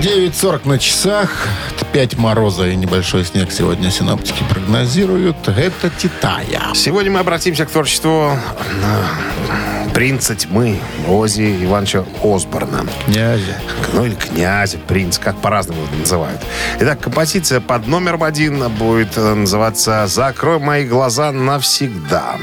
9.40 0.00 0.66
на 0.66 0.78
часах. 0.78 1.48
5 1.92 2.18
мороза 2.18 2.68
и 2.68 2.76
небольшой 2.76 3.24
снег 3.24 3.50
сегодня 3.50 3.90
синоптики 3.90 4.44
прогнозируют. 4.48 5.36
Это 5.48 5.90
Титая. 5.90 6.72
Сегодня 6.74 7.10
мы 7.10 7.20
обратимся 7.20 7.66
к 7.66 7.70
творчеству 7.70 8.30
э, 8.30 9.90
принца 9.92 10.36
тьмы 10.36 10.78
Ози 11.08 11.64
Ивановича 11.64 12.04
Осборна. 12.22 12.86
Князя. 13.06 13.56
Ну 13.92 14.06
или 14.06 14.14
князя, 14.14 14.78
принц, 14.78 15.18
как 15.18 15.40
по-разному 15.40 15.82
это 15.84 15.96
называют. 15.96 16.40
Итак, 16.78 17.00
композиция 17.00 17.60
под 17.60 17.88
номером 17.88 18.22
один 18.22 18.68
будет 18.68 19.16
э, 19.16 19.34
называться 19.34 20.06
«Закрой 20.06 20.60
мои 20.60 20.84
глаза 20.84 21.32
навсегда». 21.32 22.36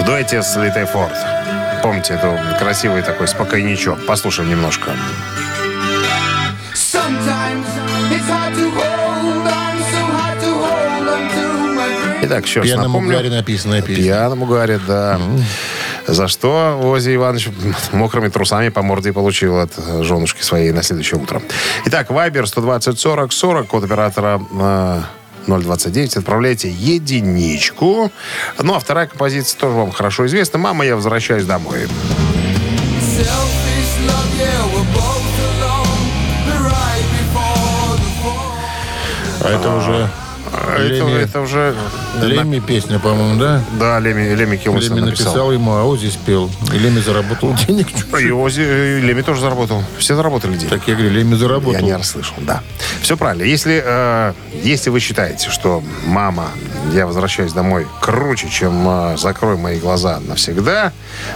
В 0.00 0.04
дуэте 0.04 0.42
с 0.42 0.56
Литой 0.56 0.86
Форд. 0.86 1.16
Помните 1.82 2.14
эту 2.14 2.38
красивый 2.58 3.02
такой 3.02 3.26
спокойничок? 3.26 4.06
Послушаем 4.06 4.50
немножко. 4.50 4.92
Итак, 12.30 12.46
еще 12.46 12.60
раз 12.60 12.68
Пьяному 12.68 12.88
напомню. 13.00 13.16
Гарри 13.16 13.28
написанная 13.28 13.82
песня. 13.82 14.04
Пьяному 14.04 14.46
Гарри, 14.46 14.78
да. 14.86 15.20
За 16.06 16.28
что 16.28 16.78
Ози 16.80 17.16
Иванович 17.16 17.48
мокрыми 17.90 18.28
трусами 18.28 18.68
по 18.68 18.82
морде 18.82 19.12
получил 19.12 19.58
от 19.58 19.72
э, 19.76 20.04
женушки 20.04 20.40
своей 20.40 20.70
на 20.70 20.84
следующее 20.84 21.20
утро. 21.20 21.42
Итак, 21.86 22.08
Вайбер 22.10 22.46
120 22.46 23.00
40 23.00 23.32
40, 23.32 23.66
код 23.66 23.82
оператора 23.82 24.40
э, 24.52 25.00
029. 25.48 26.18
Отправляйте 26.18 26.70
единичку. 26.70 28.12
Ну, 28.62 28.74
а 28.76 28.78
вторая 28.78 29.08
композиция 29.08 29.58
тоже 29.58 29.74
вам 29.74 29.90
хорошо 29.90 30.24
известна. 30.26 30.60
«Мама, 30.60 30.86
я 30.86 30.94
возвращаюсь 30.94 31.46
домой». 31.46 31.88
А 39.42 39.48
это 39.48 39.70
уже... 39.74 40.08
Это, 40.52 40.88
Леми, 40.88 41.22
это 41.22 41.40
уже... 41.40 41.74
Леми 42.20 42.58
песня, 42.60 42.98
по-моему, 42.98 43.38
да? 43.38 43.62
Да, 43.78 43.98
Леми, 44.00 44.34
Леми 44.34 44.56
Килмсон 44.56 44.96
Леми 44.96 45.06
написал. 45.06 45.26
написал 45.26 45.52
ему, 45.52 45.72
а 45.72 45.84
Ози 45.84 46.08
спел. 46.08 46.50
И 46.72 46.78
Леми 46.78 47.00
заработал 47.00 47.54
денег. 47.66 47.88
И 48.20 48.30
Ози, 48.30 48.60
и 48.62 49.00
Леми 49.00 49.22
тоже 49.22 49.40
заработал. 49.40 49.82
Все 49.98 50.14
заработали 50.16 50.56
деньги. 50.56 50.70
Так 50.70 50.86
я 50.88 50.94
говорю, 50.94 51.10
Леми 51.10 51.34
заработал. 51.34 51.72
Я 51.72 51.80
не 51.80 51.92
расслышал, 51.94 52.34
да. 52.38 52.62
Все 53.02 53.16
правильно. 53.16 53.44
Если, 53.44 53.82
э, 53.84 54.32
если 54.62 54.90
вы 54.90 55.00
считаете, 55.00 55.50
что 55.50 55.82
мама, 56.06 56.48
я 56.92 57.06
возвращаюсь 57.06 57.52
домой 57.52 57.86
круче, 58.00 58.48
чем 58.48 58.86
э, 58.88 59.16
закрой 59.16 59.56
мои 59.56 59.78
глаза 59.78 60.20
навсегда, 60.26 60.92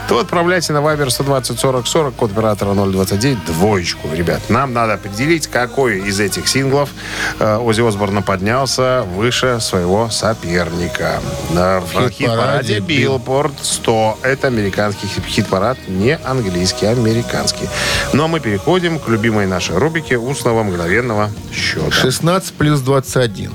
то 0.08 0.18
отправляйте 0.18 0.72
на 0.72 0.78
Viber 0.78 1.10
120 1.10 1.58
40 1.58 1.86
40, 1.86 2.14
код 2.14 2.32
оператора 2.32 2.74
029, 2.74 3.44
двоечку. 3.44 4.08
Ребят, 4.12 4.40
нам 4.48 4.72
надо 4.72 4.94
определить, 4.94 5.46
какой 5.46 5.98
из 5.98 6.20
этих 6.20 6.48
синглов 6.48 6.90
э, 7.38 7.56
Ози 7.56 7.86
Осборна 7.86 8.22
поднялся 8.22 9.03
выше 9.04 9.58
своего 9.60 10.10
соперника. 10.10 11.20
В 11.50 12.10
хит-параде 12.10 12.78
Billboard 12.78 13.52
100. 13.62 14.18
Это 14.22 14.46
американский 14.48 15.06
хит- 15.06 15.26
хит-парад, 15.26 15.78
не 15.88 16.16
английский, 16.16 16.86
а 16.86 16.90
американский. 16.90 17.68
Ну 18.12 18.24
а 18.24 18.28
мы 18.28 18.40
переходим 18.40 18.98
к 18.98 19.08
любимой 19.08 19.46
нашей 19.46 19.76
рубрике 19.76 20.16
устного 20.18 20.62
мгновенного 20.62 21.30
счета. 21.52 21.90
16 21.90 22.54
плюс 22.54 22.80
21. 22.80 23.50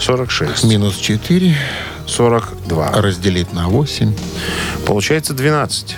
46. 0.00 0.64
Минус 0.64 0.96
4 0.96 1.56
42. 2.06 2.90
разделить 2.92 3.52
на 3.52 3.68
8 3.68 4.14
Получается 4.86 5.34
12. 5.34 5.96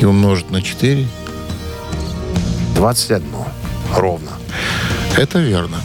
и 0.00 0.04
умножить 0.04 0.50
на 0.50 0.62
4. 0.62 1.06
21. 2.74 3.24
Ровно. 3.96 4.30
Это 5.16 5.38
верно. 5.38 5.78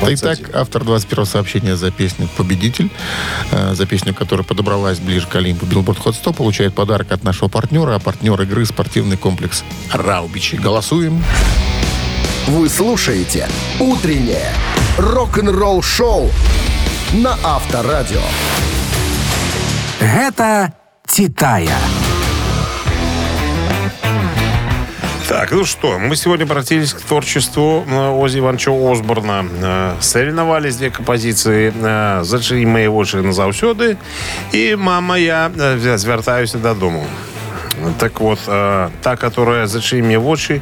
21. 0.00 0.16
Итак, 0.16 0.54
автор 0.54 0.84
21 0.84 1.26
сообщения 1.26 1.76
за 1.76 1.90
песню 1.90 2.28
«Победитель», 2.36 2.90
э, 3.50 3.74
за 3.74 3.86
песню, 3.86 4.14
которая 4.14 4.44
подобралась 4.44 4.98
ближе 4.98 5.26
к 5.26 5.34
Олимпу 5.36 5.66
Billboard 5.66 5.98
Hot 5.98 6.14
100, 6.14 6.32
получает 6.32 6.74
подарок 6.74 7.12
от 7.12 7.24
нашего 7.24 7.48
партнера, 7.48 7.96
а 7.96 7.98
партнер 7.98 8.40
игры 8.42 8.64
спортивный 8.64 9.16
комплекс 9.16 9.64
«Раубичи». 9.92 10.56
Голосуем. 10.56 11.22
Вы 12.46 12.68
слушаете 12.68 13.48
«Утреннее 13.80 14.52
рок-н-ролл-шоу» 14.96 16.30
на 17.12 17.36
Авторадио. 17.44 18.22
Гэта 20.00 20.72
Титая. 21.06 21.76
Так, 25.28 25.52
ну 25.52 25.66
что, 25.66 25.98
мы 25.98 26.16
сегодня 26.16 26.44
обратились 26.44 26.94
к 26.94 27.02
творчеству 27.02 27.84
э, 27.86 28.08
Ози 28.08 28.38
Ивановича 28.38 28.70
Осборна. 28.70 29.44
Э, 29.62 29.94
Соревновались 30.00 30.76
две 30.76 30.90
композиции 30.90 31.70
э, 31.70 32.24
«Зачи 32.24 32.66
мои 32.66 32.88
очі 32.88 33.16
назавсёды» 33.16 33.98
и 34.54 34.74
«Мама, 34.76 35.18
я 35.18 35.50
звертаюся 35.96 36.58
додому». 36.58 37.04
Так 37.98 38.20
вот, 38.20 38.38
э, 38.46 38.88
та, 39.02 39.16
которая 39.16 39.66
«Зачи 39.66 40.02
мне 40.02 40.18
в 40.18 40.28
очі» 40.28 40.60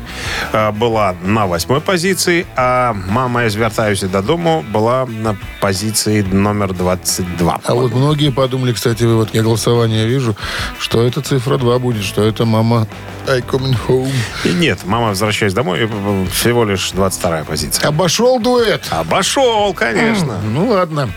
э, 0.52 0.72
была 0.72 1.14
на 1.22 1.46
восьмой 1.46 1.80
позиции, 1.80 2.46
а 2.56 2.92
«Мама, 3.08 3.42
я 3.42 3.50
звертаюся 3.50 4.08
додому» 4.08 4.64
была 4.72 5.06
на 5.06 5.36
позиции 5.60 6.22
номер 6.22 6.72
22. 6.72 7.60
А 7.64 7.74
вот 7.74 7.94
многие 7.94 8.30
подумали, 8.30 8.72
кстати, 8.72 9.04
вот 9.04 9.34
я 9.34 9.42
голосование 9.42 10.06
вижу, 10.06 10.36
что 10.78 11.02
это 11.02 11.20
цифра 11.20 11.58
2 11.58 11.78
будет, 11.78 12.04
что 12.04 12.22
это 12.22 12.44
мама 12.44 12.86
I 13.28 13.40
coming 13.40 13.76
home. 13.88 14.12
И 14.44 14.48
нет, 14.48 14.78
«Мама, 14.84 15.08
возвращаюсь 15.08 15.54
домой» 15.54 15.80
э, 15.82 16.26
всего 16.32 16.64
лишь 16.64 16.92
22 16.92 17.44
позиция. 17.44 17.88
Обошел 17.88 18.40
дуэт. 18.40 18.82
Обошел, 18.90 19.74
конечно. 19.74 20.40
Ну 20.42 20.68
ладно. 20.68 21.08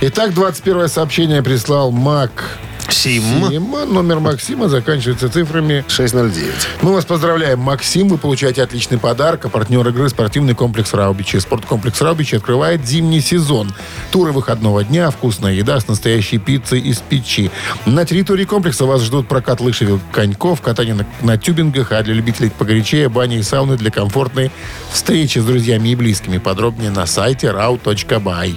Итак, 0.00 0.34
21 0.34 0.88
сообщение 0.88 1.42
прислал 1.42 1.90
Мак. 1.90 2.58
Сим. 2.90 3.22
Сима. 3.50 3.84
Номер 3.84 4.20
Максима 4.20 4.68
заканчивается 4.68 5.28
цифрами 5.28 5.84
609. 5.88 6.52
Мы 6.82 6.92
вас 6.92 7.04
поздравляем, 7.04 7.58
Максим. 7.60 8.08
Вы 8.08 8.18
получаете 8.18 8.62
отличный 8.62 8.98
подарок. 8.98 9.44
А 9.44 9.48
партнер 9.48 9.86
игры 9.88 10.08
спортивный 10.08 10.54
комплекс 10.54 10.92
Раубичи. 10.94 11.38
Спорткомплекс 11.38 12.00
Раубичи 12.00 12.36
открывает 12.36 12.86
зимний 12.86 13.20
сезон. 13.20 13.72
Туры 14.10 14.32
выходного 14.32 14.84
дня, 14.84 15.10
вкусная 15.10 15.52
еда 15.52 15.80
с 15.80 15.88
настоящей 15.88 16.38
пиццей 16.38 16.80
из 16.80 16.98
печи. 16.98 17.50
На 17.86 18.04
территории 18.04 18.44
комплекса 18.44 18.84
вас 18.84 19.02
ждут 19.02 19.28
прокат 19.28 19.60
лыж 19.60 19.82
и 19.82 19.98
коньков, 20.12 20.60
катание 20.60 20.94
на, 20.94 21.06
на 21.22 21.36
тюбингах, 21.36 21.92
а 21.92 22.02
для 22.02 22.14
любителей 22.14 22.50
погорячее 22.50 23.08
бани 23.08 23.38
и 23.38 23.42
сауны 23.42 23.76
для 23.76 23.90
комфортной 23.90 24.50
встречи 24.92 25.38
с 25.38 25.44
друзьями 25.44 25.90
и 25.90 25.94
близкими. 25.94 26.38
Подробнее 26.38 26.90
на 26.90 27.06
сайте 27.06 27.48
rau.by. 27.48 28.56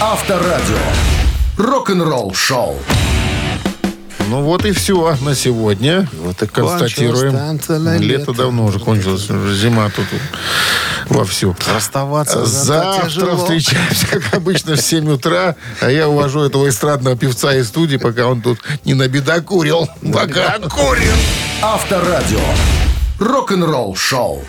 Авторадио. 0.00 0.76
Рок-н-ролл-шоу. 1.56 2.76
Ну 4.28 4.42
вот 4.42 4.64
и 4.64 4.72
все 4.72 5.16
на 5.20 5.34
сегодня. 5.34 6.08
Вот 6.22 6.42
и 6.42 6.46
Констатируем. 6.46 7.34
Лето 7.34 7.98
лето. 7.98 8.32
давно 8.32 8.64
уже 8.66 8.78
кончилось. 8.78 9.28
Зима 9.52 9.90
тут 9.94 10.06
вовсю. 11.08 11.56
Расставаться 11.72 12.44
Завтра 12.46 13.06
тяжело. 13.06 13.36
встречаемся, 13.36 14.06
как 14.06 14.34
обычно, 14.34 14.76
в 14.76 14.80
7 14.80 15.10
утра. 15.10 15.56
А 15.80 15.90
я 15.90 16.08
увожу 16.08 16.40
этого 16.40 16.68
эстрадного 16.68 17.16
певца 17.16 17.54
из 17.54 17.68
студии, 17.68 17.96
пока 17.96 18.26
он 18.26 18.42
тут 18.42 18.60
не 18.84 18.94
набедокурил. 18.94 19.88
Пока. 20.12 20.58
Авторадио. 21.62 22.40
Рок-н-ролл-шоу. 23.18 24.44